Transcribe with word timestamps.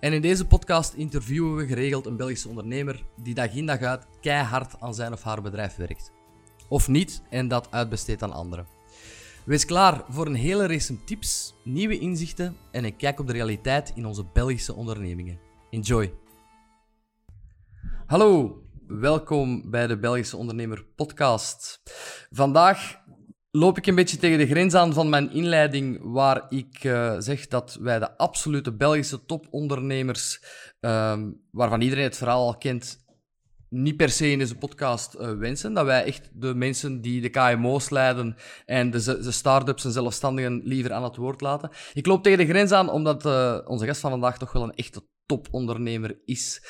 En 0.00 0.12
in 0.12 0.20
deze 0.20 0.46
podcast 0.46 0.94
interviewen 0.94 1.56
we 1.56 1.66
geregeld 1.66 2.06
een 2.06 2.16
Belgische 2.16 2.48
ondernemer 2.48 3.04
die 3.22 3.34
dag 3.34 3.54
in 3.54 3.66
dag 3.66 3.80
uit 3.80 4.06
keihard 4.20 4.80
aan 4.80 4.94
zijn 4.94 5.12
of 5.12 5.22
haar 5.22 5.42
bedrijf 5.42 5.76
werkt. 5.76 6.12
Of 6.68 6.88
niet 6.88 7.22
en 7.30 7.48
dat 7.48 7.70
uitbesteedt 7.70 8.22
aan 8.22 8.32
anderen. 8.32 8.66
Wees 9.44 9.64
klaar 9.64 10.04
voor 10.08 10.26
een 10.26 10.34
hele 10.34 10.66
race 10.66 11.04
tips, 11.04 11.54
nieuwe 11.64 11.98
inzichten 11.98 12.56
en 12.70 12.84
een 12.84 12.96
kijk 12.96 13.20
op 13.20 13.26
de 13.26 13.32
realiteit 13.32 13.92
in 13.94 14.06
onze 14.06 14.24
Belgische 14.32 14.74
ondernemingen. 14.74 15.38
Enjoy! 15.70 16.14
Hallo, 18.06 18.62
welkom 18.86 19.70
bij 19.70 19.86
de 19.86 19.98
Belgische 19.98 20.36
Ondernemer 20.36 20.84
Podcast. 20.96 21.82
Vandaag 22.30 23.00
loop 23.50 23.78
ik 23.78 23.86
een 23.86 23.94
beetje 23.94 24.16
tegen 24.16 24.38
de 24.38 24.46
grens 24.46 24.74
aan 24.74 24.92
van 24.92 25.08
mijn 25.08 25.32
inleiding, 25.32 25.98
waar 26.02 26.46
ik 26.48 26.84
uh, 26.84 27.14
zeg 27.18 27.46
dat 27.46 27.78
wij 27.80 27.98
de 27.98 28.16
absolute 28.16 28.72
Belgische 28.72 29.24
topondernemers, 29.24 30.42
um, 30.80 31.40
waarvan 31.50 31.80
iedereen 31.80 32.04
het 32.04 32.16
verhaal 32.16 32.46
al 32.46 32.56
kent, 32.56 33.08
niet 33.68 33.96
per 33.96 34.10
se 34.10 34.30
in 34.30 34.38
deze 34.38 34.56
podcast 34.56 35.14
uh, 35.14 35.32
wensen. 35.32 35.74
Dat 35.74 35.84
wij 35.84 36.04
echt 36.04 36.30
de 36.32 36.54
mensen 36.54 37.00
die 37.00 37.20
de 37.20 37.28
KMO's 37.28 37.90
leiden 37.90 38.36
en 38.66 38.90
de, 38.90 39.02
de 39.02 39.30
start-ups 39.30 39.84
en 39.84 39.92
zelfstandigen 39.92 40.60
liever 40.64 40.92
aan 40.92 41.04
het 41.04 41.16
woord 41.16 41.40
laten. 41.40 41.70
Ik 41.92 42.06
loop 42.06 42.22
tegen 42.22 42.38
de 42.38 42.52
grens 42.52 42.72
aan 42.72 42.90
omdat 42.90 43.26
uh, 43.26 43.58
onze 43.64 43.86
gast 43.86 44.00
van 44.00 44.10
vandaag 44.10 44.38
toch 44.38 44.52
wel 44.52 44.62
een 44.62 44.74
echte 44.74 45.02
topondernemer 45.26 46.20
is. 46.24 46.62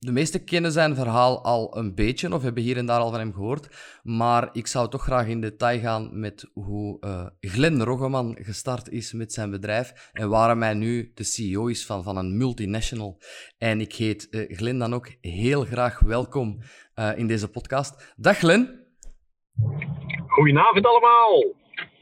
De 0.00 0.12
meesten 0.12 0.44
kennen 0.44 0.72
zijn 0.72 0.94
verhaal 0.94 1.44
al 1.44 1.76
een 1.76 1.94
beetje 1.94 2.34
of 2.34 2.42
hebben 2.42 2.62
hier 2.62 2.76
en 2.76 2.86
daar 2.86 3.00
al 3.00 3.10
van 3.10 3.18
hem 3.18 3.32
gehoord. 3.32 4.00
Maar 4.02 4.48
ik 4.52 4.66
zou 4.66 4.88
toch 4.88 5.02
graag 5.02 5.26
in 5.26 5.40
detail 5.40 5.80
gaan 5.80 6.20
met 6.20 6.50
hoe 6.52 6.96
uh, 7.00 7.26
Glenn 7.40 7.82
Roggeman 7.82 8.36
gestart 8.40 8.88
is 8.88 9.12
met 9.12 9.32
zijn 9.32 9.50
bedrijf 9.50 10.10
en 10.12 10.28
waarom 10.28 10.62
hij 10.62 10.74
nu 10.74 11.10
de 11.14 11.24
CEO 11.24 11.66
is 11.66 11.86
van, 11.86 12.02
van 12.02 12.16
een 12.16 12.36
multinational. 12.36 13.20
En 13.58 13.80
ik 13.80 13.94
heet 13.94 14.26
uh, 14.30 14.56
Glenn 14.56 14.78
dan 14.78 14.94
ook 14.94 15.08
heel 15.20 15.64
graag 15.64 16.00
welkom 16.00 16.58
uh, 16.94 17.18
in 17.18 17.26
deze 17.26 17.50
podcast. 17.50 18.14
Dag 18.16 18.38
Glenn. 18.38 18.86
Goedenavond 20.26 20.86
allemaal. 20.86 21.44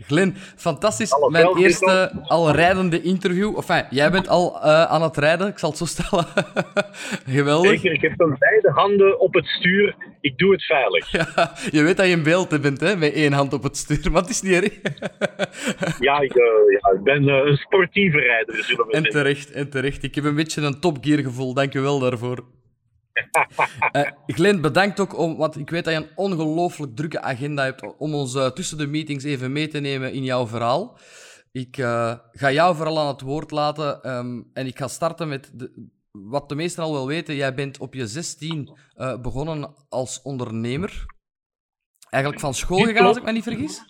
Glenn, 0.06 0.34
fantastisch. 0.56 1.12
Mijn 1.30 1.56
eerste 1.56 2.12
al 2.22 2.50
rijdende 2.50 3.02
interview. 3.02 3.56
Enfin, 3.56 3.84
jij 3.90 4.10
bent 4.10 4.28
al 4.28 4.56
uh, 4.56 4.84
aan 4.84 5.02
het 5.02 5.16
rijden, 5.16 5.46
ik 5.46 5.58
zal 5.58 5.68
het 5.68 5.78
zo 5.78 5.84
stellen. 5.84 6.26
Geweldig. 7.38 7.70
Zeker, 7.70 7.92
ik 7.92 8.00
heb 8.00 8.12
van 8.16 8.36
beide 8.38 8.70
handen 8.70 9.20
op 9.20 9.34
het 9.34 9.46
stuur. 9.46 9.96
Ik 10.20 10.38
doe 10.38 10.52
het 10.52 10.64
veilig. 10.64 11.10
Ja, 11.16 11.52
je 11.70 11.82
weet 11.82 11.96
dat 11.96 12.06
je 12.06 12.12
in 12.12 12.22
beeld 12.22 12.60
bent, 12.60 12.80
hè, 12.80 12.96
met 12.96 13.12
één 13.12 13.32
hand 13.32 13.52
op 13.52 13.62
het 13.62 13.76
stuur, 13.76 14.10
maar 14.12 14.20
het 14.20 14.30
is 14.30 14.42
niet 14.42 14.52
erg. 14.52 14.72
ja, 16.00 16.20
ik, 16.20 16.34
uh, 16.34 16.44
ja, 16.80 16.92
ik 16.94 17.02
ben 17.02 17.22
uh, 17.22 17.34
een 17.44 17.56
sportieve 17.56 18.18
rijder, 18.18 18.86
en 18.90 19.02
terecht, 19.02 19.52
en 19.52 19.70
terecht. 19.70 20.02
Ik 20.02 20.14
heb 20.14 20.24
een 20.24 20.34
beetje 20.34 20.62
een 20.62 20.80
topgear 20.80 21.18
gevoel, 21.18 21.54
dank 21.54 21.72
je 21.72 21.80
wel 21.80 21.98
daarvoor 21.98 22.44
uh, 23.92 24.10
Glenn, 24.26 24.60
bedankt 24.60 25.00
ook 25.00 25.18
om, 25.18 25.36
want 25.36 25.58
ik 25.58 25.70
weet 25.70 25.84
dat 25.84 25.94
je 25.94 26.00
een 26.00 26.10
ongelooflijk 26.14 26.96
drukke 26.96 27.20
agenda 27.20 27.64
hebt 27.64 27.96
om 27.98 28.14
ons 28.14 28.34
uh, 28.34 28.46
tussen 28.46 28.78
de 28.78 28.86
meetings 28.86 29.24
even 29.24 29.52
mee 29.52 29.68
te 29.68 29.80
nemen 29.80 30.12
in 30.12 30.24
jouw 30.24 30.46
verhaal. 30.46 30.98
Ik 31.52 31.76
uh, 31.76 32.14
ga 32.30 32.50
jou 32.50 32.76
vooral 32.76 32.98
aan 32.98 33.06
het 33.06 33.20
woord 33.20 33.50
laten 33.50 34.16
um, 34.16 34.50
en 34.52 34.66
ik 34.66 34.78
ga 34.78 34.88
starten 34.88 35.28
met 35.28 35.50
de, 35.54 35.88
wat 36.10 36.48
de 36.48 36.54
meesten 36.54 36.82
al 36.82 36.92
wel 36.92 37.06
weten. 37.06 37.34
Jij 37.34 37.54
bent 37.54 37.78
op 37.78 37.94
je 37.94 38.06
16 38.06 38.78
begonnen 39.22 39.74
als 39.88 40.22
ondernemer. 40.22 41.04
Eigenlijk 42.10 42.42
van 42.42 42.54
school 42.54 42.78
gegaan, 42.78 43.06
als 43.06 43.16
ik 43.16 43.24
me 43.24 43.32
niet 43.32 43.42
vergis. 43.42 43.82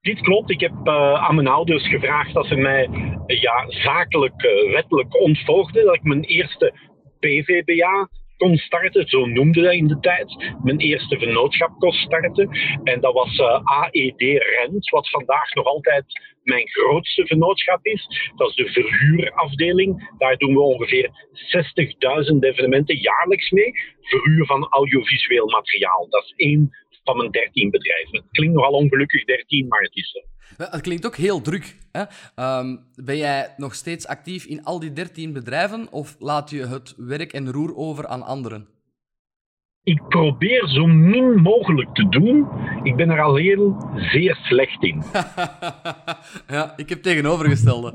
Dit 0.00 0.20
klopt. 0.20 0.50
Ik 0.50 0.60
heb 0.60 0.88
aan 0.88 1.34
mijn 1.34 1.46
ouders 1.46 1.88
gevraagd 1.88 2.34
dat 2.34 2.46
ze 2.46 2.54
mij 2.54 2.88
ja, 3.26 3.70
zakelijk, 3.70 4.42
wettelijk 4.70 5.20
ontvolgden. 5.20 5.84
Dat 5.84 5.94
ik 5.94 6.02
mijn 6.02 6.22
eerste 6.22 6.74
PVBA 7.26 8.08
kon 8.36 8.56
starten, 8.56 9.08
zo 9.08 9.26
noemde 9.26 9.60
dat 9.60 9.72
in 9.72 9.86
de 9.86 9.98
tijd. 10.00 10.54
Mijn 10.62 10.78
eerste 10.78 11.18
vennootschap 11.18 11.78
kon 11.78 11.92
starten. 11.92 12.48
En 12.84 13.00
dat 13.00 13.12
was 13.12 13.38
uh, 13.38 13.60
AED 13.64 14.20
Rent, 14.20 14.90
wat 14.90 15.10
vandaag 15.10 15.54
nog 15.54 15.66
altijd 15.66 16.04
mijn 16.42 16.68
grootste 16.68 17.26
vennootschap 17.26 17.86
is. 17.86 18.30
Dat 18.36 18.48
is 18.48 18.54
de 18.54 18.68
verhuurafdeling. 18.68 20.14
Daar 20.18 20.36
doen 20.36 20.54
we 20.54 20.60
ongeveer 20.60 21.10
60.000 22.32 22.38
evenementen 22.40 22.96
jaarlijks 22.96 23.50
mee. 23.50 23.72
Verhuur 24.00 24.46
van 24.46 24.68
audiovisueel 24.68 25.46
materiaal. 25.46 26.06
Dat 26.10 26.24
is 26.24 26.32
één 26.36 26.70
van 27.04 27.16
mijn 27.16 27.30
13 27.30 27.70
bedrijven. 27.70 28.18
Het 28.18 28.30
klinkt 28.30 28.54
nogal 28.54 28.72
ongelukkig 28.72 29.24
13, 29.24 29.68
maar 29.68 29.82
het 29.82 29.96
is 29.96 30.10
zo. 30.10 30.35
Het 30.56 30.80
klinkt 30.80 31.06
ook 31.06 31.16
heel 31.16 31.40
druk. 31.40 31.76
Hè? 31.92 32.04
Um, 32.58 32.84
ben 32.94 33.16
jij 33.16 33.54
nog 33.56 33.74
steeds 33.74 34.06
actief 34.06 34.44
in 34.44 34.64
al 34.64 34.78
die 34.78 34.92
13 34.92 35.32
bedrijven 35.32 35.92
of 35.92 36.16
laat 36.18 36.50
je 36.50 36.66
het 36.66 36.94
werk 36.96 37.32
en 37.32 37.52
roer 37.52 37.76
over 37.76 38.06
aan 38.06 38.22
anderen? 38.22 38.68
Ik 39.86 40.08
probeer 40.08 40.68
zo 40.68 40.86
min 40.86 41.34
mogelijk 41.34 41.94
te 41.94 42.08
doen. 42.08 42.48
Ik 42.82 42.96
ben 42.96 43.10
er 43.10 43.22
al 43.22 43.34
heel 43.34 43.76
zeer 43.96 44.38
slecht 44.42 44.82
in. 44.82 45.02
ja, 46.56 46.72
ik 46.76 46.88
heb 46.88 47.02
tegenovergestelde. 47.02 47.92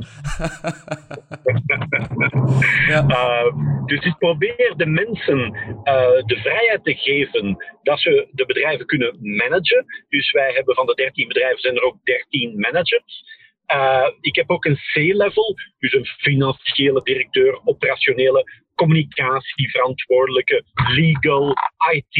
ja. 2.88 3.06
Uh, 3.07 3.56
dus 3.85 4.06
ik 4.06 4.18
probeer 4.18 4.74
de 4.78 4.85
mensen 4.85 5.40
uh, 5.40 6.25
de 6.25 6.38
vrijheid 6.41 6.84
te 6.84 6.94
geven 6.94 7.57
dat 7.84 8.00
ze 8.00 8.28
de 8.31 8.46
bedrijven 8.46 8.85
kunnen 8.85 9.18
managen. 9.22 9.85
Dus 10.09 10.31
wij 10.31 10.53
hebben 10.53 10.75
van 10.75 10.85
de 10.85 10.94
13 10.96 11.28
bedrijven 11.28 11.59
zijn 11.59 11.75
er 11.75 11.84
ook 11.84 11.97
13 12.03 12.59
managers. 12.59 13.40
Uh, 13.74 14.08
ik 14.22 14.36
heb 14.36 14.50
ook 14.50 14.66
een 14.66 14.80
C-level, 14.94 15.56
dus 15.80 15.94
een 15.94 16.06
financiële 16.06 17.02
directeur, 17.04 17.62
operationele 17.64 18.62
communicatieverantwoordelijke, 18.76 20.64
legal, 20.74 21.54
IT, 21.92 22.16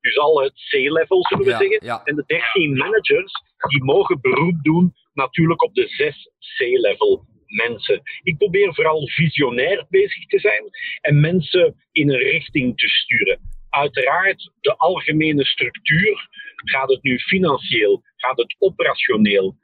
dus 0.00 0.18
al 0.18 0.42
het 0.42 0.52
C-level 0.70 1.26
zullen 1.26 1.44
we 1.44 1.50
ja, 1.50 1.58
zeggen. 1.58 1.86
Ja. 1.86 2.00
En 2.04 2.14
de 2.14 2.24
13 2.26 2.76
managers 2.76 3.32
die 3.68 3.84
mogen 3.84 4.20
beroep 4.20 4.62
doen 4.62 4.94
natuurlijk 5.12 5.62
op 5.62 5.74
de 5.74 5.88
zes 5.88 6.30
C-level 6.56 7.24
mensen. 7.46 8.02
Ik 8.22 8.36
probeer 8.36 8.74
vooral 8.74 9.08
visionair 9.08 9.86
bezig 9.88 10.26
te 10.26 10.38
zijn 10.38 10.64
en 11.00 11.20
mensen 11.20 11.74
in 11.92 12.10
een 12.10 12.22
richting 12.22 12.78
te 12.78 12.88
sturen. 12.88 13.38
Uiteraard, 13.70 14.52
de 14.60 14.76
algemene 14.76 15.44
structuur, 15.44 16.28
gaat 16.54 16.88
het 16.88 17.02
nu 17.02 17.18
financieel, 17.18 18.02
gaat 18.16 18.36
het 18.36 18.56
operationeel, 18.58 19.56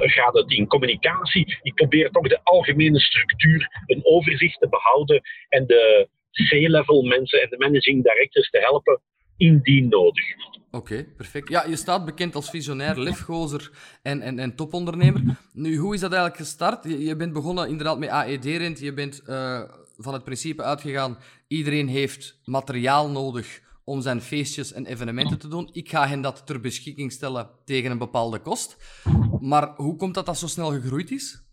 gaat 0.00 0.34
het 0.34 0.50
in 0.50 0.66
communicatie. 0.66 1.58
Ik 1.62 1.74
probeer 1.74 2.10
toch 2.10 2.28
de 2.28 2.40
algemene 2.42 3.00
structuur, 3.00 3.82
een 3.86 4.00
overzicht 4.04 4.60
te 4.60 4.68
behouden 4.68 5.20
en 5.48 5.66
de 5.66 6.08
C-level 6.32 7.02
mensen 7.02 7.42
en 7.42 7.48
de 7.50 7.58
managing 7.58 8.02
directors 8.02 8.50
te 8.50 8.58
helpen 8.58 9.00
indien 9.36 9.88
nodig. 9.88 10.24
Oké, 10.70 11.04
perfect. 11.16 11.48
Ja, 11.48 11.64
je 11.66 11.76
staat 11.76 12.04
bekend 12.04 12.34
als 12.34 12.50
visionair, 12.50 12.98
lefgozer 12.98 13.70
en, 14.02 14.20
en, 14.20 14.38
en 14.38 14.56
topondernemer. 14.56 15.20
Nu, 15.52 15.76
hoe 15.76 15.94
is 15.94 16.00
dat 16.00 16.12
eigenlijk 16.12 16.42
gestart? 16.42 16.84
Je, 16.84 17.16
bent 17.16 17.32
begonnen 17.32 17.68
inderdaad 17.68 17.98
met 17.98 18.08
AED-rent. 18.08 18.80
Je 18.80 18.92
bent 18.92 19.22
uh, 19.26 19.62
van 19.96 20.12
het 20.12 20.24
principe 20.24 20.62
uitgegaan, 20.62 21.18
iedereen 21.48 21.88
heeft 21.88 22.40
materiaal 22.44 23.10
nodig 23.10 23.60
om 23.84 24.00
zijn 24.00 24.20
feestjes 24.20 24.72
en 24.72 24.86
evenementen 24.86 25.38
te 25.38 25.48
doen. 25.48 25.68
Ik 25.72 25.88
ga 25.88 26.06
hen 26.06 26.20
dat 26.20 26.46
ter 26.46 26.60
beschikking 26.60 27.12
stellen 27.12 27.50
tegen 27.64 27.90
een 27.90 27.98
bepaalde 27.98 28.38
kost. 28.38 29.00
Maar 29.40 29.72
hoe 29.76 29.96
komt 29.96 30.14
dat 30.14 30.26
dat 30.26 30.38
zo 30.38 30.46
snel 30.46 30.70
gegroeid 30.70 31.10
is? 31.10 31.50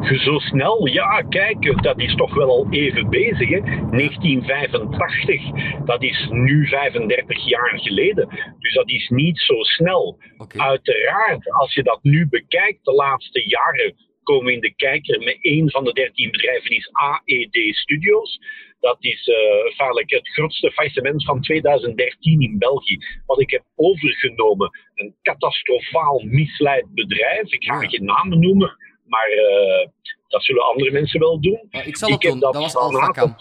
Zo 0.00 0.38
snel? 0.38 0.86
Ja, 0.86 1.22
kijk, 1.22 1.82
dat 1.82 2.00
is 2.00 2.14
toch 2.14 2.34
wel 2.34 2.48
al 2.48 2.66
even 2.70 3.10
bezig. 3.10 3.48
Hè? 3.48 3.60
1985, 3.60 5.40
dat 5.84 6.02
is 6.02 6.28
nu 6.30 6.66
35 6.66 7.48
jaar 7.48 7.78
geleden. 7.78 8.28
Dus 8.58 8.74
dat 8.74 8.90
is 8.90 9.08
niet 9.08 9.38
zo 9.38 9.62
snel. 9.62 10.18
Okay. 10.36 10.68
Uiteraard, 10.68 11.52
als 11.52 11.74
je 11.74 11.82
dat 11.82 11.98
nu 12.02 12.28
bekijkt, 12.28 12.84
de 12.84 12.92
laatste 12.92 13.48
jaren 13.48 13.94
komen 14.24 14.52
in 14.52 14.60
de 14.60 14.74
kijker 14.74 15.18
met 15.18 15.36
één 15.40 15.70
van 15.70 15.84
de 15.84 15.92
13 15.92 16.30
bedrijven, 16.30 16.70
is 16.70 16.88
AED 16.92 17.76
Studios. 17.76 18.38
Dat 18.80 18.96
is 19.00 19.26
uh, 19.26 19.76
vaarlijk 19.76 20.10
het 20.10 20.28
grootste 20.28 20.72
faillissement 20.72 21.24
van 21.24 21.40
2013 21.40 22.40
in 22.40 22.58
België. 22.58 22.98
Wat 23.26 23.40
ik 23.40 23.50
heb 23.50 23.62
overgenomen. 23.74 24.70
Een 24.94 25.14
catastrofaal 25.22 26.20
misleid 26.24 26.94
bedrijf. 26.94 27.52
Ik 27.52 27.64
ga 27.64 27.78
geen 27.78 28.04
namen 28.04 28.40
noemen. 28.40 28.76
Maar 29.04 29.30
uh, 29.30 29.88
Dat 30.28 30.44
zullen 30.44 30.66
andere 30.66 30.90
mensen 30.90 31.20
wel 31.20 31.40
doen. 31.40 31.68
ik 31.70 31.96
zal 31.96 32.10
het 32.10 32.20
doen, 32.20 32.40
dat, 32.40 32.54
was 32.54 32.76
Alpha 32.76 33.36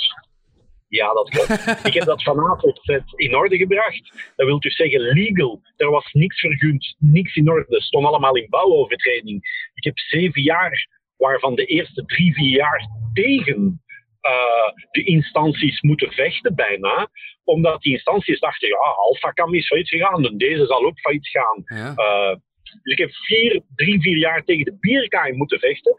Ja, 1.00 1.14
dat 1.14 1.30
klopt. 1.30 1.50
ik 1.90 1.94
heb 1.94 2.04
dat 2.04 2.24
vanavond 2.24 2.82
in 3.16 3.36
orde 3.36 3.58
gebracht. 3.58 4.34
Dat 4.36 4.46
wil 4.48 4.60
dus 4.60 4.76
zeggen 4.76 5.02
legal. 5.02 5.62
Er 5.78 5.90
was 5.90 6.12
niks 6.12 6.40
vergund, 6.40 6.96
niks 7.00 7.36
in 7.36 7.50
orde. 7.50 7.76
Het 7.76 7.84
stond 7.84 8.06
allemaal 8.06 8.36
in 8.36 8.50
bouwovertreding. 8.50 9.70
Ik 9.74 9.84
heb 9.84 9.98
zeven 9.98 10.42
jaar, 10.42 10.88
waarvan 11.18 11.56
de 11.56 11.66
eerste 11.66 12.06
drie, 12.06 12.34
vier 12.34 12.50
jaar 12.50 12.88
tegen 13.14 13.82
uh, 14.22 14.74
de 14.92 15.04
instanties 15.04 15.82
moeten 15.82 16.12
vechten 16.12 16.56
bijna. 16.56 17.10
Omdat 17.44 17.82
die 17.82 17.94
instanties 17.94 18.40
dachten, 18.40 18.68
ja, 18.68 18.76
Alphacam 18.76 19.54
is 19.54 19.68
failliet 19.68 19.90
gegaan 19.90 20.26
en 20.26 20.38
deze 20.38 20.66
zal 20.66 20.86
ook 20.86 21.00
failliet 21.00 21.28
gaan. 21.28 21.64
Uh, 21.66 22.36
dus 22.82 22.94
ik 22.94 22.98
heb 22.98 23.14
vier, 23.14 23.62
drie, 23.76 24.02
vier 24.02 24.18
jaar 24.18 24.44
tegen 24.44 24.66
de 24.66 24.78
bierkaai 24.80 25.34
moeten 25.34 25.60
vechten. 25.60 25.96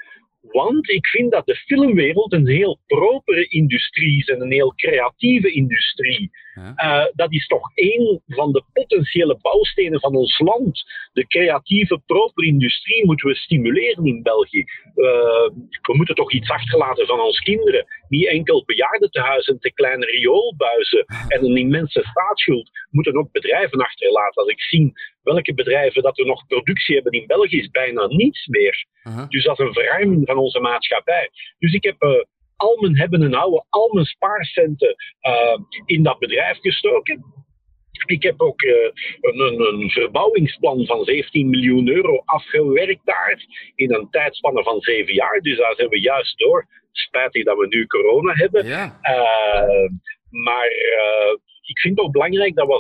Want 0.53 0.91
ik 0.91 1.07
vind 1.07 1.33
dat 1.33 1.47
de 1.47 1.55
filmwereld 1.55 2.33
een 2.33 2.49
heel 2.49 2.81
propere 2.87 3.47
industrie 3.47 4.19
is 4.19 4.29
en 4.29 4.41
een 4.41 4.53
heel 4.53 4.75
creatieve 4.75 5.51
industrie. 5.51 6.31
Uh, 6.55 7.05
dat 7.13 7.33
is 7.33 7.47
toch 7.47 7.71
één 7.75 8.23
van 8.27 8.53
de 8.53 8.65
potentiële 8.73 9.39
bouwstenen 9.41 10.01
van 10.01 10.17
ons 10.17 10.39
land. 10.39 10.83
De 11.13 11.27
creatieve, 11.27 12.03
propere 12.07 12.47
industrie 12.47 13.07
moeten 13.07 13.29
we 13.29 13.35
stimuleren 13.35 14.07
in 14.07 14.23
België. 14.23 14.65
Uh, 14.95 15.05
we 15.83 15.93
moeten 15.97 16.15
toch 16.15 16.33
iets 16.33 16.51
achterlaten 16.51 17.07
van 17.07 17.21
onze 17.21 17.43
kinderen. 17.43 17.87
Niet 18.09 18.27
enkel 18.27 18.65
bejaardentehuizen, 18.65 19.59
te 19.59 19.73
kleine 19.73 20.07
rioolbuizen 20.07 21.05
en 21.29 21.45
een 21.45 21.57
immense 21.57 22.03
staatsschuld. 22.11 22.71
We 22.71 22.89
moeten 22.91 23.17
ook 23.17 23.33
bedrijven 23.33 23.81
achterlaten. 23.81 24.43
Als 24.43 24.51
ik 24.51 24.61
zie 24.61 24.93
welke 25.23 25.55
bedrijven 25.55 26.03
dat 26.03 26.19
er 26.19 26.27
nog 26.27 26.47
productie 26.47 26.95
hebben 26.95 27.13
in 27.13 27.27
België, 27.27 27.59
is 27.59 27.71
bijna 27.71 28.07
niets 28.07 28.47
meer. 28.47 28.87
Dus 29.29 29.45
dat 29.45 29.59
is 29.59 29.67
een 29.67 29.73
verruiming 29.73 30.27
van 30.27 30.37
onze 30.37 30.61
maatschappij. 30.61 31.31
Dus 31.59 31.73
ik 31.73 31.85
heb 31.85 32.03
uh, 32.03 32.11
al 32.57 32.81
mijn 32.81 32.99
hebben 32.99 33.23
en 33.23 33.33
houden, 33.33 33.67
al 33.69 33.91
mijn 33.93 34.07
spaarcenten 34.07 34.95
uh, 35.23 35.59
in 35.85 36.03
dat 36.03 36.19
bedrijf 36.19 36.59
gestoken. 36.59 37.25
Ik 38.07 38.23
heb 38.23 38.41
ook 38.41 38.63
uh, 38.63 38.75
een, 39.21 39.61
een, 39.61 39.91
verbouwingsplan 39.91 40.87
van 40.87 41.05
17 41.05 41.51
miljoen 41.51 41.89
euro 41.89 42.23
afgewerkt 42.25 43.05
daar 43.05 43.45
in 43.75 43.95
een 43.95 44.11
tijdspanne 44.11 44.63
van 44.63 44.81
zeven 44.81 45.15
jaar. 45.15 45.41
Dus 45.41 45.59
daar 45.59 45.75
zijn 45.75 45.89
we 45.89 46.01
juist 46.01 46.39
door. 46.39 46.67
Spijtig 46.93 47.45
dat 47.45 47.59
we 47.59 47.67
nu 47.67 47.87
corona 47.87 48.33
hebben. 48.33 48.67
Ja. 48.67 48.99
Uh, 49.03 49.91
maar 50.31 50.67
ik 51.61 51.79
vind 51.79 51.97
het 51.97 52.07
ook 52.07 52.13
belangrijk 52.13 52.55
dat 52.55 52.67
we 52.67 52.73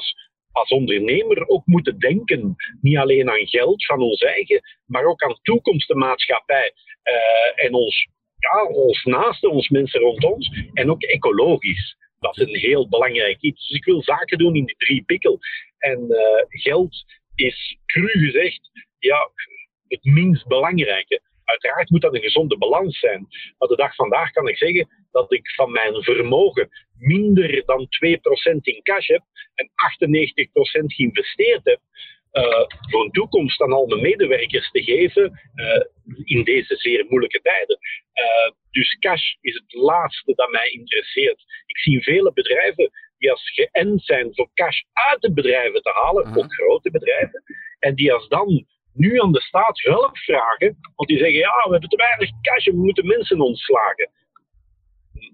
als 0.55 0.71
ondernemer 0.71 1.49
ook 1.49 1.67
moeten 1.67 1.99
denken, 1.99 2.56
niet 2.81 2.97
alleen 2.97 3.31
aan 3.31 3.47
geld 3.47 3.85
van 3.85 4.00
ons 4.00 4.23
eigen, 4.23 4.61
maar 4.87 5.05
ook 5.05 5.23
aan 5.23 5.38
toekomst 5.43 5.88
de 5.88 5.94
maatschappij 5.94 6.73
uh, 7.05 7.65
en 7.65 7.75
ons, 7.75 8.09
ja, 8.50 8.64
ons 8.64 9.05
naasten, 9.05 9.50
ons 9.50 9.69
mensen 9.69 10.00
rond 10.00 10.25
ons, 10.25 10.69
en 10.73 10.91
ook 10.91 11.02
ecologisch. 11.02 11.96
Dat 12.20 12.38
is 12.38 12.46
een 12.46 12.61
heel 12.61 12.88
belangrijk 12.88 13.41
iets. 13.41 13.69
Dus 13.69 13.76
ik 13.76 13.85
wil 13.85 14.02
zaken 14.02 14.38
doen 14.38 14.55
in 14.55 14.64
die 14.64 14.76
drie 14.76 15.02
pikkel. 15.05 15.38
En 15.79 16.06
uh, 16.08 16.19
geld 16.49 17.05
is, 17.35 17.79
cru 17.87 18.08
gezegd, 18.08 18.70
ja, 18.99 19.31
het 19.88 20.05
minst 20.05 20.46
belangrijke. 20.46 21.20
Uiteraard 21.44 21.91
moet 21.91 22.00
dat 22.00 22.14
een 22.14 22.20
gezonde 22.20 22.58
balans 22.58 22.99
zijn. 22.99 23.26
Maar 23.58 23.69
de 23.69 23.76
dag 23.76 23.94
vandaag 23.94 24.31
kan 24.31 24.49
ik 24.49 24.56
zeggen 24.56 24.88
dat 25.11 25.32
ik 25.32 25.50
van 25.50 25.73
mijn 25.73 26.02
vermogen 26.02 26.69
minder 26.99 27.62
dan 27.67 27.87
2% 28.56 28.61
in 28.62 28.82
cash 28.82 29.06
heb 29.06 29.23
en 29.55 29.70
98% 30.82 30.87
geïnvesteerd 30.87 31.64
heb. 31.64 31.81
Uh, 32.35 32.65
voor 32.91 33.05
een 33.05 33.11
toekomst 33.11 33.63
aan 33.63 33.73
al 33.73 33.87
mijn 33.87 34.01
medewerkers 34.01 34.71
te 34.71 34.83
geven 34.83 35.41
uh, 35.55 35.85
in 36.25 36.45
deze 36.45 36.77
zeer 36.77 37.05
moeilijke 37.09 37.41
tijden. 37.41 37.79
Uh, 38.15 38.53
dus 38.71 38.99
cash 38.99 39.35
is 39.41 39.55
het 39.55 39.73
laatste 39.73 40.35
dat 40.35 40.51
mij 40.51 40.69
interesseert. 40.69 41.45
Ik 41.67 41.79
zie 41.79 42.03
vele 42.03 42.33
bedrijven 42.33 42.91
die 43.19 43.31
als 43.31 43.51
geënt 43.51 44.05
zijn 44.05 44.35
voor 44.35 44.51
cash 44.55 44.81
uit 44.93 45.21
de 45.21 45.33
bedrijven 45.33 45.83
te 45.83 45.91
halen, 45.91 46.27
-huh. 46.27 46.37
ook 46.37 46.55
grote 46.55 46.91
bedrijven, 46.91 47.43
en 47.79 47.95
die 47.95 48.13
als 48.13 48.29
dan 48.29 48.67
nu 48.95 49.21
aan 49.21 49.33
de 49.33 49.41
staat 49.41 49.81
hulp 49.81 50.19
vragen, 50.19 50.77
want 50.95 51.09
die 51.09 51.19
zeggen, 51.19 51.39
ja, 51.39 51.63
we 51.65 51.71
hebben 51.71 51.89
te 51.89 51.97
weinig 51.97 52.31
cash 52.43 52.65
we 52.65 52.77
moeten 52.77 53.07
mensen 53.07 53.41
ontslagen. 53.41 54.11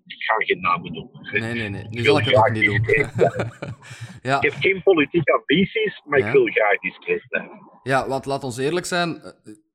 Ik 0.07 0.23
ga 0.23 0.35
geen 0.35 0.61
namen 0.61 0.93
noemen. 0.93 1.29
Nee, 1.33 1.55
nee, 1.55 1.69
nee. 1.69 1.87
Nu 1.91 2.03
zal 2.03 2.19
ik 2.19 2.25
het 2.25 2.35
ook 2.35 2.51
niet 2.51 2.65
doen. 2.65 2.85
ja. 4.31 4.37
Ik 4.37 4.43
heb 4.43 4.61
geen 4.61 4.83
politieke 4.83 5.33
ambities, 5.33 6.03
maar 6.05 6.19
ik 6.19 6.33
wil 6.33 6.47
graag 6.47 6.79
discreet 6.79 7.27
blijven. 7.29 7.59
Ja, 7.83 8.09
want 8.09 8.27
laat 8.27 8.45
ons 8.45 8.59
eerlijk 8.59 8.87
zijn. 8.87 9.17
Eh, 9.17 9.31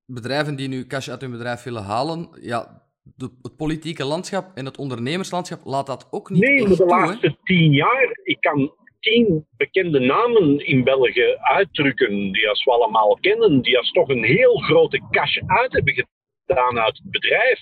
bedrijven 0.06 0.56
die 0.56 0.68
nu 0.68 0.88
cash 0.88 1.10
uit 1.10 1.22
hun 1.22 1.32
bedrijf 1.32 1.64
willen 1.64 1.84
halen, 1.84 2.30
ja, 2.42 2.84
de, 3.16 3.30
het 3.42 3.58
politieke 3.58 4.06
landschap 4.06 4.52
en 4.56 4.66
het 4.66 4.78
ondernemerslandschap 4.78 5.60
laat 5.64 5.88
dat 5.88 6.08
ook 6.12 6.30
niet 6.30 6.42
Nee, 6.42 6.68
maar 6.68 6.78
de 6.78 6.86
laatste 6.86 7.38
tien 7.44 7.72
jaar, 7.72 8.20
ik 8.24 8.38
kan 8.40 8.74
tien 9.00 9.48
bekende 9.58 10.00
namen 10.00 10.66
in 10.66 10.84
België 10.84 11.38
uitdrukken, 11.40 12.32
die 12.32 12.50
als 12.50 12.64
we 12.64 12.72
allemaal 12.72 13.18
kennen, 13.22 13.62
die 13.62 13.78
als 13.78 13.92
toch 13.92 14.10
een 14.10 14.24
heel 14.24 14.58
grote 14.58 15.02
cash 15.12 15.38
uit 15.46 15.74
hebben 15.74 15.94
gedaan 15.94 16.14
uit 16.48 16.98
het 16.98 17.12
bedrijf 17.12 17.60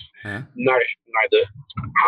naar, 0.54 0.96
naar 1.04 1.28
de 1.28 1.48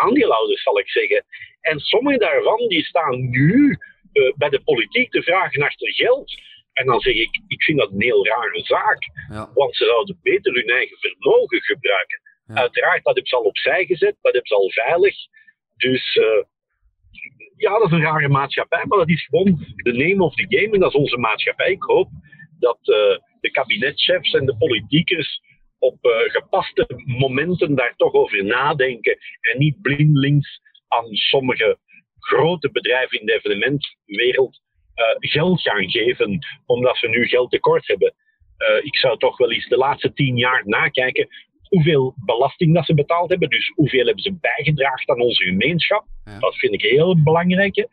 aandeelhouders, 0.01 0.63
zal 0.63 0.79
ik 0.79 0.89
zeggen. 0.89 1.25
En 1.61 1.79
sommige 1.79 2.17
daarvan 2.17 2.67
die 2.67 2.83
staan 2.83 3.29
nu 3.29 3.77
uh, 4.13 4.33
bij 4.35 4.49
de 4.49 4.61
politiek 4.61 5.11
te 5.11 5.23
vragen 5.23 5.59
naar 5.59 5.73
geld. 5.77 6.33
En 6.73 6.85
dan 6.85 6.99
zeg 6.99 7.13
ik, 7.13 7.41
ik 7.47 7.63
vind 7.63 7.77
dat 7.77 7.91
een 7.91 8.01
heel 8.01 8.25
rare 8.25 8.61
zaak. 8.63 9.03
Ja. 9.29 9.51
Want 9.53 9.75
ze 9.75 9.85
zouden 9.85 10.19
beter 10.21 10.53
hun 10.53 10.69
eigen 10.69 10.97
vermogen 10.97 11.61
gebruiken. 11.61 12.21
Ja. 12.45 12.55
Uiteraard, 12.55 13.03
dat 13.03 13.13
hebben 13.13 13.27
ze 13.27 13.35
al 13.35 13.43
opzij 13.43 13.85
gezet, 13.85 14.15
dat 14.21 14.33
hebben 14.33 14.47
ze 14.47 14.55
al 14.55 14.71
veilig. 14.71 15.15
Dus 15.75 16.15
uh, 16.15 16.43
ja, 17.57 17.77
dat 17.77 17.87
is 17.87 17.91
een 17.91 18.01
rare 18.01 18.27
maatschappij, 18.27 18.85
maar 18.85 18.97
dat 18.97 19.09
is 19.09 19.25
gewoon 19.25 19.65
de 19.75 19.93
name 19.93 20.23
of 20.23 20.35
the 20.35 20.45
game 20.49 20.73
en 20.73 20.79
dat 20.79 20.89
is 20.89 20.99
onze 20.99 21.17
maatschappij. 21.17 21.71
Ik 21.71 21.83
hoop 21.83 22.09
dat 22.59 22.79
uh, 22.81 23.17
de 23.39 23.51
kabinetchefs 23.51 24.33
en 24.33 24.45
de 24.45 24.57
politiekers 24.57 25.41
op 25.79 26.05
uh, 26.05 26.11
gepaste 26.11 26.87
momenten 27.05 27.75
daar 27.75 27.93
toch 27.95 28.13
over 28.13 28.45
nadenken 28.45 29.17
en 29.41 29.59
niet 29.59 29.81
blindelings 29.81 30.59
aan 30.87 31.15
sommige 31.15 31.77
grote 32.19 32.71
bedrijven 32.71 33.19
in 33.19 33.25
de 33.25 33.33
evenementwereld 33.33 34.61
uh, 34.95 35.31
geld 35.31 35.61
gaan 35.61 35.89
geven 35.89 36.39
omdat 36.65 36.97
ze 36.97 37.07
nu 37.07 37.27
geld 37.27 37.51
tekort 37.51 37.87
hebben. 37.87 38.13
ik 38.81 38.97
zou 38.97 39.17
toch 39.17 39.37
wel 39.37 39.51
eens 39.51 39.67
de 39.67 39.77
laatste 39.77 40.13
tien 40.13 40.37
jaar 40.37 40.61
nakijken 40.65 41.27
hoeveel 41.69 42.13
belasting 42.25 42.73
dat 42.73 42.85
ze 42.85 42.93
betaald 42.93 43.29
hebben. 43.29 43.49
Dus 43.49 43.71
hoeveel 43.75 44.05
hebben 44.05 44.23
ze 44.23 44.37
bijgedragen 44.41 45.09
aan 45.09 45.21
onze 45.21 45.43
gemeenschap. 45.43 46.05
Dat 46.39 46.55
vind 46.55 46.73
ik 46.73 46.81
heel 46.81 47.23
belangrijk. 47.23 47.87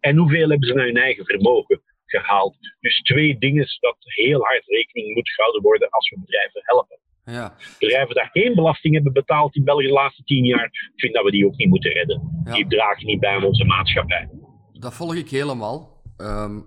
En 0.00 0.16
hoeveel 0.16 0.48
hebben 0.48 0.68
ze 0.68 0.74
naar 0.74 0.86
hun 0.86 0.96
eigen 0.96 1.24
vermogen 1.24 1.82
gehaald. 2.06 2.56
Dus 2.80 3.00
twee 3.00 3.38
dingen 3.38 3.66
dat 3.80 3.96
heel 3.98 4.44
hard 4.44 4.66
rekening 4.66 5.14
moet 5.14 5.30
gehouden 5.30 5.62
worden 5.62 5.88
als 5.88 6.08
we 6.08 6.20
bedrijven 6.20 6.60
helpen. 6.64 6.98
Ja. 7.30 7.54
Bedrijven 7.78 8.14
die 8.14 8.42
geen 8.42 8.54
belasting 8.54 8.94
hebben 8.94 9.12
betaald 9.12 9.56
in 9.56 9.64
België 9.64 9.86
de 9.86 9.92
laatste 9.92 10.22
tien 10.22 10.44
jaar, 10.44 10.92
vind 10.96 11.14
dat 11.14 11.24
we 11.24 11.30
die 11.30 11.46
ook 11.46 11.56
niet 11.56 11.68
moeten 11.68 11.92
redden. 11.92 12.42
Die 12.44 12.66
dragen 12.66 13.06
niet 13.06 13.20
bij 13.20 13.34
aan 13.34 13.44
onze 13.44 13.64
maatschappij. 13.64 14.28
Dat 14.72 14.94
volg 14.94 15.14
ik 15.14 15.28
helemaal. 15.28 16.02
Um, 16.18 16.66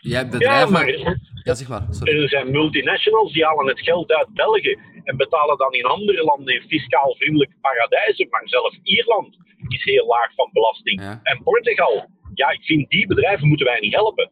jij 0.00 0.18
hebt 0.18 0.30
bedrijven... 0.30 0.66
Ja, 0.66 1.02
maar, 1.04 1.18
ja, 1.42 1.54
zeg 1.54 1.68
maar. 1.68 1.86
Er 2.02 2.28
zijn 2.28 2.50
multinationals 2.50 3.32
die 3.32 3.44
halen 3.44 3.66
het 3.66 3.80
geld 3.80 4.12
uit 4.12 4.28
België 4.32 4.76
en 5.04 5.16
betalen 5.16 5.58
dan 5.58 5.72
in 5.72 5.84
andere 5.84 6.24
landen 6.24 6.54
in 6.54 6.68
fiscaal 6.68 7.14
vriendelijke 7.16 7.56
paradijzen. 7.60 8.26
Maar 8.30 8.48
zelfs 8.48 8.78
Ierland 8.82 9.36
is 9.68 9.84
heel 9.84 10.06
laag 10.06 10.34
van 10.34 10.50
belasting. 10.52 11.00
En 11.22 11.42
Portugal, 11.42 12.06
ja, 12.34 12.50
ik 12.50 12.62
vind 12.62 12.90
die 12.90 13.06
bedrijven 13.06 13.48
moeten 13.48 13.66
wij 13.66 13.80
niet 13.80 13.94
helpen. 13.94 14.30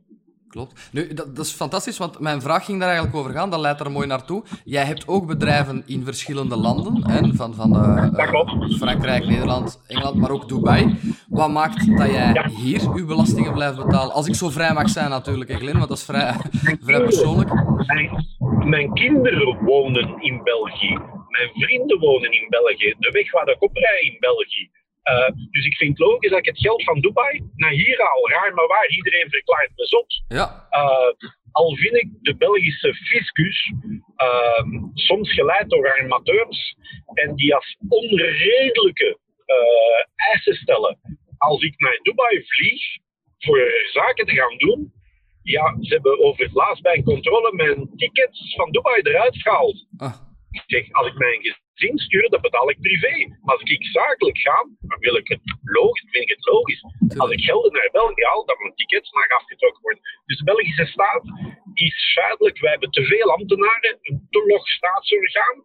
Klopt. 0.50 0.88
Nu, 0.92 1.14
dat, 1.14 1.37
dat, 1.37 1.45
is 1.45 1.52
fantastisch, 1.52 1.99
want 1.99 2.19
mijn 2.19 2.40
vraag 2.40 2.64
ging 2.64 2.78
daar 2.78 2.88
eigenlijk 2.88 3.19
over 3.19 3.33
gaan. 3.33 3.50
Dat 3.50 3.61
leidt 3.61 3.80
er 3.80 3.90
mooi 3.90 4.07
naartoe. 4.07 4.42
Jij 4.64 4.85
hebt 4.85 5.09
ook 5.09 5.26
bedrijven 5.26 5.83
in 5.87 6.04
verschillende 6.04 6.57
landen, 6.57 7.11
hè, 7.11 7.35
van, 7.35 7.54
van 7.54 7.76
uh, 7.76 8.76
Frankrijk, 8.76 9.26
Nederland, 9.26 9.83
Engeland, 9.87 10.16
maar 10.16 10.30
ook 10.30 10.49
Dubai. 10.49 10.99
Wat 11.28 11.50
maakt 11.50 11.97
dat 11.97 12.11
jij 12.11 12.50
hier 12.57 12.80
uw 12.95 13.07
belastingen 13.07 13.52
blijft 13.52 13.76
betalen? 13.76 14.14
Als 14.14 14.26
ik 14.26 14.35
zo 14.35 14.49
vrij 14.49 14.73
mag 14.73 14.88
zijn 14.88 15.11
natuurlijk, 15.11 15.50
Eglin, 15.50 15.76
want 15.76 15.88
dat 15.88 15.99
is 15.99 16.04
vrij, 16.04 16.35
vrij 16.87 17.00
persoonlijk. 17.00 17.50
Mijn, 17.87 18.26
mijn, 18.64 18.95
kinderen 18.95 19.64
wonen 19.64 20.23
in 20.23 20.42
België. 20.42 20.99
Mijn 21.28 21.50
vrienden 21.54 21.99
wonen 21.99 22.33
in 22.33 22.47
België. 22.49 22.95
De 22.99 23.11
weg 23.11 23.33
waar 23.33 23.49
ik 23.49 23.62
oprij 23.62 24.00
in 24.00 24.16
België. 24.21 24.71
Uh, 25.04 25.30
dus 25.50 25.64
ik 25.64 25.76
vind 25.76 25.99
het 25.99 26.07
logisch 26.07 26.30
dat 26.30 26.38
ik 26.38 26.45
het 26.45 26.59
geld 26.59 26.85
van 26.85 27.00
Dubai 27.00 27.42
naar 27.57 27.71
hier 27.71 27.99
haal. 27.99 28.30
Raar 28.30 28.54
maar 28.54 28.66
waar, 28.66 28.88
iedereen 28.88 29.30
verklaart 29.30 29.71
me 29.76 29.87
zot. 29.87 30.23
Ja. 30.28 30.69
Uh, 30.71 31.28
al 31.52 31.75
vind 31.75 31.95
ik 31.95 32.09
de 32.21 32.37
Belgische 32.37 32.95
fiscus 32.95 33.73
uh, 34.16 34.64
soms 34.95 35.33
geleid 35.33 35.71
door 35.71 35.92
armateurs 35.92 36.76
en 37.14 37.35
die 37.35 37.54
als 37.54 37.76
onredelijke 37.88 39.19
eisen 40.30 40.54
stellen. 40.54 40.99
Als 41.38 41.62
ik 41.62 41.75
naar 41.78 41.99
Dubai 42.02 42.45
vlieg 42.47 42.83
voor 43.38 43.73
zaken 43.92 44.26
te 44.26 44.35
gaan 44.35 44.57
doen, 44.57 44.92
ja, 45.42 45.76
ze 45.80 45.92
hebben 45.95 46.25
over 46.25 46.45
het 46.45 46.54
laatst 46.54 46.83
bij 46.83 46.97
een 46.97 47.04
controle 47.04 47.52
mijn 47.54 47.90
tickets 47.97 48.54
van 48.57 48.71
Dubai 48.71 49.00
eruit 49.02 49.42
gehaald. 49.42 49.87
Ah. 49.97 50.14
Ik 50.50 50.62
zeg, 50.66 50.92
als 50.92 51.07
ik 51.07 51.14
mijn 51.14 51.57
zin 51.82 51.99
sturen, 51.99 52.30
dat 52.30 52.40
betaal 52.49 52.70
ik 52.70 52.80
privé. 52.80 53.14
Maar 53.42 53.54
als 53.56 53.70
ik 53.70 53.84
zakelijk 53.84 54.38
ga, 54.38 54.58
dan 54.80 54.99
wil 54.99 55.16
ik 55.16 55.28
het 55.28 55.40
logisch, 55.62 56.10
vind 56.10 56.25
ik 56.28 56.37
het 56.37 56.46
logisch. 56.46 56.82
Als 57.16 57.30
ik 57.30 57.40
gelden 57.40 57.72
naar 57.72 57.88
België 57.92 58.25
haal, 58.25 58.44
dan 58.46 58.56
mijn 58.62 58.75
tickets 58.75 59.10
mag 59.12 59.28
afgetrokken 59.28 59.82
worden. 59.82 60.02
Dus 60.26 60.38
de 60.38 60.44
Belgische 60.44 60.87
staat 60.87 61.25
is 61.75 62.12
feitelijk, 62.12 62.58
wij 62.58 62.70
hebben 62.70 62.90
te 62.90 63.04
veel 63.04 63.28
ambtenaren, 63.38 63.99
een 64.02 64.26
te 64.30 64.44
log 64.46 64.68
staatsorgaan, 64.68 65.64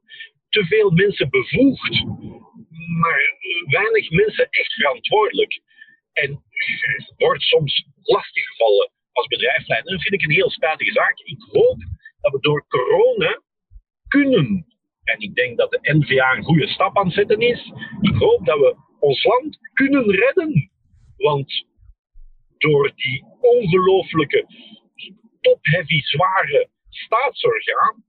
te 0.49 0.65
veel 0.65 0.91
mensen 0.91 1.29
bevoegd, 1.29 1.93
maar 3.01 3.21
weinig 3.65 4.09
mensen 4.09 4.47
echt 4.49 4.73
verantwoordelijk. 4.73 5.61
En 6.13 6.43
wordt 7.17 7.41
soms 7.41 7.85
lastiggevallen 8.01 8.91
als 9.11 9.27
bedrijfsleider. 9.27 9.91
Dat 9.91 10.01
vind 10.01 10.21
ik 10.21 10.27
een 10.27 10.35
heel 10.35 10.49
spijtige 10.49 10.91
zaak. 10.91 11.19
Ik 11.19 11.41
hoop 11.51 11.77
dat 12.21 12.31
we 12.31 12.39
door 12.39 12.65
corona 12.67 13.41
kunnen, 14.07 14.65
en 15.05 15.19
ik 15.19 15.35
denk 15.35 15.57
dat 15.57 15.71
de 15.71 15.79
NVA 15.81 16.35
een 16.35 16.43
goede 16.43 16.67
stap 16.67 16.97
aan 16.97 17.05
het 17.05 17.13
zetten 17.13 17.39
is, 17.39 17.71
ik 18.01 18.15
hoop 18.15 18.45
dat 18.45 18.59
we 18.59 18.75
ons 18.99 19.23
land 19.23 19.57
kunnen 19.73 20.11
redden. 20.11 20.71
Want 21.17 21.65
door 22.57 22.91
die 22.95 23.23
ongelooflijke, 23.39 24.45
top-heavy, 25.41 25.99
zware 26.01 26.69
staatsorgaan, 26.89 28.03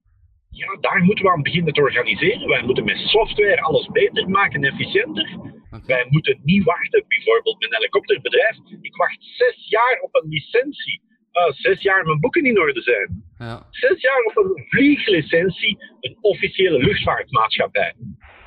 ja, 0.50 0.76
daar 0.80 1.02
moeten 1.02 1.24
we 1.24 1.30
aan 1.30 1.42
beginnen 1.42 1.72
te 1.72 1.80
organiseren. 1.80 2.48
Wij 2.48 2.62
moeten 2.62 2.84
met 2.84 2.98
software 2.98 3.60
alles 3.60 3.86
beter 3.86 4.28
maken 4.28 4.64
en 4.64 4.72
efficiënter. 4.72 5.38
Wij 5.86 6.06
moeten 6.08 6.40
niet 6.42 6.64
wachten, 6.64 7.04
bijvoorbeeld 7.08 7.60
met 7.60 7.70
een 7.70 7.76
helikopterbedrijf. 7.76 8.56
Ik 8.80 8.96
wacht 8.96 9.16
zes 9.20 9.68
jaar 9.68 10.00
op 10.00 10.14
een 10.14 10.28
licentie. 10.28 11.00
Uh, 11.36 11.52
zes 11.52 11.82
jaar 11.82 12.04
mijn 12.04 12.20
boeken 12.20 12.44
in 12.44 12.60
orde 12.60 12.82
zijn. 12.82 13.24
Ja. 13.38 13.66
Zes 13.70 14.00
jaar 14.00 14.22
op 14.22 14.36
een 14.36 14.64
vlieglicentie, 14.68 15.76
een 16.00 16.18
officiële 16.20 16.78
luchtvaartmaatschappij. 16.78 17.94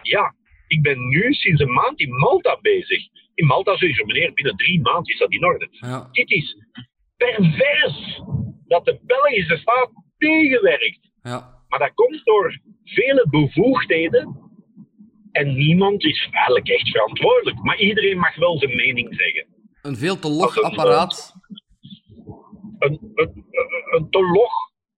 Ja, 0.02 0.36
ik 0.68 0.82
ben 0.82 1.08
nu 1.08 1.34
sinds 1.34 1.62
een 1.62 1.74
maand 1.74 2.00
in 2.00 2.16
Malta 2.16 2.58
bezig. 2.62 3.08
In 3.34 3.46
Malta 3.46 3.78
zeg 3.78 3.98
je, 3.98 4.06
meneer, 4.06 4.34
binnen 4.34 4.56
drie 4.56 4.82
maanden 4.82 5.14
is 5.14 5.20
dat 5.20 5.32
in 5.32 5.46
orde. 5.46 5.68
Ja. 5.72 6.08
Dit 6.12 6.32
is 6.32 6.58
pervers 7.18 8.22
dat 8.68 8.86
de 8.86 9.00
Belgische 9.02 9.58
staat 9.58 9.90
tegenwerkt. 10.18 11.12
Ja. 11.22 11.64
Maar 11.68 11.80
dat 11.80 11.94
komt 11.94 12.22
door 12.24 12.60
vele 12.84 13.28
bevoegdheden 13.30 14.50
en 15.32 15.56
niemand 15.56 16.04
is 16.04 16.28
eigenlijk 16.32 16.68
echt 16.68 16.90
verantwoordelijk. 16.90 17.64
Maar 17.64 17.80
iedereen 17.80 18.18
mag 18.18 18.36
wel 18.36 18.58
zijn 18.58 18.76
mening 18.76 19.16
zeggen. 19.16 19.46
Een 19.82 19.96
veel 19.96 20.20
te 20.20 20.30
log 20.30 20.62
apparaat. 20.62 21.34
Een, 22.80 23.12
een, 23.16 23.46
een, 23.92 24.10
te 24.10 24.22
log, 24.22 24.54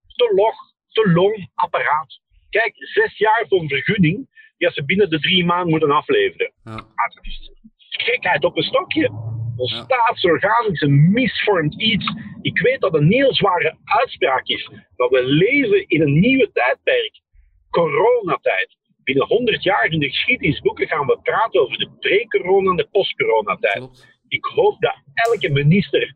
te 0.07 0.31
log, 0.35 0.55
te 0.87 1.11
long 1.11 1.49
apparaat. 1.55 2.19
Kijk, 2.49 2.73
zes 2.75 3.17
jaar 3.17 3.45
voor 3.47 3.59
een 3.59 3.67
vergunning 3.67 4.27
die 4.57 4.71
ze 4.71 4.85
binnen 4.85 5.09
de 5.09 5.19
drie 5.19 5.45
maanden 5.45 5.69
moeten 5.69 5.91
afleveren. 5.91 6.53
Ja. 6.63 6.71
Ah, 6.71 7.13
dat 7.13 7.25
is 7.25 7.51
gekheid 7.89 8.43
op 8.43 8.57
een 8.57 8.63
stokje. 8.63 9.09
Ons 9.55 9.71
ja. 9.71 9.83
staatsorgaan 9.83 10.71
is 10.71 10.81
een 10.81 11.11
misvormd 11.11 11.81
iets. 11.81 12.13
Ik 12.41 12.59
weet 12.59 12.79
dat 12.79 12.93
een 12.93 13.11
heel 13.11 13.33
zware 13.33 13.77
uitspraak 13.83 14.47
is, 14.47 14.69
maar 14.95 15.09
we 15.09 15.23
leven 15.23 15.87
in 15.87 16.01
een 16.01 16.19
nieuwe 16.19 16.51
tijdperk. 16.51 17.21
Coronatijd 17.69 18.77
binnen 19.03 19.27
100 19.27 19.63
jaar 19.63 19.85
in 19.85 19.99
de 19.99 20.09
geschiedenisboeken 20.09 20.87
gaan 20.87 21.05
we 21.05 21.19
praten 21.23 21.61
over 21.61 21.77
de 21.77 21.89
pre-corona 21.99 22.69
en 22.69 22.75
de 22.75 22.87
post-corona-tijd. 22.91 24.07
Ik 24.27 24.45
hoop 24.45 24.81
dat 24.81 24.95
elke 25.13 25.49
minister 25.49 26.15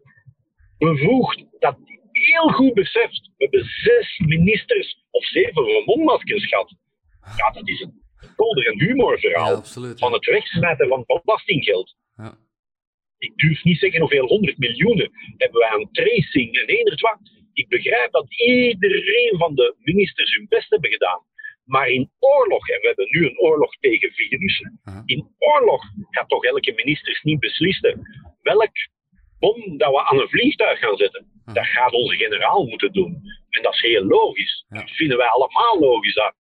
bevoegd 0.77 1.45
dat 1.59 1.77
heel 2.11 2.49
goed 2.49 2.73
beseft. 2.73 3.31
We 3.37 3.43
hebben 3.43 3.65
zes 3.65 4.17
ministers 4.17 5.05
of 5.09 5.25
zeven 5.25 5.83
mondmaskers 5.85 6.47
gehad. 6.47 6.75
Ja, 7.37 7.51
dat 7.51 7.67
is 7.67 7.81
een 7.81 8.03
kolder 8.35 8.67
en 8.67 8.79
humorverhaal 8.79 9.63
van 9.95 10.13
het 10.13 10.25
wegsmijten 10.25 10.87
van 10.87 11.03
belastinggeld. 11.05 11.95
Ja. 12.15 12.37
Ik 13.17 13.35
durf 13.35 13.63
niet 13.63 13.79
zeggen 13.79 13.99
hoeveel 13.99 14.27
honderd 14.27 14.57
miljoenen 14.57 15.11
hebben 15.37 15.59
wij 15.59 15.69
aan 15.69 15.91
tracing 15.91 16.57
en 16.57 16.65
eender. 16.65 17.19
Ik 17.53 17.67
begrijp 17.67 18.11
dat 18.11 18.25
iedereen 18.39 19.37
van 19.37 19.55
de 19.55 19.75
ministers 19.77 20.35
hun 20.35 20.45
best 20.49 20.69
hebben 20.69 20.91
gedaan. 20.91 21.21
Maar 21.63 21.87
in 21.87 22.11
oorlog, 22.19 22.69
en 22.69 22.81
we 22.81 22.87
hebben 22.87 23.07
nu 23.09 23.25
een 23.25 23.39
oorlog 23.39 23.75
tegen 23.79 24.11
virussen, 24.11 24.81
in 25.05 25.27
oorlog 25.37 25.83
gaat 26.09 26.29
toch 26.29 26.45
elke 26.45 26.73
minister 26.75 27.19
niet 27.23 27.39
beslissen 27.39 28.01
welk 28.41 28.71
bom 29.45 29.77
dat 29.77 29.91
we 29.91 30.05
aan 30.09 30.19
een 30.19 30.29
vliegtuig 30.29 30.79
gaan 30.79 30.97
zetten. 30.97 31.25
Dat 31.45 31.65
gaat 31.65 31.93
onze 31.93 32.15
generaal 32.15 32.65
moeten 32.65 32.91
doen. 32.91 33.21
En 33.49 33.61
dat 33.61 33.73
is 33.73 33.81
heel 33.81 34.05
logisch. 34.05 34.65
Dat 34.69 34.91
vinden 34.91 35.17
wij 35.17 35.27
allemaal 35.27 35.79
logisch. 35.79 36.13
Dat 36.13 36.33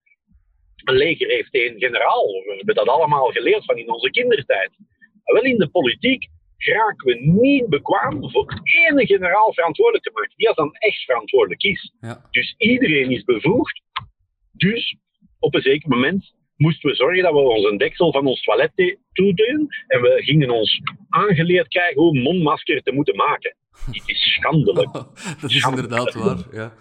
een 0.85 0.95
leger 0.95 1.29
heeft 1.29 1.55
één 1.55 1.79
generaal. 1.79 2.27
We 2.27 2.55
hebben 2.57 2.75
dat 2.75 2.89
allemaal 2.89 3.31
geleerd 3.31 3.65
van 3.65 3.77
in 3.77 3.91
onze 3.91 4.11
kindertijd. 4.11 4.71
Maar 5.25 5.35
wel 5.35 5.53
in 5.53 5.59
de 5.59 5.69
politiek 5.69 6.29
raken 6.57 7.07
we 7.07 7.15
niet 7.21 7.69
bekwaam 7.69 8.31
voor 8.31 8.61
één 8.63 9.07
generaal 9.07 9.53
verantwoordelijk 9.53 10.05
te 10.05 10.11
maken, 10.15 10.37
die 10.37 10.49
als 10.49 10.57
dan 10.57 10.75
echt 10.75 11.05
verantwoordelijk 11.05 11.63
is. 11.63 11.93
Ja. 12.01 12.29
Dus 12.31 12.55
iedereen 12.57 13.11
is 13.11 13.25
bevoegd. 13.25 13.83
Dus 14.53 14.97
op 15.39 15.55
een 15.55 15.63
zeker 15.63 15.89
moment 15.89 16.35
moesten 16.63 16.91
we 16.91 16.97
zorgen 16.97 17.23
dat 17.23 17.33
we 17.33 17.39
onze 17.39 17.77
deksel 17.77 18.13
van 18.13 18.27
ons 18.27 18.43
toilet 18.43 18.99
toedoen. 19.13 19.69
En 19.87 20.01
we 20.01 20.23
gingen 20.23 20.51
ons 20.51 20.81
aangeleerd 21.09 21.69
krijgen 21.69 22.01
hoe 22.03 22.17
een 22.17 22.23
mondmasker 22.23 22.83
te 22.83 22.93
moeten 22.93 23.17
maken. 23.17 23.57
Het 23.87 24.03
is 24.07 24.35
schandelijk. 24.35 24.93
dat 25.41 25.51
is 25.51 25.65
inderdaad 25.65 26.15
waar, 26.15 26.39
ja. 26.53 26.75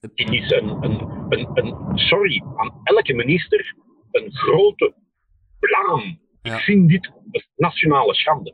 Het 0.00 0.12
is 0.14 0.50
een, 0.50 0.68
een, 0.68 1.26
een, 1.28 1.48
een, 1.54 1.98
sorry, 1.98 2.42
aan 2.56 2.80
elke 2.84 3.14
minister 3.14 3.74
een 4.10 4.32
grote 4.32 4.94
blaam. 5.58 6.20
Ik 6.42 6.52
vind 6.52 6.88
dit 6.88 7.10
een 7.30 7.44
nationale 7.56 8.14
schande. 8.14 8.52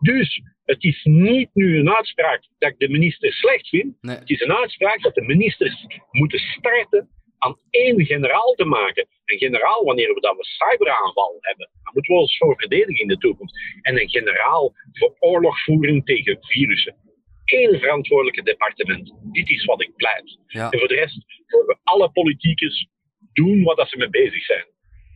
Dus 0.00 0.42
het 0.64 0.84
is 0.84 1.00
niet 1.04 1.50
nu 1.52 1.78
een 1.78 1.90
uitspraak 1.90 2.42
dat 2.58 2.70
ik 2.70 2.78
de 2.78 2.88
minister 2.88 3.32
slecht 3.32 3.68
vind. 3.68 3.96
Het 4.00 4.30
is 4.30 4.40
een 4.40 4.52
uitspraak 4.52 5.02
dat 5.02 5.14
de 5.14 5.22
ministers 5.22 5.86
moeten 6.10 6.38
starten 6.38 7.08
aan 7.44 7.58
één 7.70 8.04
generaal 8.04 8.52
te 8.52 8.64
maken. 8.64 9.06
Een 9.24 9.38
generaal 9.38 9.84
wanneer 9.84 10.14
we 10.14 10.20
dan 10.20 10.36
een 10.38 10.44
cyberaanval 10.44 11.36
hebben. 11.40 11.70
Dan 11.82 11.92
moeten 11.92 12.14
we 12.14 12.20
ons 12.20 12.36
voor 12.36 12.56
verdedigen 12.56 13.02
in 13.02 13.08
de 13.08 13.18
toekomst. 13.18 13.56
En 13.80 14.00
een 14.00 14.10
generaal 14.10 14.72
voor 14.92 15.16
oorlogvoering 15.18 16.04
tegen 16.04 16.38
virussen. 16.40 16.96
Eén 17.44 17.78
verantwoordelijke 17.78 18.42
departement. 18.42 19.14
Dit 19.32 19.50
is 19.50 19.64
wat 19.64 19.82
ik 19.82 19.96
pleit. 19.96 20.38
En 20.46 20.78
voor 20.78 20.88
de 20.88 20.94
rest 20.94 21.24
mogen 21.46 21.80
alle 21.82 22.10
politiekers 22.10 22.86
doen 23.32 23.62
wat 23.62 23.88
ze 23.88 23.96
mee 23.96 24.10
bezig 24.10 24.44
zijn. 24.44 24.66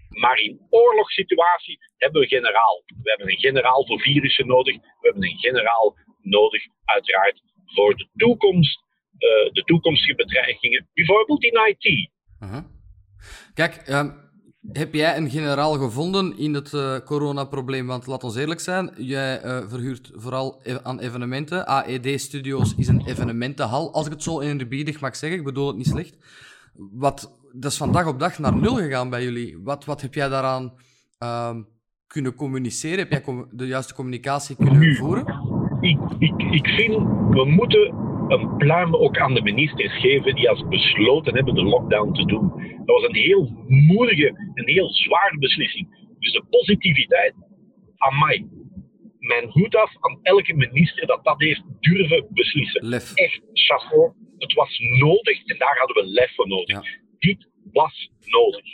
Maar 0.08 0.38
in 0.38 0.66
oorlogssituatie 0.70 1.78
hebben 1.96 2.20
we 2.20 2.26
generaal. 2.26 2.82
We 3.02 3.10
hebben 3.10 3.30
een 3.30 3.38
generaal 3.38 3.86
voor 3.86 4.00
virussen 4.00 4.46
nodig. 4.46 4.74
We 4.74 5.00
hebben 5.00 5.24
een 5.24 5.38
generaal 5.38 5.96
nodig, 6.22 6.62
uiteraard, 6.84 7.42
voor 7.64 7.96
de 7.96 8.08
toekomst. 8.16 8.84
Uh, 9.18 9.52
de 9.52 9.62
toekomstige 9.64 10.14
bedreigingen, 10.14 10.88
bijvoorbeeld 10.94 11.44
in 11.44 11.60
IT. 11.66 12.10
Kijk, 13.54 13.74
ehm, 13.74 14.10
heb 14.72 14.94
jij 14.94 15.16
een 15.16 15.30
generaal 15.30 15.78
gevonden 15.78 16.38
in 16.38 16.54
het 16.54 16.72
uh, 16.72 16.98
coronaprobleem? 17.04 17.86
Want 17.86 18.06
laat 18.06 18.24
ons 18.24 18.36
eerlijk 18.36 18.60
zijn, 18.60 18.90
jij 18.96 19.44
uh, 19.44 19.58
verhuurt 19.68 20.10
vooral 20.14 20.60
e-, 20.62 20.78
aan 20.82 20.98
evenementen. 20.98 21.66
AED 21.66 22.20
Studios 22.20 22.74
is 22.74 22.88
een 22.88 23.06
evenementenhal, 23.06 23.92
als 23.92 24.06
ik 24.06 24.12
het 24.12 24.22
zo 24.22 24.40
eerbiedig 24.40 25.00
mag 25.00 25.16
zeggen. 25.16 25.38
Ik 25.38 25.44
bedoel 25.44 25.66
het 25.66 25.76
niet 25.76 25.86
slecht. 25.86 26.16
Wat, 26.74 27.38
dat 27.52 27.70
is 27.70 27.76
van 27.76 27.92
dag 27.92 28.06
op 28.06 28.18
dag 28.18 28.38
naar 28.38 28.56
nul 28.56 28.74
gegaan 28.74 29.10
bij 29.10 29.22
jullie. 29.22 29.58
Wat, 29.62 29.84
wat 29.84 30.00
heb 30.00 30.14
jij 30.14 30.28
daaraan 30.28 30.72
uh, 31.22 31.56
kunnen 32.06 32.34
communiceren? 32.34 32.98
Heb 32.98 33.10
jij 33.10 33.44
de 33.50 33.66
juiste 33.66 33.94
communicatie 33.94 34.56
kunnen 34.56 34.96
voeren? 34.96 35.24
Ik, 35.80 35.98
ik, 36.18 36.42
ik 36.50 36.66
vind, 36.68 36.94
we 37.30 37.44
moeten 37.44 38.05
een 38.28 38.56
pluim 38.56 38.94
ook 38.94 39.18
aan 39.18 39.34
de 39.34 39.42
ministers 39.42 40.00
geven 40.00 40.34
die 40.34 40.48
als 40.48 40.68
besloten 40.68 41.34
hebben 41.34 41.54
de 41.54 41.62
lockdown 41.62 42.12
te 42.12 42.24
doen. 42.24 42.48
Dat 42.76 43.00
was 43.00 43.04
een 43.04 43.14
heel 43.14 43.64
moedige, 43.66 44.50
een 44.54 44.68
heel 44.68 44.90
zware 44.90 45.38
beslissing. 45.38 46.14
Dus 46.18 46.32
de 46.32 46.44
positiviteit 46.50 47.34
aan 47.96 48.18
mij. 48.18 48.46
Mijn 49.18 49.50
hoed 49.50 49.76
af 49.76 49.92
aan 50.00 50.18
elke 50.22 50.54
minister 50.54 51.06
dat 51.06 51.24
dat 51.24 51.40
heeft 51.40 51.62
durven 51.80 52.26
beslissen. 52.30 52.86
Lef. 52.86 53.14
Echt, 53.14 53.40
chapeau. 53.52 54.12
Het 54.38 54.52
was 54.52 54.78
nodig 54.78 55.44
en 55.44 55.58
daar 55.58 55.78
hadden 55.78 56.04
we 56.04 56.10
lef 56.10 56.34
voor 56.34 56.48
nodig. 56.48 56.80
Dit 57.18 57.48
was 57.72 58.10
nodig. 58.24 58.64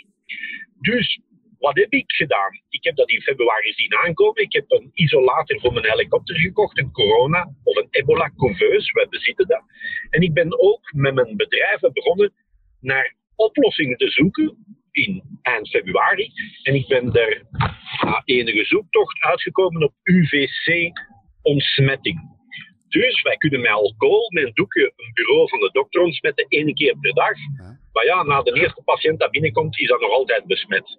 Dus 0.81 1.21
wat 1.59 1.77
heb 1.77 1.93
ik 1.93 2.13
gedaan? 2.13 2.61
Ik 2.83 2.89
heb 2.89 2.97
dat 2.97 3.11
in 3.11 3.23
februari 3.23 3.73
zien 3.73 3.95
aankomen. 3.95 4.43
Ik 4.43 4.53
heb 4.53 4.71
een 4.71 4.91
isolator 4.93 5.61
voor 5.61 5.73
mijn 5.73 5.91
helikopter 5.91 6.37
gekocht, 6.37 6.79
een 6.79 6.93
corona 6.93 7.55
of 7.65 7.77
een 7.77 7.87
ebola-couveuse. 7.91 8.93
We 8.93 9.07
bezitten 9.11 9.47
dat. 9.47 9.63
En 10.11 10.21
ik 10.21 10.33
ben 10.33 10.61
ook 10.61 10.93
met 10.93 11.15
mijn 11.15 11.37
bedrijven 11.37 11.93
begonnen 11.93 12.33
naar 12.81 13.15
oplossingen 13.37 13.97
te 13.97 14.11
zoeken 14.11 14.57
in 14.91 15.23
eind 15.43 15.69
februari. 15.69 16.33
En 16.63 16.75
ik 16.75 16.89
ben 16.89 17.13
er 17.13 17.43
na 18.01 18.23
enige 18.25 18.65
zoektocht 18.65 19.21
uitgekomen 19.21 19.83
op 19.83 19.95
UVC-ontsmetting. 20.03 22.31
Dus 22.89 23.23
wij 23.23 23.37
kunnen 23.37 23.61
met 23.61 23.71
alcohol, 23.71 24.31
met 24.31 24.45
een 24.45 24.55
doekje, 24.55 24.93
een 24.97 25.11
bureau 25.15 25.49
van 25.49 25.61
de 25.61 25.71
dokter 25.73 26.03
ontsmetten 26.03 26.47
één 26.49 26.75
keer 26.75 26.97
per 27.01 27.13
dag. 27.13 27.37
Maar 27.93 28.05
ja, 28.05 28.23
na 28.23 28.43
de 28.43 28.53
eerste 28.53 28.83
patiënt 28.85 29.19
dat 29.19 29.31
binnenkomt, 29.31 29.79
is 29.79 29.89
dat 29.89 30.01
nog 30.01 30.11
altijd 30.11 30.47
besmet. 30.47 30.99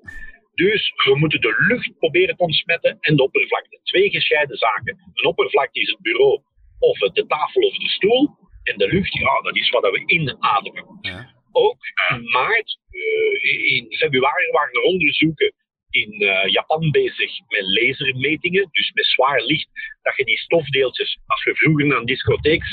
Dus 0.53 0.93
we 1.05 1.17
moeten 1.17 1.41
de 1.41 1.65
lucht 1.67 1.98
proberen 1.98 2.36
te 2.36 2.43
ontsmetten 2.43 2.98
en 3.00 3.15
de 3.15 3.24
oppervlakte. 3.24 3.79
Twee 3.83 4.10
gescheiden 4.10 4.57
zaken. 4.57 4.98
Een 5.13 5.27
oppervlakte 5.27 5.79
is 5.79 5.89
het 5.89 6.01
bureau 6.01 6.41
of 6.79 6.98
de 6.98 7.25
tafel 7.25 7.62
of 7.62 7.77
de 7.77 7.89
stoel. 7.89 8.38
En 8.63 8.77
de 8.77 8.88
lucht, 8.88 9.13
ja, 9.13 9.41
dat 9.41 9.55
is 9.55 9.69
wat 9.69 9.81
we 9.81 10.03
inademen. 10.05 10.98
Ja. 11.01 11.33
Ook 11.51 11.77
in 12.10 12.24
maart, 12.24 12.79
uh, 12.91 13.75
in 13.75 13.95
februari 13.98 14.51
waren 14.51 14.74
er 14.74 14.81
onderzoeken 14.81 15.53
in 15.93 16.22
uh, 16.22 16.45
Japan 16.45 16.91
bezig 16.91 17.31
met 17.48 17.62
lasermetingen, 17.62 18.67
dus 18.72 18.91
met 18.93 19.05
zwaar 19.05 19.41
licht, 19.41 19.69
dat 20.01 20.15
je 20.15 20.25
die 20.25 20.38
stofdeeltjes, 20.38 21.17
als 21.25 21.43
we 21.43 21.55
vroeger 21.55 21.86
naar 21.86 21.98
een 21.98 22.05
discotheek 22.05 22.63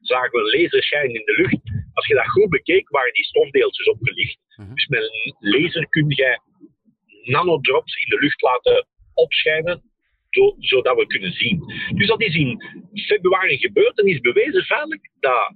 zagen 0.00 0.30
we 0.30 0.58
laserschijn 0.58 1.14
in 1.14 1.24
de 1.24 1.36
lucht, 1.36 1.60
als 1.92 2.06
je 2.06 2.14
dat 2.14 2.28
goed 2.28 2.48
bekeek, 2.48 2.88
waren 2.88 3.12
die 3.12 3.24
stofdeeltjes 3.24 3.88
opgelicht. 3.88 4.38
Mhm. 4.56 4.74
Dus 4.74 4.86
met 4.86 5.02
een 5.02 5.36
laser 5.38 5.88
kun 5.88 6.08
je 6.08 6.40
nanodrops 7.24 7.94
in 7.94 8.08
de 8.08 8.18
lucht 8.20 8.42
laten 8.42 8.86
opschijnen, 9.14 9.82
zodat 10.58 10.96
we 10.96 11.06
kunnen 11.06 11.32
zien. 11.32 11.64
Dus 11.94 12.06
dat 12.06 12.22
is 12.22 12.34
in 12.34 12.62
februari 13.06 13.58
gebeurd 13.58 13.98
en 13.98 14.06
is 14.06 14.20
bewezen 14.20 14.64
feitelijk 14.64 15.10
dat 15.20 15.54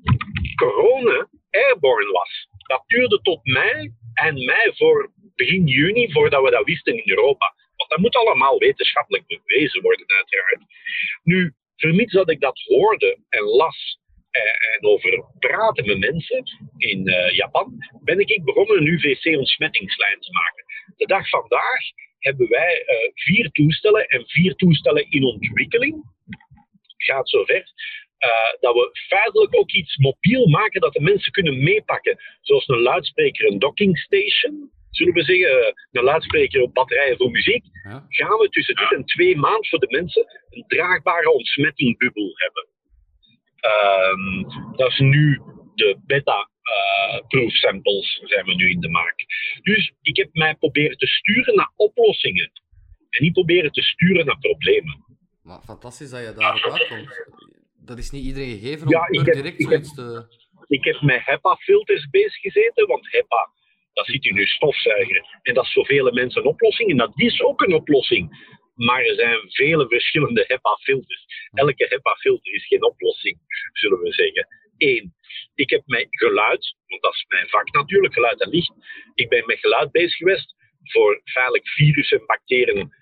corona 0.55 1.29
airborne 1.51 2.13
was. 2.13 2.49
Dat 2.67 2.83
duurde 2.87 3.21
tot 3.21 3.45
mei 3.45 3.93
en 4.15 4.45
mei 4.45 4.73
voor 4.75 5.13
begin 5.35 5.67
juni 5.67 6.13
voordat 6.13 6.43
we 6.43 6.51
dat 6.51 6.65
wisten 6.65 6.95
in 6.95 7.11
Europa. 7.11 7.55
Want 7.77 7.91
dat 7.91 7.99
moet 7.99 8.17
allemaal 8.17 8.59
wetenschappelijk 8.59 9.27
bewezen 9.27 9.83
worden, 9.83 10.07
uiteraard. 10.09 10.63
Nu, 11.23 11.55
vermits 11.77 12.13
dat 12.13 12.31
ik 12.31 12.41
dat 12.41 12.61
hoorde 12.65 13.19
en 13.29 13.43
las 13.43 13.99
eh, 14.31 14.75
en 14.75 14.85
over 14.85 15.25
praten 15.39 15.87
met 15.87 15.99
mensen 15.99 16.43
in 16.77 17.09
uh, 17.09 17.31
Japan, 17.31 17.77
ben 18.05 18.19
ik 18.19 18.45
begonnen 18.45 18.77
een 18.77 18.87
UVC-ontsmettingslijn 18.87 20.21
te 20.21 20.33
maken. 20.33 20.65
De 20.99 21.07
dag 21.07 21.29
vandaag 21.29 21.83
hebben 22.19 22.49
wij 22.49 22.85
uh, 22.87 23.11
vier 23.15 23.51
toestellen 23.51 24.07
en 24.07 24.23
vier 24.27 24.55
toestellen 24.55 25.11
in 25.11 25.25
ontwikkeling. 25.25 25.95
Het 26.83 27.05
gaat 27.05 27.29
zover 27.29 27.73
uh, 28.19 28.61
dat 28.61 28.75
we 28.75 28.91
feitelijk 29.09 29.57
ook 29.57 29.71
iets 29.71 29.97
mobiel 29.97 30.47
maken 30.47 30.81
dat 30.81 30.93
de 30.93 31.01
mensen 31.01 31.33
kunnen 31.33 31.63
meepakken. 31.63 32.17
Zoals 32.41 32.69
een 32.69 32.81
luidspreker, 32.81 33.47
een 33.47 33.59
docking 33.59 33.99
station, 33.99 34.71
zullen 34.91 35.15
we 35.15 35.23
zeggen, 35.23 35.75
een 35.93 36.03
luidspreker 36.03 36.63
op 36.63 36.75
batterijen 36.75 37.17
voor 37.17 37.31
muziek. 37.31 37.65
Gaan 38.09 38.39
we 38.39 38.49
tussen 38.51 38.77
dit 38.77 38.93
en 38.93 39.05
twee 39.05 39.37
maanden 39.37 39.67
voor 39.67 39.79
de 39.79 39.91
mensen 39.91 40.27
een 40.51 40.65
draagbare 40.67 41.33
ontsmettingbubbel 41.33 42.33
hebben. 42.35 42.67
Um, 43.61 44.47
dat 44.77 44.91
is 44.91 44.99
nu 44.99 45.41
de 45.75 45.99
beta 46.07 46.51
uh, 46.69 47.27
proof 47.29 47.53
samples 47.53 48.21
zijn 48.25 48.45
we 48.45 48.55
nu 48.55 48.71
in 48.71 48.81
de 48.81 48.89
maak. 48.89 49.25
Dus 49.63 49.93
ik 50.03 50.17
heb 50.17 50.29
mij 50.33 50.55
proberen 50.55 50.97
te 50.97 51.07
sturen 51.07 51.55
naar 51.55 51.73
oplossingen 51.77 52.51
en 53.11 53.23
niet 53.23 53.33
proberen 53.33 53.73
te 53.73 53.83
sturen 53.83 54.27
naar 54.27 54.39
problemen. 54.39 55.05
Maar 55.43 55.61
fantastisch 55.61 56.11
dat 56.11 56.21
je 56.27 56.33
daarop 56.33 56.73
uitkomt. 56.73 57.27
Dat 57.77 57.99
is 57.99 58.11
niet 58.11 58.25
iedereen 58.25 58.59
gegeven 58.59 58.87
om 58.87 58.93
ja, 58.93 59.09
ik 59.09 59.27
heb, 59.27 59.35
direct 59.35 59.61
ik 59.61 59.69
heb, 59.69 59.83
te... 59.83 60.37
Ik 60.67 60.85
heb 60.85 61.01
met 61.01 61.25
HEPA-filters 61.25 62.11
bezig 62.11 62.41
gezeten, 62.41 62.87
want 62.87 63.11
HEPA, 63.11 63.51
dat 63.93 64.07
ziet 64.07 64.25
u 64.25 64.33
nu 64.33 64.47
stofzuigen. 64.47 65.27
En 65.43 65.55
dat 65.55 65.65
is 65.65 65.73
voor 65.73 65.87
vele 65.87 66.13
mensen 66.13 66.41
een 66.41 66.49
oplossing. 66.49 66.91
En 66.91 66.97
dat 66.97 67.13
is 67.15 67.43
ook 67.43 67.61
een 67.63 67.75
oplossing. 67.75 68.57
Maar 68.75 69.03
er 69.05 69.15
zijn 69.15 69.39
vele 69.49 69.89
verschillende 69.89 70.45
HEPA-filters. 70.47 71.27
Elke 71.53 71.87
HEPA-filter 71.89 72.55
is 72.55 72.67
geen 72.67 72.85
oplossing, 72.85 73.39
zullen 73.73 74.01
we 74.01 74.13
zeggen. 74.13 74.47
Eén, 74.79 75.15
ik 75.59 75.71
heb 75.71 75.83
met 75.87 76.07
geluid, 76.11 76.75
want 76.87 77.03
dat 77.03 77.15
is 77.15 77.25
mijn 77.29 77.49
vak 77.49 77.73
natuurlijk, 77.73 78.15
geluid 78.15 78.41
en 78.41 78.51
licht. 78.51 78.73
Ik 79.15 79.29
ben 79.29 79.47
met 79.47 79.59
geluid 79.59 79.91
bezig 79.91 80.17
geweest 80.17 80.55
voor 80.83 81.21
feitelijk 81.25 81.69
virussen 81.69 82.19
en 82.19 82.27
bacteriën 82.27 82.93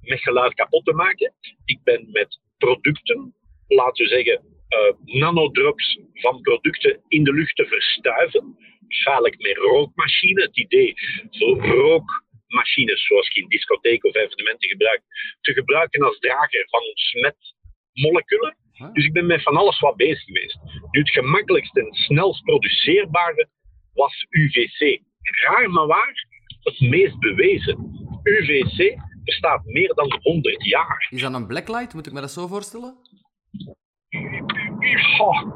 met 0.00 0.20
geluid 0.20 0.54
kapot 0.54 0.84
te 0.84 0.92
maken. 0.92 1.34
Ik 1.64 1.80
ben 1.82 2.10
met 2.10 2.40
producten, 2.58 3.34
laten 3.66 4.04
we 4.04 4.10
zeggen, 4.10 4.42
uh, 4.68 5.18
nanodrops 5.20 5.98
van 6.12 6.40
producten 6.40 7.02
in 7.08 7.24
de 7.24 7.32
lucht 7.32 7.56
te 7.56 7.66
verstuiven. 7.66 8.56
Feitelijk 9.02 9.38
met 9.38 9.56
rookmachine. 9.56 10.42
Het 10.42 10.56
idee 10.56 10.94
voor 11.30 11.66
rookmachines, 11.66 13.06
zoals 13.06 13.28
ik 13.28 13.34
in 13.34 13.48
discotheken 13.48 14.08
of 14.08 14.14
evenementen 14.14 14.68
gebruik, 14.68 15.02
te 15.40 15.52
gebruiken 15.52 16.02
als 16.02 16.18
drager 16.18 16.66
van 16.68 16.82
smetmoleculen. 16.94 18.56
Dus 18.92 19.04
ik 19.04 19.12
ben 19.12 19.26
met 19.26 19.42
van 19.42 19.56
alles 19.56 19.80
wat 19.80 19.96
bezig 19.96 20.24
geweest. 20.24 20.58
Nu, 20.90 21.00
het 21.00 21.10
gemakkelijkste 21.10 21.80
en 21.80 21.92
snelst 21.92 22.42
produceerbare 22.42 23.48
was 23.92 24.26
UVC. 24.30 25.00
Raar 25.20 25.70
maar 25.70 25.86
waar, 25.86 26.26
het 26.60 26.80
meest 26.80 27.18
bewezen. 27.18 27.78
UVC 28.22 28.96
bestaat 29.24 29.64
meer 29.64 29.94
dan 29.94 30.18
100 30.22 30.64
jaar. 30.64 31.06
Is 31.10 31.20
dat 31.20 31.34
een 31.34 31.46
blacklight? 31.46 31.94
Moet 31.94 32.06
ik 32.06 32.12
me 32.12 32.20
dat 32.20 32.30
zo 32.30 32.46
voorstellen? 32.46 32.96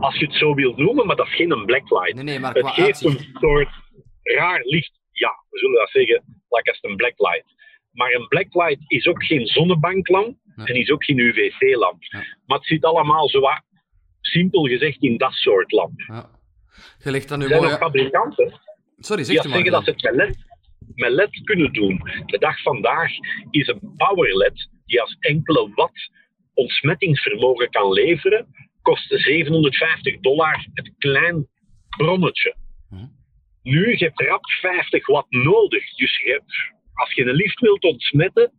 als 0.01 0.19
je 0.19 0.27
het 0.27 0.35
zo 0.35 0.55
wilt 0.55 0.77
noemen, 0.77 1.07
maar 1.07 1.17
dat 1.17 1.27
is 1.27 1.35
geen 1.35 1.65
blacklight. 1.65 2.15
Nee, 2.15 2.25
nee, 2.25 2.39
maar 2.39 2.55
het 2.55 2.69
geeft 2.69 3.05
een 3.05 3.29
soort 3.33 3.69
raar 4.23 4.61
licht. 4.63 4.93
Ja, 5.13 5.45
we 5.51 5.59
zullen 5.59 5.79
dat 5.79 5.91
zeggen, 5.91 6.25
like 6.49 6.71
als 6.71 6.79
een 6.83 6.97
blacklight. 6.97 7.45
Maar 7.93 8.13
een 8.13 8.29
blacklight 8.29 8.85
is 8.87 9.07
ook 9.07 9.25
geen 9.25 9.47
zonnebanklamp 9.47 10.37
en 10.65 10.75
is 10.75 10.91
ook 10.91 11.05
geen 11.05 11.19
UVC-lamp. 11.19 12.03
Maar 12.47 12.59
het 12.59 12.67
zit 12.67 12.85
allemaal 12.85 13.29
zo 13.29 13.41
wat, 13.41 13.63
simpel 14.21 14.67
gezegd, 14.67 15.03
in 15.03 15.17
dat 15.17 15.33
soort 15.33 15.73
lamp. 15.73 16.01
Ja. 16.01 16.31
Je 17.05 17.11
legt 17.11 17.29
dan 17.29 17.39
nu 17.39 17.45
er 17.45 17.51
zijn 17.51 17.65
ook 17.65 17.79
fabrikanten 17.79 18.61
Sorry, 18.99 19.25
zeg 19.25 19.43
die 19.43 19.53
zeggen 19.53 19.73
dat 19.73 19.85
ze 19.85 19.91
het 19.91 20.03
met 20.03 20.15
LED, 20.15 20.37
met 20.95 21.11
LED 21.11 21.41
kunnen 21.45 21.73
doen. 21.73 22.01
De 22.27 22.39
dag 22.39 22.63
vandaag 22.63 23.11
is 23.51 23.67
een 23.67 23.95
power 23.97 24.37
LED 24.37 24.69
die 24.87 25.01
als 25.01 25.17
enkele 25.21 25.71
watt 25.75 26.11
ontsmettingsvermogen 26.55 27.71
kan 27.71 27.93
leveren, 27.93 28.47
kost 28.83 29.07
750 29.09 30.21
dollar 30.21 30.67
het 30.75 30.93
klein 30.99 31.47
bronnetje. 31.97 32.57
Hm. 32.89 33.07
Nu, 33.63 33.91
je 33.91 34.05
hebt 34.05 34.21
rap 34.21 34.51
50 34.51 35.07
watt 35.07 35.31
nodig. 35.31 35.95
Dus 35.95 36.19
je 36.19 36.31
hebt, 36.31 36.73
als 36.95 37.13
je 37.13 37.25
een 37.25 37.35
lift 37.35 37.61
wilt 37.61 37.85
ontsmetten, 37.85 38.53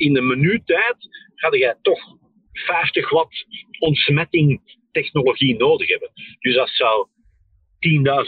in 0.00 0.16
een 0.16 0.26
minuut 0.26 0.66
tijd 0.66 0.96
ga 1.34 1.54
je 1.54 1.76
toch 1.82 2.00
50 2.52 3.10
watt 3.10 3.46
ontsmetting 3.78 4.78
technologie 4.92 5.56
nodig 5.56 5.88
hebben. 5.88 6.10
Dus 6.38 6.54
dat 6.54 6.68
zou 6.68 7.08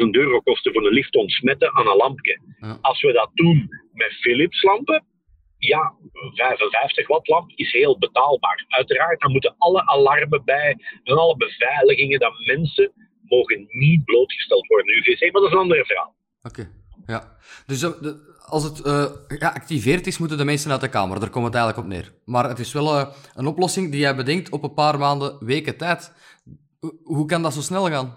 10.000 0.01 0.11
euro 0.11 0.41
kosten 0.41 0.73
voor 0.73 0.87
een 0.87 0.93
lift 0.93 1.15
ontsmetten 1.15 1.75
aan 1.75 1.87
een 1.87 1.97
lampje. 1.97 2.41
Als 2.81 3.01
we 3.01 3.13
dat 3.13 3.31
doen 3.35 3.69
met 3.93 4.13
Philips 4.13 4.63
lampen, 4.63 5.05
ja, 5.59 5.95
55 6.35 7.07
watt 7.07 7.29
lamp 7.29 7.51
is 7.55 7.73
heel 7.73 7.99
betaalbaar. 7.99 8.65
Uiteraard, 8.69 9.21
dan 9.21 9.33
moeten 9.33 9.55
alle 9.59 9.87
alarmen 9.87 10.45
bij 10.45 10.77
en 11.03 11.17
alle 11.17 11.37
beveiligingen 11.37 12.19
dat 12.21 12.33
mensen 12.47 12.93
mogen 13.23 13.67
niet 13.69 14.05
blootgesteld 14.05 14.67
worden 14.67 14.97
UVC, 14.97 15.21
maar 15.21 15.41
dat 15.41 15.51
is 15.51 15.57
een 15.57 15.63
andere 15.63 15.85
verhaal. 15.85 16.15
Oké, 16.43 16.71
ja. 17.07 17.37
Dus 17.67 17.83
uh, 17.83 17.91
de, 18.01 18.32
als 18.47 18.65
het 18.65 18.87
uh, 18.87 19.05
geactiveerd 19.29 20.07
is, 20.07 20.19
moeten 20.19 20.39
de 20.39 20.45
mensen 20.45 20.71
uit 20.71 20.81
de 20.81 20.89
kamer. 20.89 21.21
Daar 21.21 21.31
komt 21.31 21.45
het 21.45 21.55
eigenlijk 21.55 21.85
op 21.85 21.93
neer. 21.93 22.13
Maar 22.25 22.49
het 22.49 22.59
is 22.59 22.73
wel 22.73 22.99
uh, 22.99 23.07
een 23.35 23.47
oplossing 23.47 23.91
die 23.91 24.01
jij 24.01 24.17
bedenkt 24.17 24.51
op 24.51 24.63
een 24.63 24.75
paar 24.75 24.99
maanden, 24.99 25.37
weken 25.41 25.77
tijd. 25.77 26.13
Hoe 27.03 27.27
kan 27.27 27.43
dat 27.43 27.55
zo 27.55 27.61
snel 27.61 27.87
gaan? 27.87 28.15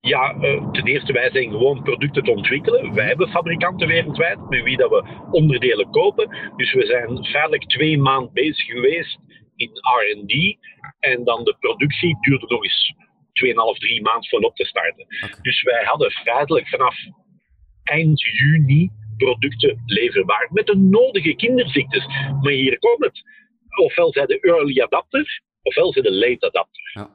Ja, 0.00 0.34
uh, 0.34 0.70
ten 0.70 0.84
eerste, 0.84 1.12
wij 1.12 1.30
zijn 1.30 1.50
gewoon 1.50 1.82
producten 1.82 2.22
te 2.22 2.30
ontwikkelen. 2.30 2.94
Wij 2.94 3.06
hebben 3.06 3.28
fabrikanten 3.28 3.88
wereldwijd 3.88 4.48
met 4.48 4.62
wie 4.62 4.76
dat 4.76 4.90
we 4.90 5.26
onderdelen 5.30 5.90
kopen. 5.90 6.52
Dus 6.56 6.72
we 6.72 6.86
zijn 6.86 7.24
feitelijk 7.24 7.68
twee 7.68 7.98
maanden 7.98 8.32
bezig 8.32 8.64
geweest 8.64 9.18
in 9.56 9.70
R&D. 9.70 10.58
En 10.98 11.24
dan 11.24 11.44
de 11.44 11.56
productie 11.60 12.16
duurde 12.20 12.46
nog 12.48 12.64
eens 12.64 12.94
2,5, 13.32 13.78
3 13.78 14.02
maanden 14.02 14.28
voor 14.28 14.40
op 14.40 14.56
te 14.56 14.64
starten. 14.64 15.06
Dus 15.42 15.62
wij 15.62 15.84
hadden 15.84 16.10
feitelijk 16.10 16.68
vanaf 16.68 16.96
eind 17.88 18.20
juni 18.20 18.90
producten 19.16 19.82
leverbaar 19.86 20.48
met 20.52 20.66
de 20.66 20.76
nodige 20.76 21.34
kinderziektes. 21.34 22.06
Maar 22.42 22.52
hier 22.52 22.78
komt 22.78 23.04
het. 23.04 23.22
Ofwel 23.84 24.12
zijn 24.12 24.26
de 24.26 24.40
early 24.40 24.80
adapter, 24.80 25.42
ofwel 25.62 25.92
zijn 25.92 26.04
de 26.04 26.12
late 26.12 26.46
adapter. 26.46 26.90
Ja. 26.94 27.10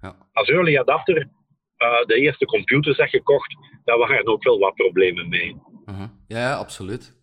Ja. 0.00 0.16
Als 0.32 0.48
early 0.48 0.78
adapter, 0.78 1.16
uh, 1.16 2.06
de 2.06 2.14
eerste 2.14 2.44
computers 2.44 2.96
dat 2.96 3.08
gekocht, 3.08 3.56
daar 3.84 3.98
waren 3.98 4.26
ook 4.26 4.42
wel 4.42 4.58
wat 4.58 4.74
problemen 4.74 5.28
mee. 5.28 5.56
Uh 5.86 6.02
ja, 6.26 6.38
ja, 6.38 6.54
absoluut. 6.54 7.16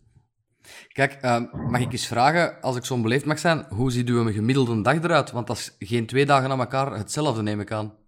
Kijk, 0.92 1.18
uh, 1.22 1.52
mag 1.52 1.80
ik 1.80 1.92
eens 1.92 2.06
vragen, 2.06 2.60
als 2.60 2.76
ik 2.76 2.84
zo 2.84 3.00
beleefd 3.00 3.24
mag 3.24 3.38
zijn, 3.38 3.66
hoe 3.68 3.90
ziet 3.90 4.08
uw 4.08 4.32
gemiddelde 4.32 4.82
dag 4.82 4.94
eruit? 4.94 5.30
Want 5.30 5.46
dat 5.46 5.56
is 5.56 5.76
geen 5.78 6.06
twee 6.06 6.26
dagen 6.26 6.50
aan 6.50 6.60
elkaar 6.60 6.92
hetzelfde, 6.92 7.42
neem 7.42 7.60
ik 7.60 7.70
aan. 7.70 8.05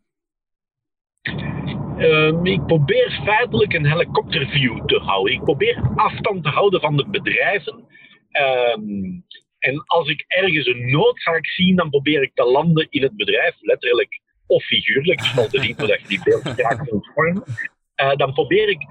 Ehm, 1.98 2.46
ik 2.46 2.66
probeer 2.66 3.20
feitelijk 3.24 3.72
een 3.72 3.86
helikopterview 3.86 4.84
te 4.84 4.98
houden. 4.98 5.34
Ik 5.34 5.42
probeer 5.42 5.92
afstand 5.94 6.42
te 6.42 6.48
houden 6.48 6.80
van 6.80 6.96
de 6.96 7.08
bedrijven. 7.08 7.84
Ehm, 8.30 9.20
en 9.58 9.84
als 9.86 10.08
ik 10.08 10.24
ergens 10.26 10.66
een 10.66 10.90
noodzaak 10.90 11.46
zie, 11.46 11.74
dan 11.74 11.90
probeer 11.90 12.22
ik 12.22 12.34
te 12.34 12.44
landen 12.44 12.86
in 12.90 13.02
het 13.02 13.16
bedrijf, 13.16 13.54
letterlijk 13.60 14.20
of 14.46 14.64
figuurlijk. 14.64 15.20
Het 15.20 15.28
valt 15.28 15.54
er 15.54 15.66
niet 15.66 15.78
dat 15.78 16.00
je 16.00 16.08
die 16.08 16.22
beeld 16.24 16.42
graag 16.42 16.86
kunt 16.86 17.10
vormen. 17.14 17.44
dan 18.16 18.32
probeer 18.32 18.68
ik 18.68 18.86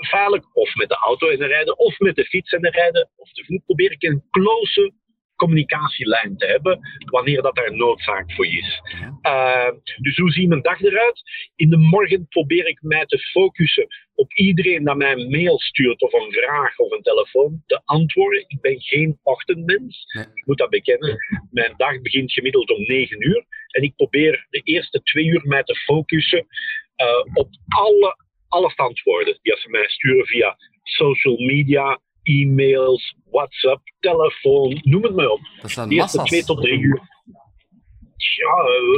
veilig 0.00 0.54
of 0.54 0.74
met 0.74 0.88
de 0.88 0.96
auto 0.96 1.28
in 1.28 1.38
te 1.38 1.46
rijden, 1.46 1.78
of 1.78 1.98
met 1.98 2.16
de 2.16 2.24
fiets 2.24 2.52
in 2.52 2.60
te 2.60 2.70
rijden, 2.70 3.10
of 3.16 3.32
te 3.32 3.44
voet, 3.44 3.64
probeer 3.64 3.92
ik 3.92 4.02
een 4.02 4.22
close 4.30 4.92
communicatielijn 5.36 6.36
te 6.36 6.46
hebben 6.46 6.80
wanneer 7.10 7.42
dat 7.42 7.58
er 7.58 7.76
noodzaak 7.76 8.32
voor 8.32 8.46
is. 8.46 8.80
Uh, 9.22 9.70
dus 9.96 10.16
hoe 10.16 10.30
ziet 10.30 10.48
mijn 10.48 10.62
dag 10.62 10.82
eruit? 10.82 11.22
In 11.56 11.70
de 11.70 11.76
morgen 11.76 12.28
probeer 12.28 12.66
ik 12.66 12.82
mij 12.82 13.06
te 13.06 13.18
focussen 13.18 13.86
op 14.14 14.32
iedereen 14.32 14.84
dat 14.84 14.96
mij 14.96 15.12
een 15.12 15.30
mail 15.30 15.58
stuurt 15.58 16.02
of 16.02 16.12
een 16.12 16.32
vraag 16.32 16.78
of 16.78 16.92
een 16.92 17.02
telefoon 17.02 17.62
te 17.66 17.80
antwoorden. 17.84 18.44
Ik 18.46 18.60
ben 18.60 18.80
geen 18.80 19.18
ochtendmens, 19.22 20.04
ik 20.34 20.46
moet 20.46 20.58
dat 20.58 20.70
bekennen. 20.70 21.16
Mijn 21.50 21.74
dag 21.76 22.00
begint 22.00 22.32
gemiddeld 22.32 22.70
om 22.70 22.82
9 22.82 23.26
uur 23.26 23.44
en 23.70 23.82
ik 23.82 23.96
probeer 23.96 24.46
de 24.50 24.60
eerste 24.60 25.02
twee 25.02 25.24
uur 25.24 25.40
mij 25.44 25.62
te 25.62 25.74
focussen 25.74 26.46
uh, 26.96 27.34
op 27.34 27.48
alle, 27.68 28.16
alles 28.48 28.74
te 28.74 28.82
antwoorden 28.82 29.38
die 29.42 29.56
ze 29.56 29.68
mij 29.70 29.88
sturen 29.88 30.26
via 30.26 30.56
social 30.82 31.36
media, 31.36 32.00
e-mails, 32.26 33.16
WhatsApp, 33.30 33.80
telefoon, 34.00 34.80
noem 34.82 35.02
het 35.02 35.14
maar 35.14 35.28
op. 35.28 35.40
Dat 35.60 35.70
zijn 35.70 35.88
Die 35.88 36.00
eerste 36.00 36.22
twee 36.22 36.44
tot 36.44 36.60
drie 36.60 36.80
uur. 36.80 37.00
Ja, 38.16 38.54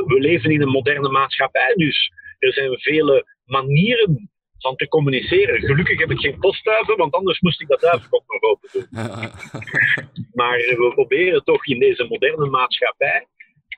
we 0.06 0.16
leven 0.18 0.50
in 0.50 0.62
een 0.62 0.68
moderne 0.68 1.08
maatschappij, 1.08 1.74
dus 1.74 2.12
er 2.38 2.52
zijn 2.52 2.78
vele 2.78 3.26
manieren 3.44 4.30
van 4.58 4.76
te 4.76 4.88
communiceren. 4.88 5.60
Gelukkig 5.60 5.98
heb 5.98 6.10
ik 6.10 6.18
geen 6.18 6.38
postduiven, 6.38 6.96
want 6.96 7.14
anders 7.14 7.40
moest 7.40 7.60
ik 7.60 7.68
dat 7.68 7.80
duiven 7.80 8.08
ook 8.10 8.24
nog 8.26 8.42
open 8.42 8.68
doen. 8.72 8.86
maar 10.40 10.56
we 10.56 10.90
proberen 10.94 11.44
toch 11.44 11.66
in 11.66 11.78
deze 11.78 12.04
moderne 12.04 12.46
maatschappij 12.46 13.26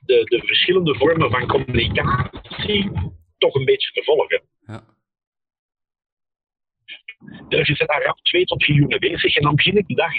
de, 0.05 0.23
de 0.23 0.41
verschillende 0.45 0.95
vormen 0.95 1.31
van 1.31 1.47
communicatie 1.47 2.91
toch 3.37 3.55
een 3.55 3.65
beetje 3.65 3.91
te 3.91 4.03
volgen. 4.03 4.41
Ja. 4.65 4.83
Dus 7.47 7.67
je 7.67 7.75
zit 7.75 7.87
daar 7.87 8.03
rap 8.03 8.17
twee 8.17 8.45
tot 8.45 8.63
vier 8.63 8.75
uur 8.75 8.87
mee 8.87 8.99
bezig 8.99 9.35
en 9.35 9.43
dan 9.43 9.55
begin 9.55 9.77
ik 9.77 9.87
de 9.87 9.95
dag 9.95 10.13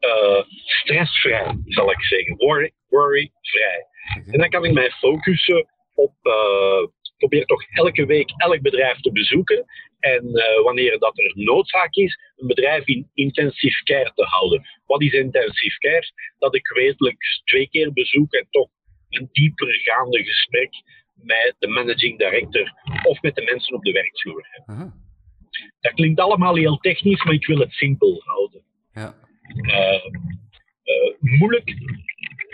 uh, 0.00 0.42
stressvrij, 0.64 1.58
zal 1.66 1.90
ik 1.90 2.02
zeggen. 2.02 2.36
Worry, 2.36 2.72
worry-vrij. 2.88 3.86
En 4.30 4.38
dan 4.38 4.48
kan 4.48 4.64
ik 4.64 4.72
mij 4.72 4.90
focussen 4.90 5.68
op, 5.94 6.14
uh, 6.22 6.86
probeer 7.18 7.44
toch 7.44 7.62
elke 7.70 8.06
week 8.06 8.30
elk 8.36 8.60
bedrijf 8.60 9.00
te 9.00 9.12
bezoeken. 9.12 9.64
En 9.98 10.24
uh, 10.24 10.62
wanneer 10.62 10.98
dat 10.98 11.18
er 11.18 11.32
noodzaak 11.34 11.94
is, 11.94 12.18
een 12.36 12.46
bedrijf 12.46 12.86
in 12.86 13.10
intensief 13.14 13.82
care 13.82 14.12
te 14.14 14.24
houden. 14.24 14.66
Wat 14.86 15.02
is 15.02 15.12
intensief 15.12 15.78
care? 15.78 16.12
Dat 16.38 16.54
ik 16.54 16.68
wekelijks 16.68 17.42
twee 17.44 17.68
keer 17.68 17.92
bezoek 17.92 18.32
en 18.32 18.46
toch 18.50 18.68
een 19.08 19.28
dieper 19.32 19.74
gaande 19.74 20.24
gesprek 20.24 20.70
met 21.14 21.54
de 21.58 21.68
managing 21.68 22.18
director 22.18 22.72
of 23.02 23.22
met 23.22 23.34
de 23.34 23.42
mensen 23.42 23.74
op 23.74 23.84
de 23.84 23.92
werkvloer 23.92 24.48
heb. 24.50 24.90
Dat 25.80 25.92
klinkt 25.92 26.20
allemaal 26.20 26.54
heel 26.54 26.76
technisch, 26.76 27.24
maar 27.24 27.34
ik 27.34 27.46
wil 27.46 27.58
het 27.58 27.72
simpel 27.72 28.22
houden. 28.24 28.62
Ja. 28.92 29.14
Uh, 29.56 30.04
uh, 30.84 31.38
moeilijk. 31.38 31.66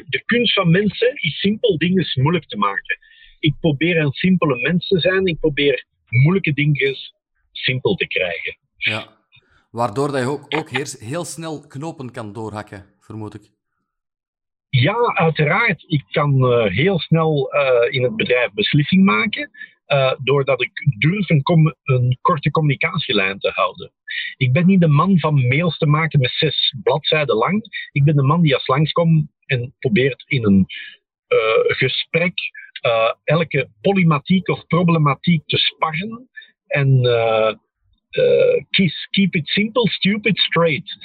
De 0.09 0.23
kunst 0.25 0.53
van 0.53 0.71
mensen 0.71 1.15
is 1.15 1.41
simpel 1.41 1.79
dingen 1.79 2.07
moeilijk 2.15 2.47
te 2.47 2.57
maken. 2.57 2.99
Ik 3.39 3.55
probeer 3.61 3.97
een 3.97 4.13
simpele 4.13 4.57
mens 4.61 4.89
te 4.89 5.01
zijn. 5.01 5.27
Ik 5.27 5.41
probeer 5.41 5.87
moeilijke 6.09 6.53
dingen 6.53 6.97
simpel 7.53 7.95
te 7.95 8.07
krijgen. 8.07 8.59
Ja. 8.77 9.15
Waardoor 9.71 10.13
dat 10.13 10.21
je 10.21 10.27
ook, 10.27 10.57
ook 10.57 10.71
heel 11.01 11.25
snel 11.25 11.67
knopen 11.67 12.13
kan 12.13 12.33
doorhakken, 12.33 12.87
vermoed 13.01 13.35
ik. 13.35 13.51
Ja, 14.69 15.15
uiteraard. 15.15 15.85
Ik 15.87 16.05
kan 16.11 16.53
uh, 16.53 16.65
heel 16.65 16.99
snel 16.99 17.55
uh, 17.55 17.95
in 17.95 18.03
het 18.03 18.17
bedrijf 18.17 18.53
beslissing 18.53 19.05
maken. 19.05 19.51
Uh, 19.87 20.12
doordat 20.22 20.62
ik 20.62 20.70
durf 20.99 21.31
een, 21.31 21.75
een, 21.83 22.18
korte 22.20 22.51
communicatielijn 22.51 23.38
te 23.38 23.51
houden. 23.55 23.92
Ik 24.37 24.53
ben 24.53 24.66
niet 24.66 24.81
de 24.81 24.88
man 24.88 25.18
van 25.18 25.46
mails 25.46 25.79
te 25.79 25.87
maken 25.87 26.20
met 26.20 26.31
zes 26.31 26.75
bladzijden 26.83 27.37
lang. 27.37 27.62
Ik 27.92 28.05
ben 28.05 28.16
de 28.16 28.22
man 28.22 28.42
die 28.42 28.55
als 28.55 28.66
langskomt 28.66 29.29
en 29.46 29.75
probeert 29.79 30.25
in 30.27 30.44
een 30.44 30.66
uh, 31.29 31.77
gesprek 31.77 32.35
uh, 32.87 33.12
elke 33.25 33.68
polymatiek 33.81 34.49
of 34.49 34.66
problematiek 34.66 35.46
te 35.46 35.57
sparren. 35.57 36.29
En 36.66 37.01
kies, 38.70 39.07
keep 39.11 39.35
it 39.35 39.49
simple, 39.49 39.88
stupid, 39.90 40.38
straight. 40.38 40.96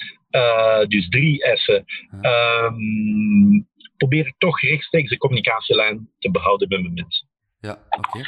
dus 0.88 1.10
drie 1.10 1.58
S'en. 1.58 1.86
Um, 2.22 3.68
probeer 3.98 4.34
toch 4.38 4.62
rechtstreeks 4.62 5.10
de 5.10 5.18
communicatielijn 5.18 6.10
te 6.20 6.32
behouden 6.32 6.68
met 6.68 6.82
mijn 6.82 6.94
mensen. 6.94 7.31
Ja, 7.62 7.80
oké. 7.90 8.20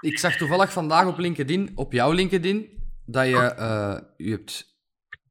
Ik 0.00 0.18
zag 0.18 0.36
toevallig 0.36 0.72
vandaag 0.72 1.06
op 1.06 1.18
LinkedIn, 1.18 1.72
op 1.74 1.92
jouw 1.92 2.12
LinkedIn, 2.12 2.68
dat 3.04 3.26
je 3.26 3.54
je 4.16 4.30
hebt 4.30 4.76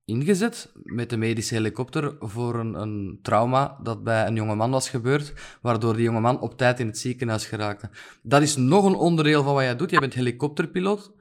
ingezet 0.05 0.71
met 0.83 1.09
de 1.09 1.17
medische 1.17 1.53
helikopter 1.53 2.15
voor 2.19 2.59
een, 2.59 2.73
een, 2.73 3.19
trauma 3.21 3.77
dat 3.83 4.03
bij 4.03 4.27
een 4.27 4.35
jongeman 4.35 4.71
was 4.71 4.89
gebeurd, 4.89 5.33
waardoor 5.61 5.93
die 5.93 6.03
jongeman 6.03 6.39
op 6.39 6.57
tijd 6.57 6.79
in 6.79 6.87
het 6.87 6.97
ziekenhuis 6.97 7.45
geraakte. 7.45 7.89
Dat 8.21 8.41
is 8.41 8.55
nog 8.55 8.85
een 8.85 8.95
onderdeel 8.95 9.43
van 9.43 9.53
wat 9.53 9.63
jij 9.63 9.75
doet. 9.75 9.89
Jij 9.89 9.99
bent 9.99 10.13
helikopterpiloot. 10.13 11.11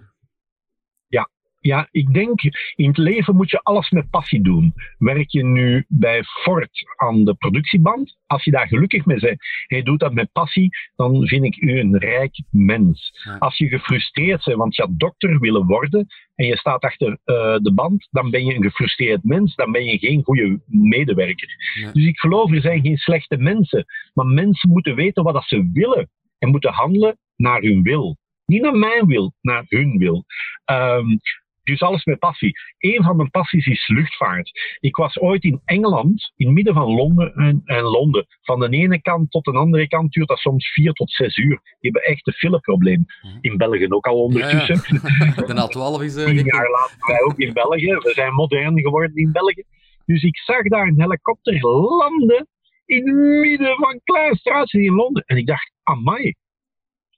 Ja, 1.66 1.88
ik 1.90 2.14
denk, 2.14 2.40
in 2.74 2.88
het 2.88 2.96
leven 2.96 3.36
moet 3.36 3.50
je 3.50 3.60
alles 3.62 3.90
met 3.90 4.10
passie 4.10 4.42
doen. 4.42 4.74
Werk 4.98 5.30
je 5.30 5.44
nu 5.44 5.84
bij 5.88 6.24
Ford 6.24 6.70
aan 6.96 7.24
de 7.24 7.34
productieband, 7.34 8.16
als 8.26 8.44
je 8.44 8.50
daar 8.50 8.66
gelukkig 8.68 9.04
mee 9.04 9.18
bent, 9.18 9.38
je 9.66 9.82
doet 9.82 10.00
dat 10.00 10.14
met 10.14 10.32
passie, 10.32 10.68
dan 10.96 11.26
vind 11.26 11.44
ik 11.44 11.56
u 11.56 11.78
een 11.78 11.98
rijk 11.98 12.42
mens. 12.50 13.26
Als 13.38 13.56
je 13.56 13.68
gefrustreerd 13.68 14.44
bent, 14.44 14.58
want 14.58 14.76
je 14.76 14.82
had 14.82 14.98
dokter 14.98 15.38
willen 15.38 15.66
worden 15.66 16.06
en 16.34 16.46
je 16.46 16.56
staat 16.56 16.82
achter 16.82 17.08
uh, 17.08 17.16
de 17.56 17.72
band, 17.74 18.08
dan 18.10 18.30
ben 18.30 18.44
je 18.44 18.54
een 18.54 18.62
gefrustreerd 18.62 19.24
mens, 19.24 19.54
dan 19.54 19.72
ben 19.72 19.84
je 19.84 19.98
geen 19.98 20.22
goede 20.22 20.60
medewerker. 20.66 21.48
Dus 21.92 22.06
ik 22.06 22.18
geloof, 22.18 22.52
er 22.52 22.60
zijn 22.60 22.80
geen 22.80 22.96
slechte 22.96 23.36
mensen, 23.36 23.84
maar 24.14 24.26
mensen 24.26 24.70
moeten 24.70 24.94
weten 24.94 25.24
wat 25.24 25.34
dat 25.34 25.44
ze 25.44 25.70
willen 25.72 26.10
en 26.38 26.48
moeten 26.48 26.72
handelen 26.72 27.18
naar 27.36 27.60
hun 27.60 27.82
wil. 27.82 28.16
Niet 28.44 28.62
naar 28.62 28.76
mijn 28.76 29.06
wil, 29.06 29.32
naar 29.40 29.64
hun 29.68 29.98
wil. 29.98 30.24
Um, 30.70 31.20
dus 31.66 31.80
alles 31.80 32.04
met 32.04 32.18
passie. 32.18 32.58
Een 32.78 33.02
van 33.02 33.16
mijn 33.16 33.30
passies 33.30 33.66
is 33.66 33.88
luchtvaart. 33.88 34.50
Ik 34.80 34.96
was 34.96 35.20
ooit 35.20 35.44
in 35.44 35.60
Engeland, 35.64 36.32
in 36.36 36.46
het 36.46 36.54
midden 36.54 36.74
van 36.74 36.94
Londen 36.94 37.34
en, 37.34 37.62
en, 37.64 37.82
Londen. 37.82 38.26
Van 38.42 38.60
de 38.60 38.68
ene 38.68 39.00
kant 39.00 39.30
tot 39.30 39.44
de 39.44 39.52
andere 39.52 39.88
kant 39.88 40.12
duurt 40.12 40.28
dat 40.28 40.38
soms 40.38 40.72
vier 40.72 40.92
tot 40.92 41.10
zes 41.10 41.36
uur. 41.36 41.60
Die 41.62 41.90
hebben 41.90 42.02
echt 42.02 42.26
een 42.26 42.32
fileprobleem. 42.32 43.04
Mhm. 43.22 43.38
In 43.40 43.56
België 43.56 43.86
ook 43.88 44.06
al 44.06 44.22
ondertussen. 44.22 44.98
Ja, 45.00 45.32
ja. 45.36 45.66
De 45.66 45.98
A12 46.00 46.04
is... 46.04 46.16
Uh, 46.16 46.24
Tien 46.24 46.44
jaar 46.44 46.70
later 46.70 46.96
wij 47.06 47.22
ook 47.22 47.38
in 47.38 47.52
België. 47.52 47.94
We 47.94 48.12
zijn 48.14 48.32
modern 48.32 48.80
geworden 48.80 49.16
in 49.16 49.32
België. 49.32 49.64
Dus 50.04 50.22
ik 50.22 50.36
zag 50.38 50.62
daar 50.62 50.86
een 50.86 51.00
helikopter 51.00 51.60
landen 51.60 52.48
in 52.86 53.08
het 53.08 53.40
midden 53.40 53.76
van 53.76 54.00
Klaarstraat 54.04 54.72
in 54.72 54.94
Londen. 54.94 55.22
En 55.26 55.36
ik 55.36 55.46
dacht, 55.46 55.72
amai. 55.82 56.34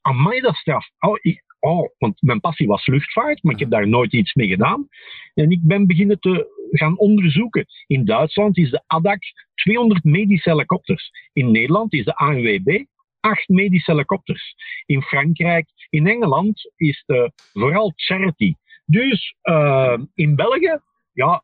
Amai, 0.00 0.40
dat 0.40 0.54
straf. 0.54 0.88
Oh, 0.98 1.16
ik, 1.20 1.42
oh, 1.60 1.88
want 1.98 2.22
mijn 2.22 2.40
passie 2.40 2.66
was 2.66 2.86
luchtvaart, 2.86 3.42
maar 3.42 3.54
ik 3.54 3.60
heb 3.60 3.70
daar 3.70 3.88
nooit 3.88 4.12
iets 4.12 4.34
mee 4.34 4.48
gedaan. 4.48 4.88
En 5.34 5.50
ik 5.50 5.60
ben 5.62 5.86
beginnen 5.86 6.20
te 6.20 6.66
gaan 6.70 6.98
onderzoeken. 6.98 7.66
In 7.86 8.04
Duitsland 8.04 8.58
is 8.58 8.70
de 8.70 8.82
ADAC 8.86 9.22
200 9.54 10.04
medische 10.04 10.50
helikopters. 10.50 11.10
In 11.32 11.50
Nederland 11.50 11.92
is 11.92 12.04
de 12.04 12.16
ANWB 12.16 12.84
8 13.20 13.48
medische 13.48 13.90
helikopters. 13.90 14.54
In 14.86 15.02
Frankrijk, 15.02 15.68
in 15.90 16.06
Engeland 16.06 16.70
is 16.76 17.02
de 17.06 17.32
vooral 17.52 17.92
charity. 17.96 18.54
Dus 18.84 19.34
uh, 19.42 19.98
in 20.14 20.34
België, 20.34 20.78
ja, 21.12 21.42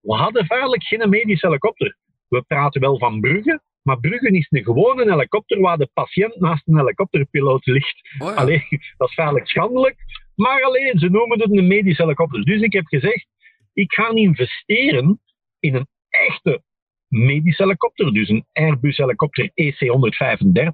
we 0.00 0.14
hadden 0.14 0.46
feitelijk 0.46 0.82
geen 0.82 1.08
medische 1.08 1.46
helikopter. 1.46 1.96
We 2.28 2.42
praten 2.42 2.80
wel 2.80 2.98
van 2.98 3.20
Brugge, 3.20 3.60
maar 3.86 4.00
Bruggen 4.00 4.34
is 4.34 4.46
een 4.50 4.64
gewone 4.64 5.10
helikopter 5.10 5.60
waar 5.60 5.78
de 5.78 5.90
patiënt 5.92 6.40
naast 6.40 6.66
een 6.66 6.78
helikopterpiloot 6.78 7.66
ligt. 7.66 8.08
Oh 8.18 8.36
alleen, 8.36 8.64
dat 8.96 9.08
is 9.08 9.14
feitelijk 9.14 9.48
schandelijk. 9.48 9.96
Maar 10.34 10.62
alleen, 10.62 10.98
ze 10.98 11.08
noemen 11.08 11.40
het 11.40 11.56
een 11.56 11.66
medische 11.66 12.02
helikopter. 12.02 12.44
Dus 12.44 12.60
ik 12.60 12.72
heb 12.72 12.86
gezegd, 12.86 13.26
ik 13.72 13.92
ga 13.92 14.10
investeren 14.10 15.20
in 15.58 15.74
een 15.74 15.86
echte 16.08 16.62
medische 17.08 17.62
helikopter. 17.62 18.12
Dus 18.12 18.28
een 18.28 18.46
Airbus 18.52 18.96
helikopter 18.96 19.50
EC-135, 19.54 20.72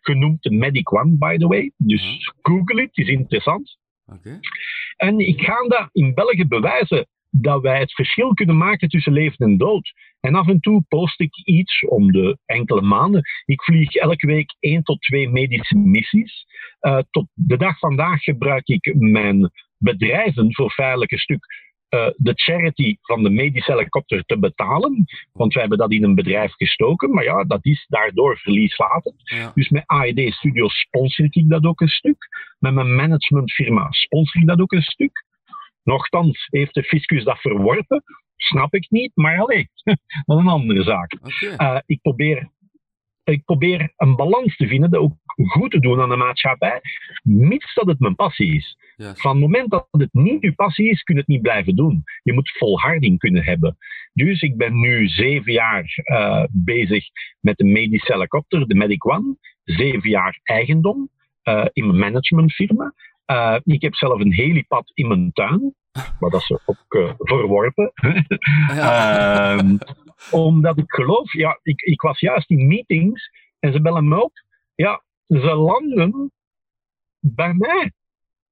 genoemd 0.00 0.42
de 0.42 0.50
Medic 0.50 0.92
One, 0.92 1.16
by 1.16 1.36
the 1.36 1.46
way. 1.46 1.72
Dus 1.76 2.32
google 2.42 2.80
het, 2.80 2.96
is 2.96 3.08
interessant. 3.08 3.78
Okay. 4.06 4.40
En 4.96 5.18
ik 5.18 5.40
ga 5.40 5.68
dat 5.68 5.88
in 5.92 6.14
België 6.14 6.46
bewijzen 6.46 7.06
dat 7.40 7.62
wij 7.62 7.78
het 7.78 7.92
verschil 7.92 8.34
kunnen 8.34 8.56
maken 8.56 8.88
tussen 8.88 9.12
leven 9.12 9.46
en 9.46 9.56
dood. 9.56 9.92
En 10.20 10.34
af 10.34 10.48
en 10.48 10.60
toe 10.60 10.84
post 10.88 11.20
ik 11.20 11.36
iets 11.44 11.84
om 11.86 12.12
de 12.12 12.38
enkele 12.46 12.82
maanden. 12.82 13.22
Ik 13.44 13.62
vlieg 13.62 13.94
elke 13.94 14.26
week 14.26 14.56
één 14.60 14.82
tot 14.82 15.00
twee 15.00 15.28
medische 15.28 15.76
missies. 15.76 16.46
Uh, 16.80 16.98
tot 17.10 17.26
de 17.34 17.56
dag 17.56 17.78
vandaag 17.78 18.22
gebruik 18.22 18.68
ik 18.68 18.94
mijn 18.94 19.50
bedrijven 19.78 20.54
voor 20.54 20.72
een 20.76 21.18
stuk 21.18 21.46
uh, 21.90 22.08
de 22.16 22.32
charity 22.34 22.96
van 23.02 23.22
de 23.22 23.30
medische 23.30 23.72
helikopter 23.72 24.24
te 24.24 24.38
betalen. 24.38 25.04
Want 25.32 25.52
wij 25.52 25.62
hebben 25.62 25.78
dat 25.78 25.92
in 25.92 26.04
een 26.04 26.14
bedrijf 26.14 26.52
gestoken. 26.52 27.10
Maar 27.10 27.24
ja, 27.24 27.44
dat 27.44 27.64
is 27.64 27.86
daardoor 27.88 28.38
verlieslatend. 28.38 29.20
Ja. 29.24 29.52
Dus 29.54 29.68
met 29.68 29.86
AED 29.86 30.32
Studios 30.32 30.78
sponsor 30.80 31.26
ik 31.30 31.48
dat 31.48 31.64
ook 31.64 31.80
een 31.80 31.88
stuk. 31.88 32.28
Met 32.58 32.74
mijn 32.74 32.94
managementfirma 32.94 33.86
sponsor 33.90 34.40
ik 34.40 34.46
dat 34.46 34.60
ook 34.60 34.72
een 34.72 34.82
stuk. 34.82 35.26
Nochtans 35.88 36.46
heeft 36.50 36.74
de 36.74 36.82
fiscus 36.82 37.24
dat 37.24 37.38
verworpen. 37.38 38.02
Snap 38.36 38.74
ik 38.74 38.90
niet, 38.90 39.10
maar 39.14 39.38
alleen, 39.38 39.68
dat 40.26 40.38
is 40.38 40.44
een 40.44 40.48
andere 40.48 40.82
zaak. 40.82 41.12
Okay. 41.12 41.74
Uh, 41.74 41.80
ik 41.86 42.00
probeer 42.00 42.50
ik 43.24 43.44
probeer 43.44 43.92
een 43.96 44.16
balans 44.16 44.56
te 44.56 44.66
vinden, 44.66 44.90
dat 44.90 45.00
ook 45.00 45.16
goed 45.34 45.70
te 45.70 45.80
doen 45.80 46.00
aan 46.00 46.08
de 46.08 46.16
maatschappij, 46.16 46.80
mits 47.22 47.74
dat 47.74 47.86
het 47.86 47.98
mijn 47.98 48.14
passie 48.14 48.54
is. 48.54 48.76
Van 48.96 49.30
het 49.30 49.40
moment 49.40 49.70
dat 49.70 49.88
het 49.90 50.12
niet 50.12 50.42
uw 50.42 50.54
passie 50.54 50.90
is, 50.90 51.02
kun 51.02 51.14
je 51.14 51.20
het 51.20 51.30
niet 51.30 51.42
blijven 51.42 51.76
doen. 51.76 52.02
Je 52.22 52.32
moet 52.32 52.56
volharding 52.58 53.18
kunnen 53.18 53.44
hebben. 53.44 53.76
Dus 54.12 54.42
ik 54.42 54.56
ben 54.56 54.80
nu 54.80 55.08
zeven 55.08 55.52
jaar 55.52 56.02
uh, 56.04 56.44
bezig 56.50 57.04
met 57.40 57.56
de 57.56 57.64
medische 57.64 58.12
helikopter, 58.12 58.66
de 58.66 58.74
Medic 58.74 59.06
One. 59.06 59.36
Zeven 59.64 60.10
jaar 60.10 60.40
eigendom 60.42 61.10
uh, 61.44 61.66
in 61.72 61.86
mijn 61.86 61.98
managementfirma. 61.98 62.94
Uh, 63.30 63.56
ik 63.64 63.82
heb 63.82 63.94
zelf 63.94 64.20
een 64.20 64.32
helipad 64.32 64.90
in 64.94 65.08
mijn 65.08 65.32
tuin. 65.32 65.74
Maar 66.20 66.30
dat 66.30 66.40
is 66.40 66.58
ook 66.66 66.94
uh, 66.94 67.12
verworpen. 67.18 67.92
Ja. 68.74 69.54
uh, 69.54 69.74
omdat 70.30 70.78
ik 70.78 70.92
geloof, 70.92 71.32
ja, 71.32 71.60
ik, 71.62 71.80
ik 71.80 72.00
was 72.00 72.20
juist 72.20 72.50
in 72.50 72.66
meetings 72.66 73.30
en 73.58 73.72
ze 73.72 73.80
bellen 73.80 74.08
me 74.08 74.22
op. 74.22 74.32
Ja, 74.74 75.02
ze 75.26 75.54
landen 75.54 76.32
bij 77.20 77.54
mij. 77.54 77.92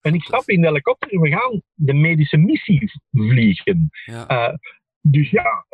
En 0.00 0.14
ik 0.14 0.22
stap 0.22 0.48
in 0.48 0.60
de 0.60 0.66
helikopter 0.66 1.12
en 1.12 1.20
we 1.20 1.28
gaan 1.28 1.62
de 1.74 1.94
medische 1.94 2.36
missie 2.36 2.92
vliegen. 3.10 3.88
Ja. 4.04 4.30
Uh, 4.30 4.54
dus 5.00 5.30
ja, 5.30 5.66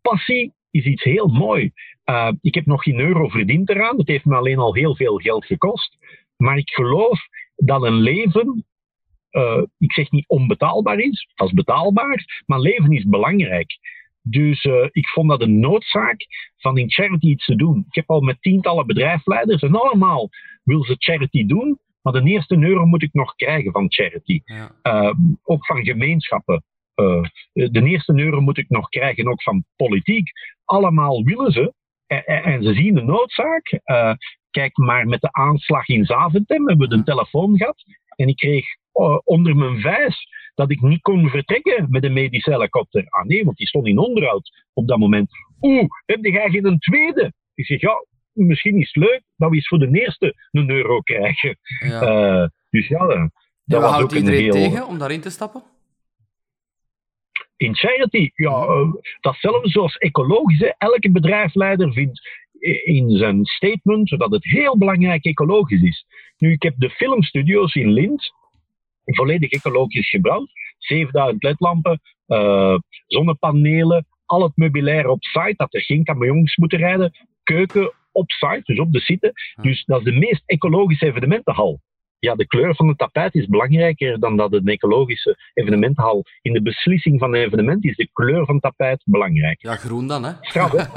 passie 0.00 0.52
is 0.70 0.84
iets 0.84 1.02
heel 1.02 1.26
mooi. 1.26 1.72
Ik 2.40 2.54
heb 2.54 2.66
nog 2.66 2.82
geen 2.82 3.00
euro 3.00 3.28
verdiend 3.28 3.68
eraan. 3.68 3.98
Het 3.98 4.08
heeft 4.08 4.24
me 4.24 4.36
alleen 4.36 4.58
al 4.58 4.74
heel 4.74 4.96
veel 4.96 5.16
geld 5.16 5.44
gekost. 5.46 5.96
Maar 6.36 6.56
ik 6.56 6.70
geloof 6.70 7.20
dat 7.64 7.82
een 7.82 8.00
leven, 8.00 8.66
ik 9.78 9.92
zeg 9.92 10.10
niet 10.10 10.28
onbetaalbaar 10.28 10.98
is, 10.98 11.28
dat 11.34 11.48
is 11.48 11.54
betaalbaar, 11.54 12.42
maar 12.46 12.60
leven 12.60 12.92
is 12.92 13.04
belangrijk. 13.04 13.78
Dus 14.22 14.64
uh, 14.64 14.86
ik 14.90 15.08
vond 15.08 15.28
dat 15.28 15.40
een 15.40 15.60
noodzaak 15.60 16.26
van 16.56 16.78
in 16.78 16.90
charity 16.90 17.26
iets 17.26 17.44
te 17.44 17.56
doen. 17.56 17.84
Ik 17.88 17.94
heb 17.94 18.10
al 18.10 18.20
met 18.20 18.42
tientallen 18.42 18.86
bedrijfsleiders 18.86 19.62
en 19.62 19.74
allemaal 19.74 20.28
wil 20.62 20.84
ze 20.84 20.94
charity 20.98 21.46
doen, 21.46 21.78
maar 22.02 22.12
de 22.12 22.22
eerste 22.22 22.56
euro 22.56 22.86
moet 22.86 23.02
ik 23.02 23.12
nog 23.12 23.34
krijgen 23.34 23.72
van 23.72 23.92
charity. 23.92 24.40
Ja. 24.44 24.70
Uh, 24.82 25.14
ook 25.42 25.66
van 25.66 25.84
gemeenschappen. 25.84 26.62
Uh, 26.96 27.22
de 27.52 27.82
eerste 27.84 28.18
euro 28.18 28.40
moet 28.40 28.58
ik 28.58 28.68
nog 28.68 28.88
krijgen, 28.88 29.28
ook 29.28 29.42
van 29.42 29.64
politiek. 29.76 30.30
Allemaal 30.64 31.24
willen 31.24 31.52
ze. 31.52 31.72
En, 32.06 32.24
en 32.24 32.62
ze 32.62 32.74
zien 32.74 32.94
de 32.94 33.02
noodzaak. 33.02 33.80
Kijk 34.58 34.76
maar 34.76 35.06
met 35.06 35.20
de 35.20 35.32
aanslag 35.32 35.88
in 35.88 36.04
Zaventem 36.04 36.68
hebben 36.68 36.88
we 36.88 36.94
een 36.94 37.04
telefoon 37.04 37.56
gehad. 37.56 37.84
En 38.16 38.28
ik 38.28 38.36
kreeg 38.36 38.66
onder 39.24 39.56
mijn 39.56 39.80
vijs 39.80 40.28
dat 40.54 40.70
ik 40.70 40.80
niet 40.80 41.00
kon 41.00 41.28
vertrekken 41.28 41.86
met 41.90 42.04
een 42.04 42.12
medische 42.12 42.50
helikopter. 42.50 43.04
Ah 43.08 43.24
nee, 43.24 43.44
want 43.44 43.56
die 43.56 43.66
stond 43.66 43.86
in 43.86 43.98
onderhoud 43.98 44.64
op 44.72 44.88
dat 44.88 44.98
moment. 44.98 45.30
Oeh, 45.60 45.84
heb 46.06 46.24
jij 46.24 46.50
geen 46.50 46.66
een 46.66 46.78
tweede? 46.78 47.32
Ik 47.54 47.66
zeg, 47.66 47.80
ja, 47.80 48.04
misschien 48.32 48.80
is 48.80 48.90
het 48.92 49.04
leuk 49.04 49.22
dat 49.36 49.50
we 49.50 49.54
eens 49.54 49.68
voor 49.68 49.78
de 49.78 50.00
eerste 50.00 50.48
een 50.50 50.70
euro 50.70 51.00
krijgen. 51.00 51.58
Ja. 51.78 52.02
Uh, 52.02 52.48
dus 52.70 52.88
ja, 52.88 53.06
dat 53.06 53.30
ja, 53.64 53.80
was 53.80 54.02
ook 54.02 54.12
iedereen 54.12 54.42
heel... 54.42 54.52
tegen 54.52 54.86
om 54.86 54.98
daarin 54.98 55.20
te 55.20 55.30
stappen? 55.30 55.62
In 57.56 57.76
charity, 57.76 58.30
ja, 58.34 58.66
uh, 58.66 58.92
datzelfde 59.20 59.68
zoals 59.68 59.96
ecologische. 59.96 60.74
Elke 60.78 61.10
bedrijfsleider 61.10 61.92
vindt 61.92 62.20
in 62.84 63.10
zijn 63.10 63.44
statement 63.44 64.08
dat 64.08 64.30
het 64.30 64.44
heel 64.44 64.78
belangrijk 64.78 65.24
ecologisch 65.24 65.82
is. 65.82 66.06
Nu, 66.38 66.52
ik 66.52 66.62
heb 66.62 66.74
de 66.76 66.90
filmstudio's 66.90 67.74
in 67.74 67.92
Lint, 67.92 68.32
volledig 69.04 69.50
ecologisch 69.50 70.10
gebouwd. 70.10 70.50
7000 70.78 71.42
ledlampen, 71.42 72.00
uh, 72.26 72.78
zonnepanelen, 73.06 74.06
al 74.24 74.42
het 74.42 74.56
meubilair 74.56 75.08
op 75.08 75.22
site, 75.22 75.54
dat 75.56 75.74
er 75.74 75.82
geen 75.82 76.04
camions 76.04 76.56
moeten 76.56 76.78
rijden, 76.78 77.12
keuken 77.42 77.92
op 78.12 78.30
site, 78.30 78.62
dus 78.64 78.78
op 78.78 78.92
de 78.92 79.00
site. 79.00 79.32
Dus 79.62 79.84
dat 79.84 79.98
is 79.98 80.04
de 80.04 80.18
meest 80.18 80.42
ecologische 80.46 81.06
evenementenhal. 81.06 81.80
Ja, 82.20 82.34
de 82.34 82.46
kleur 82.46 82.74
van 82.74 82.88
het 82.88 82.98
tapijt 82.98 83.34
is 83.34 83.46
belangrijker 83.46 84.20
dan 84.20 84.36
dat 84.36 84.52
een 84.52 84.66
ecologische 84.66 85.36
evenementenhal. 85.54 86.24
In 86.42 86.52
de 86.52 86.62
beslissing 86.62 87.18
van 87.18 87.34
een 87.34 87.40
evenement 87.40 87.84
is 87.84 87.96
de 87.96 88.08
kleur 88.12 88.44
van 88.44 88.54
het 88.54 88.62
tapijt 88.64 89.02
belangrijk. 89.04 89.62
Ja, 89.62 89.76
groen 89.76 90.06
dan, 90.06 90.24
hè? 90.24 90.32
Straf, 90.40 90.70
hè? 90.70 90.76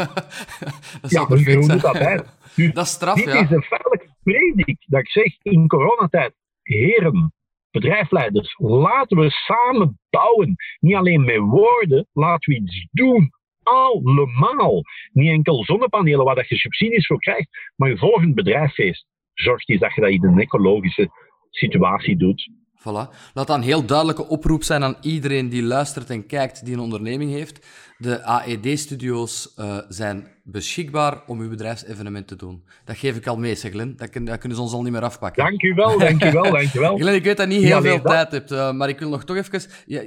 dat 1.02 1.12
ja, 1.12 1.26
een 1.30 1.38
groene 1.38 1.78
tapijt. 1.78 2.24
Dus 2.56 2.74
dat 2.74 2.86
is 2.86 2.92
straf, 2.92 3.16
dit 3.16 3.26
ja. 3.26 3.42
is 3.42 3.52
een 3.52 3.62
feitelijk 3.62 4.10
predik 4.24 4.78
dat 4.88 5.00
ik 5.00 5.10
zeg 5.10 5.36
in 5.42 5.68
coronatijd. 5.68 6.34
Heren, 6.62 7.34
bedrijfsleiders, 7.72 8.56
laten 8.58 9.18
we 9.18 9.30
samen 9.30 10.00
bouwen. 10.10 10.56
Niet 10.80 10.96
alleen 10.96 11.26
met 11.26 11.38
woorden, 11.38 12.08
laten 12.14 12.54
we 12.54 12.60
iets 12.60 12.88
doen. 12.92 13.32
Allemaal. 13.64 14.82
Niet 15.12 15.32
enkel 15.32 15.64
zonnepanelen 15.64 16.26
waar 16.26 16.36
dat 16.36 16.50
je 16.50 16.56
subsidies 16.56 17.08
voor 17.08 17.20
krijgt, 17.20 17.48
maar 17.76 17.90
je 17.90 17.98
volgend 17.98 18.36
bedrijfsfeest 18.36 19.06
zorgt 19.34 19.70
eens 19.70 19.80
dat 19.80 19.96
je 19.96 20.02
dat 20.02 20.10
in 20.10 20.24
een 20.24 20.40
ecologische 20.40 21.10
situatie 21.50 22.18
doet. 22.18 22.50
Voilà. 22.82 23.32
Laat 23.34 23.48
dan 23.48 23.58
een 23.58 23.62
heel 23.62 23.86
duidelijke 23.86 24.28
oproep 24.28 24.64
zijn 24.64 24.84
aan 24.84 24.98
iedereen 25.02 25.50
die 25.50 25.64
luistert 25.64 26.10
en 26.10 26.26
kijkt, 26.26 26.66
die 26.66 26.74
een 26.74 26.80
onderneming 26.80 27.32
heeft. 27.32 27.68
De 27.98 28.24
AED-studio's 28.24 29.54
uh, 29.60 29.78
eh, 29.78 29.84
zijn 29.88 30.28
beschikbaar 30.44 31.22
om 31.28 31.40
uw 31.40 31.50
bedrijfsevenement 31.50 32.28
te 32.28 32.36
doen. 32.36 32.64
Dat 32.86 32.98
geef 32.98 33.16
ik 33.16 33.28
al 33.28 33.38
mee, 33.38 33.56
zeg 33.56 33.72
Glenn. 33.72 33.94
Dat, 33.98 34.10
kun, 34.10 34.26
dat 34.26 34.38
kunnen 34.38 34.58
ze 34.58 34.64
ons 34.64 34.74
al 34.74 34.82
niet 34.82 34.92
meer 34.92 35.04
afpakken. 35.04 35.44
Dank 35.44 35.62
u 35.62 35.74
wel, 35.74 36.00
dank 36.00 36.24
u 36.24 36.32
wel, 36.32 36.52
dank 36.60 36.74
u 36.74 36.80
wel. 36.80 36.98
Glenn, 36.98 37.16
ik 37.16 37.24
weet 37.24 37.38
dat 37.38 37.52
je 37.52 37.58
niet 37.58 37.64
heel 37.64 37.82
veel 37.82 38.02
tijd 38.02 38.32
hebt, 38.32 38.52
uh, 38.52 38.72
maar 38.72 38.90
ik 38.90 39.00
wil 39.00 39.10
nog 39.10 39.24
toch 39.24 39.36
even... 39.36 39.62
Ja, 39.86 40.02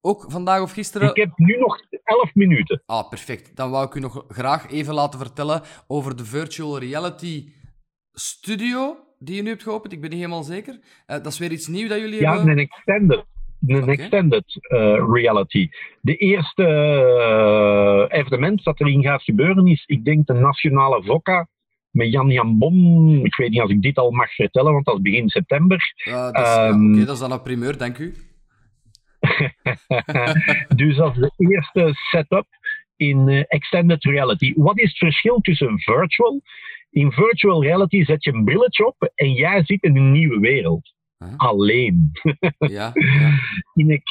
ook 0.00 0.24
vandaag 0.28 0.60
of 0.60 0.72
gisteren... 0.72 1.08
Ik 1.08 1.16
heb 1.16 1.32
nu 1.36 1.58
nog 1.58 1.80
11 2.04 2.34
minuten. 2.34 2.82
Ah, 2.86 3.08
perfect. 3.08 3.56
Dan 3.56 3.70
wou 3.70 3.86
ik 3.86 3.94
u 3.94 4.00
nog 4.00 4.24
graag 4.28 4.70
even 4.70 4.94
laten 4.94 5.18
vertellen 5.18 5.62
over 5.86 6.16
de 6.16 6.24
virtual 6.24 6.78
reality 6.78 7.48
studio 8.20 8.96
die 9.18 9.36
je 9.36 9.42
nu 9.42 9.48
hebt 9.48 9.62
geopend? 9.62 9.92
Ik 9.92 10.00
ben 10.00 10.10
niet 10.10 10.18
helemaal 10.18 10.42
zeker. 10.42 10.74
Uh, 10.74 10.80
dat 11.06 11.26
is 11.26 11.38
weer 11.38 11.52
iets 11.52 11.66
nieuws 11.66 11.88
dat 11.88 11.98
jullie 11.98 12.20
ja, 12.20 12.34
hebben... 12.34 12.46
Ja, 12.46 12.52
een 12.52 12.58
extended. 12.58 13.24
Een 13.66 13.82
okay. 13.82 13.94
extended 13.94 14.68
uh, 14.72 15.04
reality. 15.12 15.68
De 16.00 16.16
eerste 16.16 16.62
uh, 18.10 18.18
evenement 18.18 18.64
dat 18.64 18.80
erin 18.80 19.02
gaat 19.02 19.22
gebeuren 19.22 19.66
is, 19.66 19.84
ik 19.86 20.04
denk, 20.04 20.26
de 20.26 20.32
Nationale 20.32 21.02
VOCA 21.02 21.48
met 21.90 22.12
Jan 22.12 22.28
Jan 22.28 22.58
Bon. 22.58 23.24
Ik 23.24 23.36
weet 23.36 23.50
niet 23.50 23.62
of 23.62 23.70
ik 23.70 23.82
dit 23.82 23.98
al 23.98 24.10
mag 24.10 24.34
vertellen, 24.34 24.72
want 24.72 24.84
dat 24.84 24.96
is 24.96 25.02
begin 25.02 25.28
september. 25.28 25.94
dat, 26.04 26.36
is, 26.36 26.56
um, 26.56 26.92
okay, 26.92 27.04
dat 27.04 27.14
is 27.14 27.20
dan 27.20 27.32
een 27.32 27.42
primeur, 27.42 27.78
dank 27.78 27.98
u. 27.98 28.14
dus 30.76 30.96
dat 30.96 31.16
is 31.16 31.20
de 31.20 31.32
eerste 31.36 31.90
setup 31.94 32.46
in 32.96 33.28
extended 33.48 34.04
reality. 34.04 34.52
Wat 34.56 34.78
is 34.78 34.88
het 34.88 34.98
verschil 34.98 35.40
tussen 35.40 35.78
virtual 35.78 36.42
in 36.90 37.12
virtual 37.12 37.62
reality 37.62 38.04
zet 38.04 38.24
je 38.24 38.32
een 38.32 38.44
brilletje 38.44 38.86
op 38.86 39.10
en 39.14 39.32
jij 39.32 39.64
zit 39.64 39.82
in 39.82 39.96
een 39.96 40.12
nieuwe 40.12 40.38
wereld. 40.38 40.94
Alleen. 41.36 42.10
ja, 42.58 42.90
ja. 42.94 43.38
In 43.74 44.02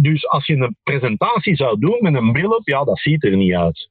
dus 0.00 0.28
als 0.28 0.46
je 0.46 0.56
een 0.56 0.76
presentatie 0.82 1.56
zou 1.56 1.78
doen 1.78 1.98
met 2.00 2.14
een 2.14 2.32
bril 2.32 2.50
op, 2.50 2.68
ja, 2.68 2.84
dat 2.84 2.98
ziet 2.98 3.24
er 3.24 3.36
niet 3.36 3.54
uit. 3.54 3.90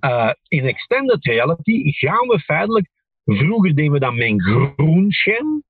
Uh, 0.00 0.30
in 0.48 0.66
extended 0.66 1.24
reality 1.24 1.92
gaan 1.92 2.28
we 2.28 2.38
feitelijk. 2.38 2.88
Vroeger 3.24 3.74
deden 3.74 3.92
we 3.92 3.98
dat 3.98 4.14
met 4.14 4.22
een 4.22 4.42
groen 4.42 5.10
scherm. 5.10 5.62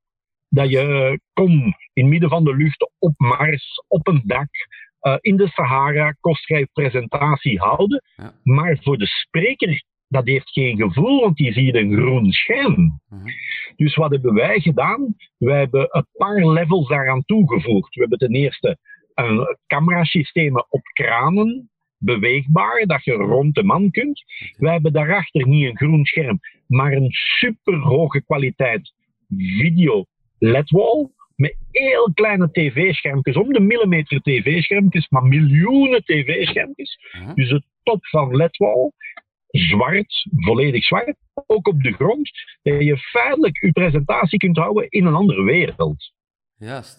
Dat 0.49 0.71
je 0.71 1.21
kon 1.33 1.53
in 1.93 2.03
het 2.03 2.07
midden 2.07 2.29
van 2.29 2.45
de 2.45 2.57
lucht 2.57 2.91
op 2.99 3.13
Mars, 3.17 3.85
op 3.89 4.09
een 4.09 4.23
dak, 4.25 4.49
uh, 5.03 5.17
in 5.21 5.37
de 5.37 5.49
Sahara, 5.49 6.11
kostvrij 6.21 6.67
presentatie 6.73 7.59
houden. 7.59 8.03
Ja. 8.17 8.33
Maar 8.43 8.79
voor 8.81 8.99
de 8.99 9.07
spreker 9.07 9.83
dat 10.09 10.27
heeft 10.27 10.51
geen 10.51 10.77
gevoel, 10.77 11.21
want 11.21 11.37
die 11.37 11.53
ziet 11.53 11.75
een 11.75 11.93
groen 11.93 12.33
scherm. 12.33 13.01
Mhm. 13.09 13.29
Dus 13.77 13.95
wat 13.95 14.11
hebben 14.11 14.35
wij 14.35 14.61
gedaan? 14.61 15.15
Wij 15.39 15.59
hebben 15.59 15.89
een 15.91 16.07
paar 16.13 16.47
levels 16.47 16.89
daaraan 16.89 17.25
toegevoegd. 17.25 17.95
We 17.95 18.01
hebben 18.01 18.19
ten 18.19 18.35
eerste 18.35 18.79
een 19.15 19.57
camerasysteem 19.67 20.57
op 20.57 20.83
kranen, 20.83 21.71
beweegbaar, 21.99 22.87
dat 22.87 23.05
je 23.05 23.13
rond 23.13 23.55
de 23.55 23.63
man 23.63 23.91
kunt. 23.91 24.25
Wij 24.57 24.73
hebben 24.73 24.93
daarachter 24.93 25.49
niet 25.49 25.67
een 25.67 25.77
groen 25.77 26.05
scherm, 26.05 26.41
maar 26.67 26.93
een 26.93 27.11
super 27.11 27.79
hoge 27.79 28.23
kwaliteit 28.25 28.93
video 29.37 30.05
LED-wall 30.39 31.11
met 31.37 31.57
heel 31.71 32.13
kleine 32.15 32.51
tv-schermpjes, 32.51 33.37
om 33.37 33.53
de 33.53 33.61
millimeter 33.61 34.21
tv-schermpjes, 34.21 35.09
maar 35.09 35.23
miljoenen 35.23 36.05
tv-schermpjes. 36.05 36.99
Mhm. 37.13 37.35
Dus 37.35 37.51
het 37.51 37.65
top 37.83 38.07
van 38.07 38.37
LED-wall 38.37 38.91
zwart, 39.55 40.27
volledig 40.31 40.85
zwart, 40.85 41.17
ook 41.47 41.67
op 41.67 41.83
de 41.83 41.93
grond, 41.93 42.31
dat 42.63 42.85
je 42.85 42.97
feitelijk 42.97 43.63
je 43.63 43.73
presentatie 43.73 44.39
kunt 44.39 44.57
houden 44.57 44.89
in 44.89 45.07
een 45.07 45.15
andere 45.15 45.43
wereld. 45.43 46.13
Juist. 46.57 46.99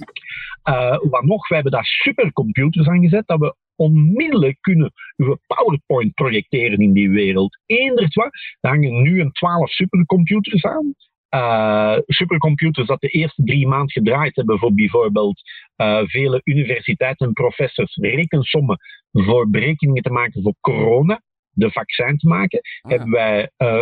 Uh, 0.69 0.97
wat 1.09 1.23
nog, 1.23 1.47
we 1.47 1.53
hebben 1.53 1.71
daar 1.71 1.85
supercomputers 1.85 2.87
aan 2.87 3.01
gezet, 3.01 3.27
dat 3.27 3.39
we 3.39 3.55
onmiddellijk 3.75 4.57
kunnen 4.61 4.91
uw 5.15 5.37
PowerPoint 5.47 6.13
projecteren 6.13 6.79
in 6.79 6.93
die 6.93 7.09
wereld. 7.09 7.57
Eendert 7.65 8.13
wat, 8.13 8.29
daar 8.59 8.71
hangen 8.71 9.01
nu 9.01 9.21
een 9.21 9.31
12 9.31 9.69
supercomputers 9.69 10.63
aan. 10.63 10.93
Uh, 11.29 11.97
supercomputers 12.05 12.87
dat 12.87 13.01
de 13.01 13.07
eerste 13.07 13.43
drie 13.43 13.67
maanden 13.67 13.91
gedraaid 13.91 14.35
hebben 14.35 14.59
voor 14.59 14.73
bijvoorbeeld 14.73 15.41
uh, 15.77 16.01
vele 16.05 16.41
universiteiten 16.43 17.27
en 17.27 17.33
professors 17.33 17.95
rekensommen 17.95 18.77
voor 19.11 19.49
berekeningen 19.49 20.03
te 20.03 20.11
maken 20.11 20.41
voor 20.41 20.55
corona 20.61 21.21
de 21.55 21.71
vaccin 21.71 22.17
te 22.17 22.27
maken, 22.27 22.61
ah. 22.81 22.91
hebben 22.91 23.09
wij 23.09 23.51
uh, 23.57 23.79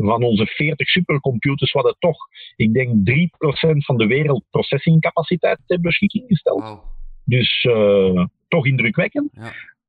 van 0.00 0.22
onze 0.22 0.46
40 0.46 0.88
supercomputers, 0.88 1.72
wat 1.72 1.84
het 1.84 1.96
toch, 1.98 2.18
ik 2.56 2.72
denk 2.72 2.88
3% 2.88 3.76
van 3.76 3.96
de 3.96 4.06
wereld 4.06 4.44
processingcapaciteit 4.50 5.58
ter 5.66 5.80
beschikking 5.80 6.24
gesteld. 6.26 6.82
Dus 7.24 7.64
uh, 7.64 8.24
toch 8.48 8.66
indrukwekkend. 8.66 9.30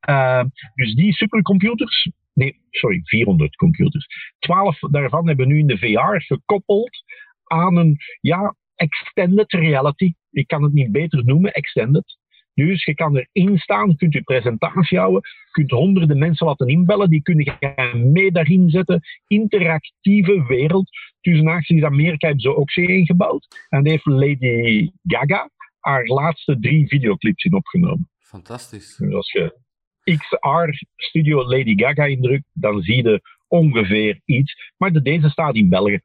Ja. 0.02 0.50
dus 0.76 0.93
die 0.93 1.13
supercomputers, 1.13 2.10
nee, 2.34 2.60
sorry, 2.69 3.02
400 3.04 3.56
computers. 3.56 4.08
12 4.39 4.80
daarvan 4.80 5.28
hebben 5.28 5.47
we 5.47 5.54
nu 5.54 5.60
in 5.60 5.67
de 5.67 5.78
VR 5.78 6.34
gekoppeld 6.34 7.04
aan 7.43 7.76
een, 7.76 7.97
ja, 8.21 8.56
extended 8.76 9.52
reality. 9.52 10.13
Ik 10.32 10.47
kan 10.47 10.63
het 10.63 10.74
niet 10.74 10.91
beter 10.91 11.26
noemen, 11.26 11.54
extended. 11.54 12.17
Dus 12.65 12.86
je 12.86 12.93
kan 12.93 13.17
erin 13.17 13.58
staan, 13.58 13.95
kunt 13.95 14.13
je 14.13 14.21
presentatie 14.21 14.97
houden, 14.97 15.21
kunt 15.52 15.71
honderden 15.71 16.17
mensen 16.17 16.47
laten 16.47 16.67
inbellen, 16.67 17.10
die 17.10 17.21
kunnen 17.21 17.58
je 17.60 17.97
mee 17.97 18.32
daarin 18.32 18.69
zetten. 18.69 19.02
Interactieve 19.28 20.45
wereld. 20.47 20.89
Tussen 21.21 21.47
acties 21.47 21.84
Amerika 21.84 22.28
hebben 22.28 22.43
ze 22.43 22.56
ook 22.56 22.71
zo 22.71 22.82
ingebouwd. 22.82 23.47
En 23.69 23.84
daar 23.84 23.91
heeft 23.91 24.06
Lady 24.06 24.91
Gaga 25.04 25.50
haar 25.80 26.06
laatste 26.06 26.60
drie 26.60 26.88
videoclips 26.88 27.43
in 27.43 27.54
opgenomen. 27.54 28.10
Fantastisch. 28.19 28.95
Dus 28.95 29.13
als 29.13 29.32
je 29.32 29.60
XR 30.04 30.86
Studio 30.95 31.43
Lady 31.43 31.74
Gaga 31.76 32.06
indrukt, 32.06 32.45
dan 32.54 32.82
zie 32.82 33.04
je 33.04 33.21
ongeveer 33.47 34.21
iets. 34.26 34.71
Maar 34.78 34.91
de, 34.91 35.02
deze 35.02 35.30
staat 35.30 35.56
in 35.56 35.69
België. 35.69 36.00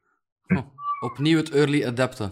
Oh, 0.47 0.57
opnieuw 0.99 1.37
het 1.37 1.51
early 1.51 1.85
adapten. 1.85 2.31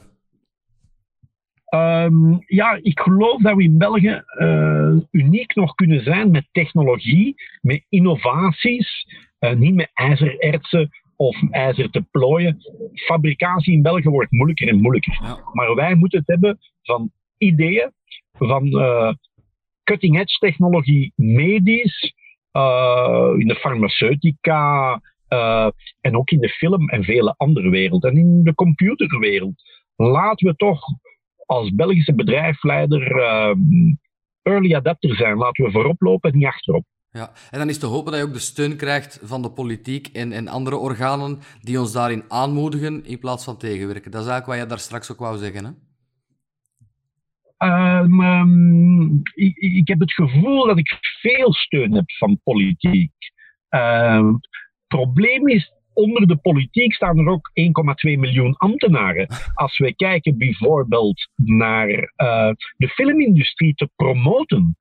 Um, 1.75 2.43
ja, 2.45 2.79
ik 2.81 2.99
geloof 2.99 3.41
dat 3.41 3.55
we 3.55 3.63
in 3.63 3.77
België 3.77 4.23
uh, 4.39 4.95
uniek 5.11 5.55
nog 5.55 5.75
kunnen 5.75 6.03
zijn 6.03 6.31
met 6.31 6.47
technologie, 6.51 7.35
met 7.61 7.85
innovaties, 7.89 9.07
uh, 9.39 9.53
niet 9.53 9.75
met 9.75 9.89
ijzerertsen 9.93 10.89
of 11.15 11.37
ijzer 11.51 11.89
te 11.89 12.01
plooien. 12.11 12.57
Fabricatie 12.93 13.73
in 13.73 13.81
België 13.81 14.09
wordt 14.09 14.31
moeilijker 14.31 14.67
en 14.67 14.81
moeilijker. 14.81 15.19
Ja. 15.21 15.39
Maar 15.53 15.75
wij 15.75 15.95
moeten 15.95 16.19
het 16.19 16.27
hebben 16.27 16.57
van 16.81 17.11
ideeën, 17.37 17.91
van 18.37 18.65
uh, 18.67 19.13
cutting-edge 19.83 20.37
technologie 20.39 21.13
medisch, 21.15 22.13
in 23.37 23.47
de 23.47 23.55
farmaceutica 23.59 25.01
en 26.01 26.17
ook 26.17 26.29
in 26.29 26.39
de 26.39 26.49
film 26.49 26.89
en 26.89 27.03
vele 27.03 27.33
andere 27.37 27.69
werelden. 27.69 28.11
En 28.11 28.17
in 28.17 28.43
de 28.43 28.55
computerwereld. 28.55 29.63
Laten 29.95 30.47
we 30.47 30.55
toch 30.55 30.83
als 31.45 31.75
Belgische 31.75 32.15
bedrijfsleider 32.15 33.15
uh, 33.17 33.55
early 34.41 34.75
adapter 34.75 35.15
zijn. 35.15 35.37
Laten 35.37 35.65
we 35.65 35.71
voorop 35.71 36.01
lopen 36.01 36.31
en 36.31 36.37
niet 36.37 36.47
achterop. 36.47 36.85
Ja, 37.11 37.31
en 37.51 37.59
dan 37.59 37.69
is 37.69 37.79
te 37.79 37.85
hopen 37.85 38.11
dat 38.11 38.21
je 38.21 38.27
ook 38.27 38.33
de 38.33 38.39
steun 38.39 38.77
krijgt 38.77 39.19
van 39.23 39.41
de 39.41 39.51
politiek 39.51 40.07
en, 40.07 40.31
en 40.31 40.47
andere 40.47 40.77
organen 40.77 41.39
die 41.61 41.79
ons 41.79 41.93
daarin 41.93 42.23
aanmoedigen 42.27 43.05
in 43.05 43.19
plaats 43.19 43.43
van 43.43 43.57
tegenwerken. 43.57 44.11
Dat 44.11 44.21
is 44.21 44.27
eigenlijk 44.27 44.45
wat 44.45 44.57
je 44.57 44.65
daar 44.65 44.85
straks 44.85 45.11
ook 45.11 45.19
wou 45.19 45.37
zeggen, 45.37 45.65
hè? 45.65 45.71
Um, 47.57 48.21
um, 48.21 49.21
ik, 49.33 49.55
ik, 49.57 49.87
heb 49.87 49.99
het 49.99 50.13
gevoel 50.13 50.65
dat 50.65 50.77
ik 50.77 50.97
veel 51.21 51.53
steun 51.53 51.93
heb 51.93 52.11
van 52.11 52.39
politiek. 52.43 53.11
Het 53.69 53.81
uh, 53.81 54.33
probleem 54.87 55.47
is 55.47 55.71
onder 55.95 56.27
de 56.27 56.35
politiek 56.35 56.93
staan 56.93 57.19
er 57.19 57.27
ook 57.27 57.51
1,2 58.09 58.19
miljoen 58.19 58.57
ambtenaren. 58.57 59.27
Als 59.53 59.77
we 59.77 59.95
kijken 59.95 60.37
bijvoorbeeld 60.37 61.29
naar 61.35 61.89
uh, 61.89 62.51
de 62.77 62.87
filmindustrie 62.87 63.73
te 63.75 63.89
promoten. 63.95 64.77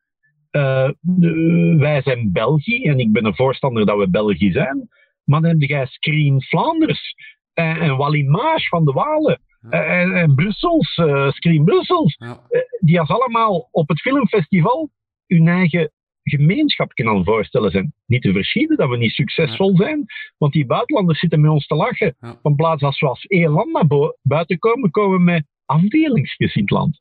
Uh, 0.51 0.91
de, 1.01 1.75
wij 1.79 2.03
zijn 2.03 2.33
België 2.33 2.85
en 2.85 2.99
ik 2.99 3.13
ben 3.13 3.25
een 3.25 3.35
voorstander 3.35 3.87
dat 3.87 3.99
we 3.99 4.11
België 4.11 4.53
zijn. 4.53 4.89
Maar 5.25 5.41
dan 5.41 5.51
heb 5.51 5.61
jij 5.61 5.87
Screen 5.87 6.43
Flanders 6.43 7.15
en, 7.55 7.77
en 7.77 7.97
Wallimage 7.97 8.69
van 8.69 8.85
de 8.85 8.93
Walen. 8.93 9.41
En, 9.71 10.13
en 10.13 10.35
Brussels, 10.35 10.97
uh, 10.97 11.31
Screen 11.31 11.65
Brussels. 11.65 12.17
Ja. 12.19 12.41
die 12.81 13.01
als 13.01 13.09
allemaal 13.09 13.69
op 13.71 13.89
het 13.89 14.01
filmfestival 14.01 14.91
hun 15.27 15.49
eigen 15.49 15.91
gemeenschap 16.25 16.93
kan 16.93 17.25
voorstellen 17.25 17.71
zijn. 17.71 17.95
Niet 18.07 18.23
te 18.23 18.33
verschieten 18.33 18.77
dat 18.77 18.89
we 18.89 18.97
niet 18.97 19.13
succesvol 19.13 19.77
zijn, 19.77 20.05
want 20.39 20.53
die 20.53 20.67
buitenlanders 20.67 21.19
zitten 21.19 21.41
met 21.41 21.51
ons 21.51 21.67
te 21.67 21.75
lachen. 21.75 22.17
Van 22.43 22.55
plaats 22.55 22.83
als 22.83 23.01
we 23.01 23.09
als 23.09 23.25
één 23.25 23.51
land 23.51 23.73
naar 23.73 24.15
buiten 24.23 24.59
komen, 24.59 24.91
komen 24.91 25.17
we 25.17 25.25
met 25.25 25.47
afdelingsgezind 25.67 26.71
land. 26.71 27.01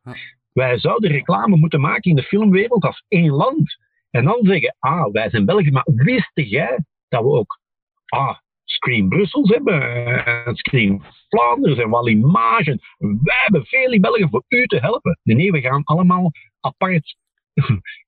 Wij 0.54 0.80
zouden 0.80 1.12
reclame 1.12 1.56
moeten 1.58 1.82
maken 1.82 2.10
in 2.10 2.16
de 2.16 2.24
filmwereld 2.24 2.84
als 2.84 3.04
één 3.08 3.32
land. 3.32 3.78
En 4.10 4.24
dan 4.24 4.40
zeggen, 4.42 4.76
ah, 4.80 5.12
wij 5.12 5.30
zijn 5.30 5.46
België, 5.46 5.72
maar 5.72 5.88
wist 5.96 6.32
jij 6.34 6.84
dat 7.08 7.22
we 7.22 7.30
ook 7.30 7.60
ah, 8.06 8.38
Screen 8.64 9.10
Brussels 9.10 9.50
hebben, 9.50 9.82
en 10.26 10.56
Screen 10.56 11.04
Vlaanderen 11.30 11.84
en 11.84 11.90
Wallimage. 11.90 12.80
Wij 12.98 13.40
hebben 13.42 13.66
veel 13.66 13.92
in 13.92 14.02
België 14.02 14.28
voor 14.30 14.44
u 14.48 14.66
te 14.66 14.80
helpen. 14.80 15.20
Nee, 15.24 15.52
we 15.52 15.62
gaan 15.62 15.84
allemaal 15.84 16.32
apart 16.60 17.16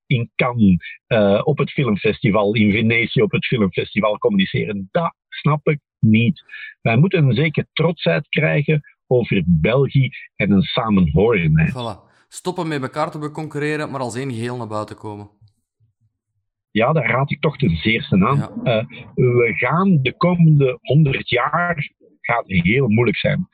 in 0.06 0.30
Cannes 0.34 1.00
uh, 1.08 1.40
op 1.44 1.58
het 1.58 1.70
filmfestival, 1.70 2.54
in 2.54 2.72
Venetië 2.72 3.22
op 3.22 3.30
het 3.30 3.46
filmfestival 3.46 4.18
communiceren. 4.18 4.88
Dat 4.90 5.14
snap 5.28 5.68
ik 5.68 5.80
niet. 5.98 6.44
Wij 6.82 6.96
moeten 6.96 7.24
een 7.24 7.34
zekere 7.34 7.66
trotsheid 7.72 8.28
krijgen 8.28 8.80
over 9.06 9.42
België 9.46 10.10
en 10.36 10.50
een 10.50 10.62
samenhorenheid. 10.62 11.70
Voilà. 11.70 12.04
Stoppen 12.28 12.68
met 12.68 12.82
elkaar 12.82 13.10
te 13.10 13.30
concurreren, 13.30 13.90
maar 13.90 14.00
als 14.00 14.16
één 14.16 14.32
geheel 14.32 14.56
naar 14.56 14.68
buiten 14.68 14.96
komen. 14.96 15.30
Ja, 16.70 16.92
daar 16.92 17.10
raad 17.10 17.30
ik 17.30 17.40
toch 17.40 17.56
ten 17.56 17.76
zeerste 17.76 18.26
aan. 18.26 18.36
Ja. 18.36 18.50
Uh, 18.82 18.86
we 19.14 19.52
gaan 19.56 20.02
de 20.02 20.16
komende 20.16 20.78
honderd 20.82 21.28
jaar 21.28 21.90
gaat 22.20 22.44
heel 22.46 22.88
moeilijk 22.88 23.16
zijn. 23.16 23.48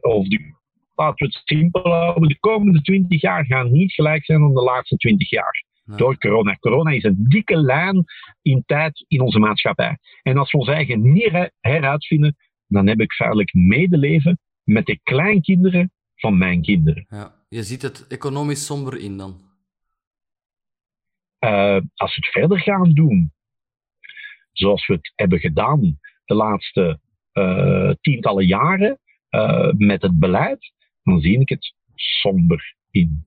Of 0.00 0.26
de, 0.28 0.54
laten 0.94 1.26
we 1.26 1.32
het 1.32 1.40
simpel 1.44 1.90
houden, 1.90 2.28
de 2.28 2.38
komende 2.38 2.82
twintig 2.82 3.20
jaar 3.20 3.46
gaan 3.46 3.72
niet 3.72 3.92
gelijk 3.92 4.24
zijn 4.24 4.42
aan 4.42 4.54
de 4.54 4.62
laatste 4.62 4.96
twintig 4.96 5.30
jaar 5.30 5.64
door 5.84 6.18
corona. 6.18 6.56
Corona 6.56 6.90
is 6.90 7.04
een 7.04 7.24
dikke 7.28 7.56
lijn 7.56 8.04
in 8.42 8.62
tijd 8.66 9.04
in 9.08 9.20
onze 9.20 9.38
maatschappij. 9.38 9.98
En 10.22 10.36
als 10.36 10.52
we 10.52 10.58
ons 10.58 10.68
eigen 10.68 11.12
niet 11.12 11.50
heruitvinden, 11.60 12.36
dan 12.66 12.86
heb 12.86 13.00
ik 13.00 13.12
feitelijk 13.12 13.54
medeleven 13.54 14.38
met 14.64 14.86
de 14.86 15.00
kleinkinderen 15.02 15.92
van 16.14 16.38
mijn 16.38 16.62
kinderen. 16.62 17.06
Ja, 17.08 17.34
je 17.48 17.62
ziet 17.62 17.82
het 17.82 18.06
economisch 18.06 18.66
somber 18.66 18.98
in 18.98 19.16
dan? 19.16 19.40
Uh, 21.40 21.80
als 21.94 22.16
we 22.16 22.22
het 22.22 22.30
verder 22.30 22.60
gaan 22.60 22.92
doen, 22.92 23.32
zoals 24.52 24.86
we 24.86 24.94
het 24.94 25.12
hebben 25.14 25.38
gedaan 25.38 25.98
de 26.24 26.34
laatste 26.34 27.00
uh, 27.32 27.90
tientallen 28.00 28.46
jaren 28.46 28.98
uh, 29.30 29.72
met 29.72 30.02
het 30.02 30.18
beleid, 30.18 30.72
dan 31.02 31.20
zie 31.20 31.40
ik 31.40 31.48
het 31.48 31.74
somber 31.94 32.74
in. 32.92 33.26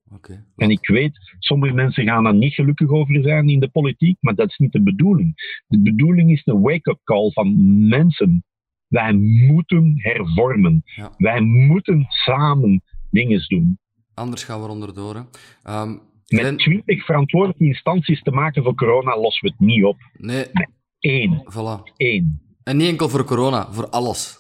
En 0.56 0.70
ik 0.70 0.88
weet, 0.88 1.36
sommige 1.40 1.74
mensen 1.74 2.06
gaan 2.06 2.24
daar 2.24 2.36
niet 2.36 2.54
gelukkig 2.54 2.90
over 2.90 3.24
zijn 3.24 3.50
in 3.50 3.60
de 3.60 3.68
politiek, 3.68 4.18
maar 4.20 4.36
dat 4.36 4.50
is 4.50 4.58
niet 4.58 4.72
de 4.72 4.82
bedoeling. 4.82 5.62
De 5.68 5.82
bedoeling 5.82 6.32
is 6.32 6.42
een 6.46 6.62
wake-up 6.62 7.00
call 7.04 7.32
van 7.32 7.88
mensen. 7.88 8.44
Wij 8.88 9.14
moeten 9.14 9.94
hervormen. 9.98 10.84
Wij 11.18 11.42
moeten 11.42 12.06
samen 12.08 12.82
dingen 13.10 13.46
doen. 13.48 13.80
Anders 14.14 14.44
gaan 14.44 14.62
we 14.62 14.68
onderdoor. 14.68 15.26
Um, 15.70 16.02
Met 16.28 16.58
twintig 16.60 17.06
verantwoordelijke 17.06 17.66
instanties 17.66 18.22
te 18.22 18.32
maken 18.32 18.64
voor 18.64 18.76
corona 18.76 19.20
lossen 19.20 19.48
we 19.48 19.54
het 19.58 19.68
niet 19.68 19.84
op. 19.84 19.98
Nee. 20.18 20.46
Met 20.52 20.70
één. 21.00 21.44
Voilà. 21.52 21.94
Eén. 21.98 22.42
En 22.64 22.78
niet 22.78 22.88
enkel 22.88 23.10
voor 23.10 23.24
corona, 23.24 23.72
voor 23.72 23.90
alles. 23.90 24.40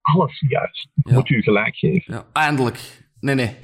Alles 0.00 0.44
juist. 0.48 0.88
Moet 0.94 1.28
u 1.28 1.42
gelijk 1.42 1.76
geven. 1.76 2.14
Ja, 2.14 2.26
eindelijk. 2.32 3.10
Nee, 3.22 3.34
nee. 3.34 3.56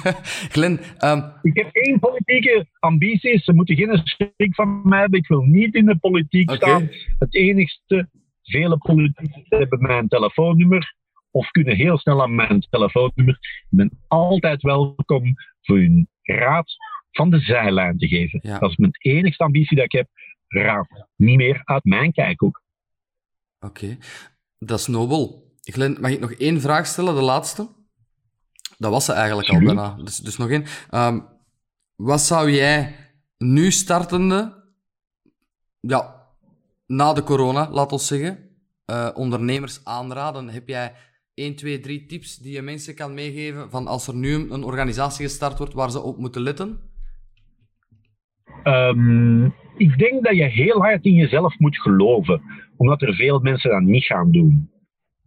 Glenn... 0.54 0.80
Um... 1.04 1.32
Ik 1.42 1.56
heb 1.56 1.68
één 1.72 1.98
politieke 1.98 2.66
ambitie. 2.78 3.38
Ze 3.38 3.52
moeten 3.52 3.76
geen 3.76 4.00
schrik 4.04 4.54
van 4.54 4.88
mij 4.88 5.00
hebben. 5.00 5.18
Ik 5.18 5.28
wil 5.28 5.42
niet 5.42 5.74
in 5.74 5.86
de 5.86 5.96
politiek 5.96 6.50
staan. 6.50 6.88
Het 7.18 7.34
enigste, 7.34 8.08
vele 8.42 8.78
politici 8.78 9.44
hebben 9.48 9.82
mijn 9.82 10.08
telefoonnummer 10.08 10.94
of 11.30 11.50
kunnen 11.50 11.76
heel 11.76 11.98
snel 11.98 12.22
aan 12.22 12.34
mijn 12.34 12.60
telefoonnummer. 12.70 13.38
Ik 13.40 13.76
ben 13.76 13.90
altijd 14.08 14.62
welkom 14.62 15.34
voor 15.62 15.76
hun 15.76 16.08
raad 16.22 16.72
van 17.10 17.30
de 17.30 17.40
zijlijn 17.40 17.98
te 17.98 18.08
geven. 18.08 18.40
Dat 18.42 18.70
is 18.70 18.76
mijn 18.76 18.96
enigste 18.98 19.44
ambitie 19.44 19.76
dat 19.76 19.84
ik 19.84 19.92
heb. 19.92 20.08
Raad. 20.48 21.06
Niet 21.16 21.36
meer 21.36 21.60
uit 21.64 21.84
mijn 21.84 22.12
kijkhoek. 22.12 22.62
Oké. 23.60 23.96
Dat 24.58 24.78
is 24.78 24.86
nobel. 24.86 25.54
Glenn, 25.60 26.00
mag 26.00 26.10
ik 26.10 26.20
nog 26.20 26.32
één 26.32 26.60
vraag 26.60 26.86
stellen, 26.86 27.14
de 27.14 27.20
laatste? 27.20 27.68
Dat 28.80 28.90
was 28.90 29.04
ze 29.04 29.12
eigenlijk 29.12 29.48
al 29.48 29.58
bijna. 29.58 29.96
Dus, 30.04 30.16
dus 30.16 30.36
nog 30.36 30.50
één. 30.50 30.64
Um, 30.90 31.26
wat 31.96 32.20
zou 32.20 32.50
jij 32.50 32.94
nu 33.38 33.70
startende, 33.70 34.64
ja, 35.80 36.26
na 36.86 37.12
de 37.12 37.22
corona, 37.22 37.70
laat 37.70 37.92
ons 37.92 38.06
zeggen, 38.06 38.38
uh, 38.90 39.08
ondernemers 39.14 39.84
aanraden? 39.84 40.48
Heb 40.48 40.68
jij 40.68 40.92
1, 41.34 41.56
2, 41.56 41.80
3 41.80 42.06
tips 42.06 42.36
die 42.36 42.52
je 42.52 42.62
mensen 42.62 42.94
kan 42.94 43.14
meegeven 43.14 43.70
van 43.70 43.86
als 43.86 44.06
er 44.06 44.14
nu 44.14 44.50
een 44.50 44.64
organisatie 44.64 45.24
gestart 45.24 45.58
wordt 45.58 45.74
waar 45.74 45.90
ze 45.90 46.00
op 46.00 46.16
moeten 46.16 46.42
letten? 46.42 46.80
Um, 48.64 49.54
ik 49.76 49.98
denk 49.98 50.24
dat 50.24 50.36
je 50.36 50.44
heel 50.44 50.80
hard 50.80 51.04
in 51.04 51.14
jezelf 51.14 51.58
moet 51.58 51.78
geloven, 51.78 52.42
omdat 52.76 53.02
er 53.02 53.14
veel 53.14 53.38
mensen 53.38 53.70
dat 53.70 53.82
niet 53.82 54.04
gaan 54.04 54.30
doen. 54.30 54.70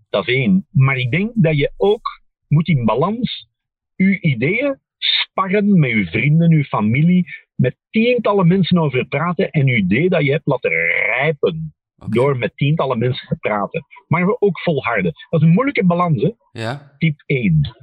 Dat 0.10 0.28
is 0.28 0.36
één. 0.36 0.68
Maar 0.72 0.98
ik 0.98 1.12
denk 1.12 1.32
dat 1.36 1.58
je 1.58 1.72
ook 1.78 2.13
moet 2.54 2.68
in 2.68 2.86
balans 2.86 3.48
je 3.96 4.22
ideeën 4.22 4.80
sparren 4.98 5.80
met 5.80 5.90
je 5.90 6.06
vrienden, 6.06 6.58
je 6.58 6.64
familie, 6.64 7.26
met 7.56 7.76
tientallen 7.90 8.48
mensen 8.48 8.78
over 8.78 9.06
praten 9.06 9.50
en 9.50 9.66
je 9.66 9.76
idee 9.76 10.10
dat 10.10 10.24
je 10.24 10.32
hebt 10.32 10.48
laten 10.48 10.72
rijpen. 10.72 11.74
Door 12.10 12.38
met 12.38 12.52
tientallen 12.56 12.98
mensen 12.98 13.28
te 13.28 13.36
praten. 13.36 13.86
Maar 14.08 14.26
we 14.26 14.42
ook 14.42 14.60
volharden. 14.60 15.12
Dat 15.30 15.42
is 15.42 15.48
een 15.48 15.54
moeilijke 15.54 15.86
balans, 15.86 16.22
hè? 16.22 16.32
Ja. 16.52 16.96
Type 16.98 17.24
1. 17.26 17.76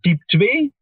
Type 0.00 0.24
2, 0.24 0.72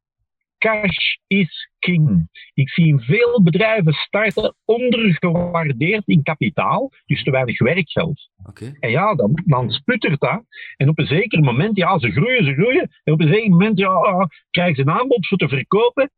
cash 0.61 1.17
is 1.27 1.71
king. 1.79 2.29
Ik 2.55 2.71
zie 2.71 3.01
veel 3.01 3.43
bedrijven 3.43 3.93
starten 3.93 4.55
ondergewaardeerd 4.65 6.03
in 6.07 6.23
kapitaal, 6.23 6.91
dus 7.07 7.23
te 7.23 7.31
weinig 7.31 7.59
werkgeld. 7.59 8.31
Okay. 8.49 8.77
En 8.81 8.91
ja, 8.91 9.15
dan, 9.15 9.43
dan 9.45 9.71
sputtert 9.71 10.21
dat. 10.21 10.43
En 10.77 10.89
op 10.89 10.99
een 10.99 11.07
zeker 11.07 11.41
moment, 11.41 11.77
ja, 11.77 11.99
ze 11.99 12.11
groeien, 12.11 12.45
ze 12.45 12.53
groeien. 12.53 12.91
En 13.05 13.13
op 13.13 13.21
een 13.21 13.33
zeker 13.33 13.51
moment, 13.51 13.79
ja, 13.79 13.89
ah, 13.89 14.27
krijgen 14.51 14.75
ze 14.75 14.81
een 14.81 14.99
aanbod 14.99 15.27
voor 15.27 15.39
te 15.39 15.49
verkopen. 15.49 16.11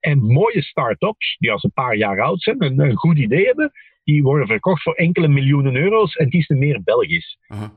En, 0.00 0.18
mooie 0.18 0.62
start-ups, 0.62 1.36
die 1.38 1.52
als 1.52 1.62
een 1.62 1.72
paar 1.72 1.96
jaar 1.96 2.20
oud 2.20 2.42
zijn 2.42 2.58
en 2.58 2.80
een 2.80 2.96
goed 2.96 3.18
idee 3.18 3.44
hebben, 3.44 3.72
die 4.04 4.22
worden 4.22 4.46
verkocht 4.46 4.82
voor 4.82 4.94
enkele 4.94 5.28
miljoenen 5.28 5.76
euro's 5.76 6.14
en 6.14 6.30
kiezen 6.30 6.58
meer 6.58 6.82
Belgisch. 6.82 7.38
Uh 7.48 7.58
-huh. 7.58 7.68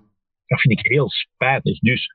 Dat 0.46 0.62
vind 0.62 0.80
ik 0.80 0.92
heel 0.92 1.10
spijtig. 1.10 1.80
Dus 1.80 2.14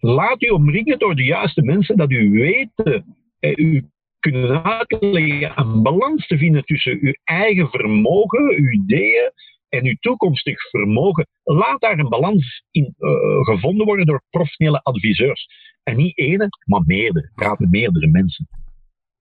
laat 0.00 0.42
u 0.42 0.48
omringen 0.48 0.98
door 0.98 1.14
de 1.14 1.24
juiste 1.24 1.62
mensen, 1.62 1.96
dat 1.96 2.10
u 2.10 2.30
weet, 2.30 3.02
eh, 3.40 3.56
u 3.56 3.84
kunnen 4.18 4.64
uitleggen 4.64 5.52
een 5.58 5.82
balans 5.82 6.26
te 6.26 6.38
vinden 6.38 6.64
tussen 6.64 6.98
uw 7.00 7.12
eigen 7.24 7.68
vermogen, 7.68 8.54
uw 8.56 8.70
ideeën 8.70 9.32
en 9.68 9.84
uw 9.84 9.96
toekomstig 10.00 10.70
vermogen. 10.70 11.26
Laat 11.42 11.80
daar 11.80 11.98
een 11.98 12.08
balans 12.08 12.64
in 12.70 12.94
uh, 12.98 13.10
gevonden 13.44 13.86
worden 13.86 14.06
door 14.06 14.22
professionele 14.30 14.82
adviseurs. 14.82 15.46
En 15.82 15.96
niet 15.96 16.18
ene, 16.18 16.48
maar 16.64 16.82
meerdere. 16.86 17.30
Praat 17.34 17.58
met 17.58 17.70
meerdere 17.70 18.06
mensen. 18.06 18.48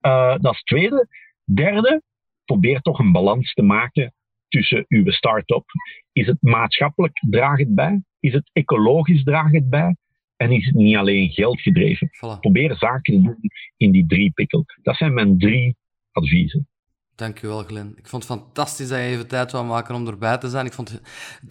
Uh, 0.05 0.35
dat 0.37 0.51
is 0.53 0.57
het 0.57 0.65
tweede. 0.65 1.07
Derde, 1.45 2.01
probeer 2.45 2.81
toch 2.81 2.99
een 2.99 3.11
balans 3.11 3.53
te 3.53 3.61
maken 3.61 4.13
tussen 4.47 4.85
uw 4.87 5.11
start-up. 5.11 5.63
Is 6.11 6.27
het 6.27 6.37
maatschappelijk, 6.41 7.25
draag 7.29 7.57
het 7.57 7.75
bij? 7.75 8.03
Is 8.19 8.33
het 8.33 8.49
ecologisch, 8.53 9.23
draag 9.23 9.51
het 9.51 9.69
bij? 9.69 9.95
En 10.41 10.51
is 10.51 10.65
het 10.65 10.75
niet 10.75 10.95
alleen 10.95 11.29
geld 11.29 11.61
gedreven. 11.61 12.09
Voilà. 12.09 12.39
Probeer 12.39 12.75
zaken 12.75 13.13
te 13.13 13.21
doen 13.21 13.37
in 13.77 13.91
die 13.91 14.05
drie 14.07 14.31
pikkel. 14.31 14.65
Dat 14.81 14.95
zijn 14.95 15.13
mijn 15.13 15.37
drie 15.37 15.75
adviezen. 16.11 16.67
Dankjewel, 17.15 17.63
Glenn. 17.63 17.93
Ik 17.97 18.07
vond 18.07 18.23
het 18.27 18.31
fantastisch 18.31 18.87
dat 18.87 18.97
je 18.97 19.03
even 19.03 19.27
tijd 19.27 19.51
wou 19.51 19.65
maken 19.65 19.95
om 19.95 20.07
erbij 20.07 20.37
te 20.37 20.49
zijn. 20.49 20.65
Ik 20.65 20.73
vond 20.73 21.01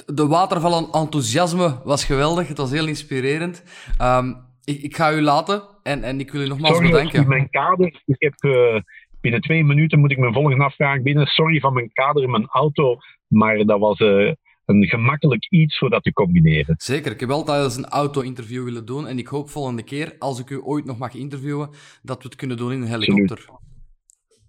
de 0.06 0.26
waterval 0.26 0.92
enthousiasme 0.92 1.80
was 1.84 2.04
geweldig. 2.04 2.48
Het 2.48 2.56
was 2.56 2.70
heel 2.70 2.86
inspirerend. 2.86 3.64
Um, 4.02 4.36
ik, 4.64 4.82
ik, 4.82 4.96
ga 4.96 5.12
u 5.12 5.20
laten 5.20 5.62
en, 5.82 6.02
en 6.02 6.20
ik 6.20 6.30
wil 6.30 6.40
u 6.40 6.48
nogmaals 6.48 6.74
Sorry, 6.74 6.90
bedanken. 6.90 7.28
mijn 7.28 7.50
kader. 7.50 8.02
Ik 8.06 8.16
heb 8.18 8.34
uh, 8.44 8.80
binnen 9.20 9.40
twee 9.40 9.64
minuten 9.64 9.98
moet 9.98 10.10
ik 10.10 10.18
mijn 10.18 10.32
volgende 10.32 10.64
afvraag 10.64 11.02
binnen. 11.02 11.26
Sorry 11.26 11.60
van 11.60 11.72
mijn 11.72 11.92
kader 11.92 12.22
in 12.22 12.30
mijn 12.30 12.46
auto, 12.46 12.96
maar 13.26 13.56
dat 13.64 13.78
was 13.78 14.00
uh, 14.00 14.32
een 14.68 14.86
gemakkelijk 14.86 15.46
iets 15.50 15.78
voor 15.78 15.90
dat 15.90 16.02
te 16.02 16.12
combineren. 16.12 16.74
Zeker. 16.78 17.12
Ik 17.12 17.20
heb 17.20 17.30
altijd 17.30 17.64
eens 17.64 17.76
een 17.76 17.88
auto-interview 17.88 18.64
willen 18.64 18.84
doen. 18.84 19.06
En 19.06 19.18
ik 19.18 19.26
hoop 19.26 19.50
volgende 19.50 19.82
keer, 19.82 20.16
als 20.18 20.38
ik 20.38 20.50
u 20.50 20.60
ooit 20.62 20.84
nog 20.84 20.98
mag 20.98 21.14
interviewen, 21.14 21.70
dat 22.02 22.22
we 22.22 22.28
het 22.28 22.36
kunnen 22.36 22.56
doen 22.56 22.72
in 22.72 22.82
een 22.82 22.88
helikopter. 22.88 23.46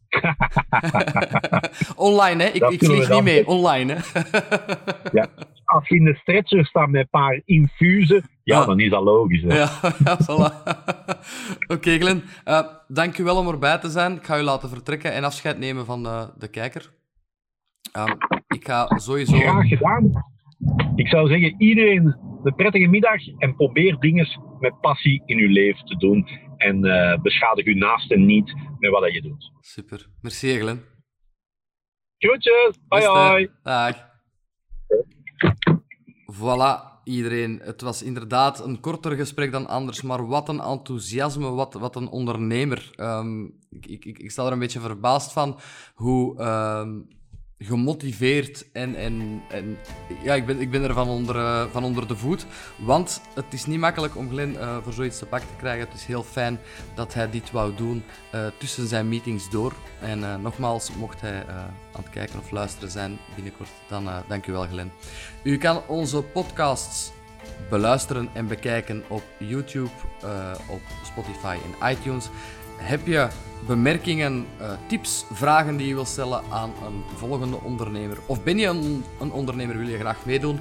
Online, 1.95 2.43
hè? 2.43 2.49
Ik, 2.49 2.70
ik 2.70 2.86
vlieg 2.86 3.09
niet 3.09 3.24
mee. 3.24 3.47
Online, 3.47 3.93
hè? 3.93 4.20
ja. 5.20 5.28
Als 5.65 5.88
je 5.88 5.95
in 5.95 6.03
de 6.03 6.15
stretcher 6.15 6.65
staat 6.65 6.89
met 6.89 7.01
een 7.01 7.09
paar 7.09 7.41
infusen, 7.45 8.24
ja, 8.43 8.65
dan 8.65 8.80
is 8.80 8.89
dat 8.89 9.03
logisch. 9.03 9.41
Hè? 9.41 9.55
Ja, 9.55 9.70
ja 10.05 10.17
voilà. 10.24 10.53
Oké, 11.57 11.74
okay, 11.74 11.99
Glenn. 11.99 12.24
Uh, 12.45 12.61
dank 12.88 13.17
u 13.17 13.24
wel 13.24 13.38
om 13.38 13.47
erbij 13.47 13.78
te 13.78 13.89
zijn. 13.89 14.15
Ik 14.15 14.26
ga 14.26 14.39
u 14.39 14.41
laten 14.41 14.70
vertrekken 14.70 15.13
en 15.13 15.24
afscheid 15.24 15.57
nemen 15.57 15.86
van 15.86 16.03
de, 16.03 16.30
de 16.38 16.47
kijker. 16.47 16.89
Um, 17.97 18.17
ik 18.47 18.65
ga 18.65 18.97
sowieso... 18.97 19.38
Graag 19.38 19.67
gedaan. 19.67 20.11
Ik 20.95 21.07
zou 21.07 21.27
zeggen, 21.27 21.55
iedereen 21.61 22.17
een 22.43 22.55
prettige 22.55 22.88
middag 22.88 23.27
en 23.38 23.55
probeer 23.55 23.99
dingen 23.99 24.27
met 24.59 24.80
passie 24.80 25.23
in 25.25 25.38
uw 25.38 25.49
leven 25.49 25.86
te 25.86 25.95
doen. 25.95 26.27
En 26.57 26.86
uh, 26.86 27.21
beschadig 27.21 27.65
uw 27.65 27.75
naasten 27.75 28.25
niet 28.25 28.55
met 28.80 28.91
wat 28.91 29.13
je 29.13 29.21
doet. 29.21 29.51
Super. 29.59 30.07
Merci, 30.21 30.59
Glenn. 30.59 30.82
Groetjes. 32.17 32.80
Hoi, 32.88 33.05
hoi. 33.05 33.49
Dag. 33.63 34.07
Voilà, 36.34 37.01
iedereen. 37.03 37.59
Het 37.63 37.82
was 37.82 38.03
inderdaad 38.03 38.65
een 38.65 38.80
korter 38.80 39.15
gesprek 39.15 39.51
dan 39.51 39.67
anders, 39.67 40.01
maar 40.01 40.27
wat 40.27 40.49
een 40.49 40.59
enthousiasme, 40.59 41.49
wat, 41.49 41.73
wat 41.73 41.95
een 41.95 42.07
ondernemer. 42.07 42.91
Um, 42.97 43.59
ik, 43.69 44.05
ik, 44.05 44.19
ik 44.19 44.32
sta 44.32 44.45
er 44.45 44.51
een 44.51 44.59
beetje 44.59 44.80
verbaasd 44.80 45.34
van 45.34 45.59
hoe... 45.93 46.41
Um, 46.41 47.17
gemotiveerd 47.60 48.66
en, 48.72 48.95
en, 48.95 49.41
en 49.49 49.78
ja, 50.24 50.34
ik 50.34 50.45
ben, 50.45 50.60
ik 50.60 50.72
ben 50.72 50.84
er 50.84 50.93
van 50.93 51.07
onder, 51.07 51.36
uh, 51.36 51.66
van 51.72 51.84
onder 51.84 52.07
de 52.07 52.16
voet. 52.16 52.45
Want 52.78 53.22
het 53.34 53.53
is 53.53 53.66
niet 53.66 53.80
makkelijk 53.80 54.18
om 54.18 54.30
Glenn 54.30 54.53
uh, 54.53 54.78
voor 54.84 54.93
zoiets 54.93 55.20
te 55.20 55.26
pak 55.26 55.39
te 55.39 55.55
krijgen. 55.57 55.88
Het 55.88 55.97
is 55.97 56.05
heel 56.05 56.24
fijn 56.24 56.60
dat 56.95 57.14
hij 57.14 57.30
dit 57.30 57.51
wou 57.51 57.76
doen 57.76 58.03
uh, 58.36 58.47
tussen 58.57 58.88
zijn 58.88 59.10
meetings 59.10 59.49
door. 59.49 59.74
En 60.01 60.41
nogmaals, 60.41 60.91
mocht 60.95 61.22
hij 61.22 61.47
aan 61.47 62.03
het 62.03 62.10
kijken 62.10 62.39
of 62.39 62.51
luisteren 62.51 62.91
zijn 62.91 63.18
binnenkort, 63.36 63.70
dan 63.88 64.10
dank 64.28 64.47
u 64.47 64.51
wel 64.51 64.68
Glenn. 64.68 64.91
U 65.43 65.57
kan 65.57 65.82
onze 65.88 66.22
podcasts 66.22 67.12
beluisteren 67.70 68.30
en 68.34 68.47
bekijken 68.47 69.03
op 69.07 69.24
YouTube, 69.38 69.89
op 70.70 70.82
Spotify 71.03 71.57
en 71.66 71.91
iTunes. 71.91 72.30
Heb 72.80 73.07
je 73.07 73.27
bemerkingen, 73.67 74.45
uh, 74.61 74.71
tips, 74.88 75.25
vragen 75.32 75.77
die 75.77 75.88
je 75.88 75.93
wilt 75.93 76.07
stellen 76.07 76.43
aan 76.49 76.73
een 76.86 77.03
volgende 77.15 77.61
ondernemer? 77.61 78.17
Of 78.25 78.43
ben 78.43 78.57
je 78.57 78.67
een, 78.67 79.03
een 79.19 79.32
ondernemer, 79.32 79.77
wil 79.77 79.88
je 79.88 79.99
graag 79.99 80.25
meedoen? 80.25 80.59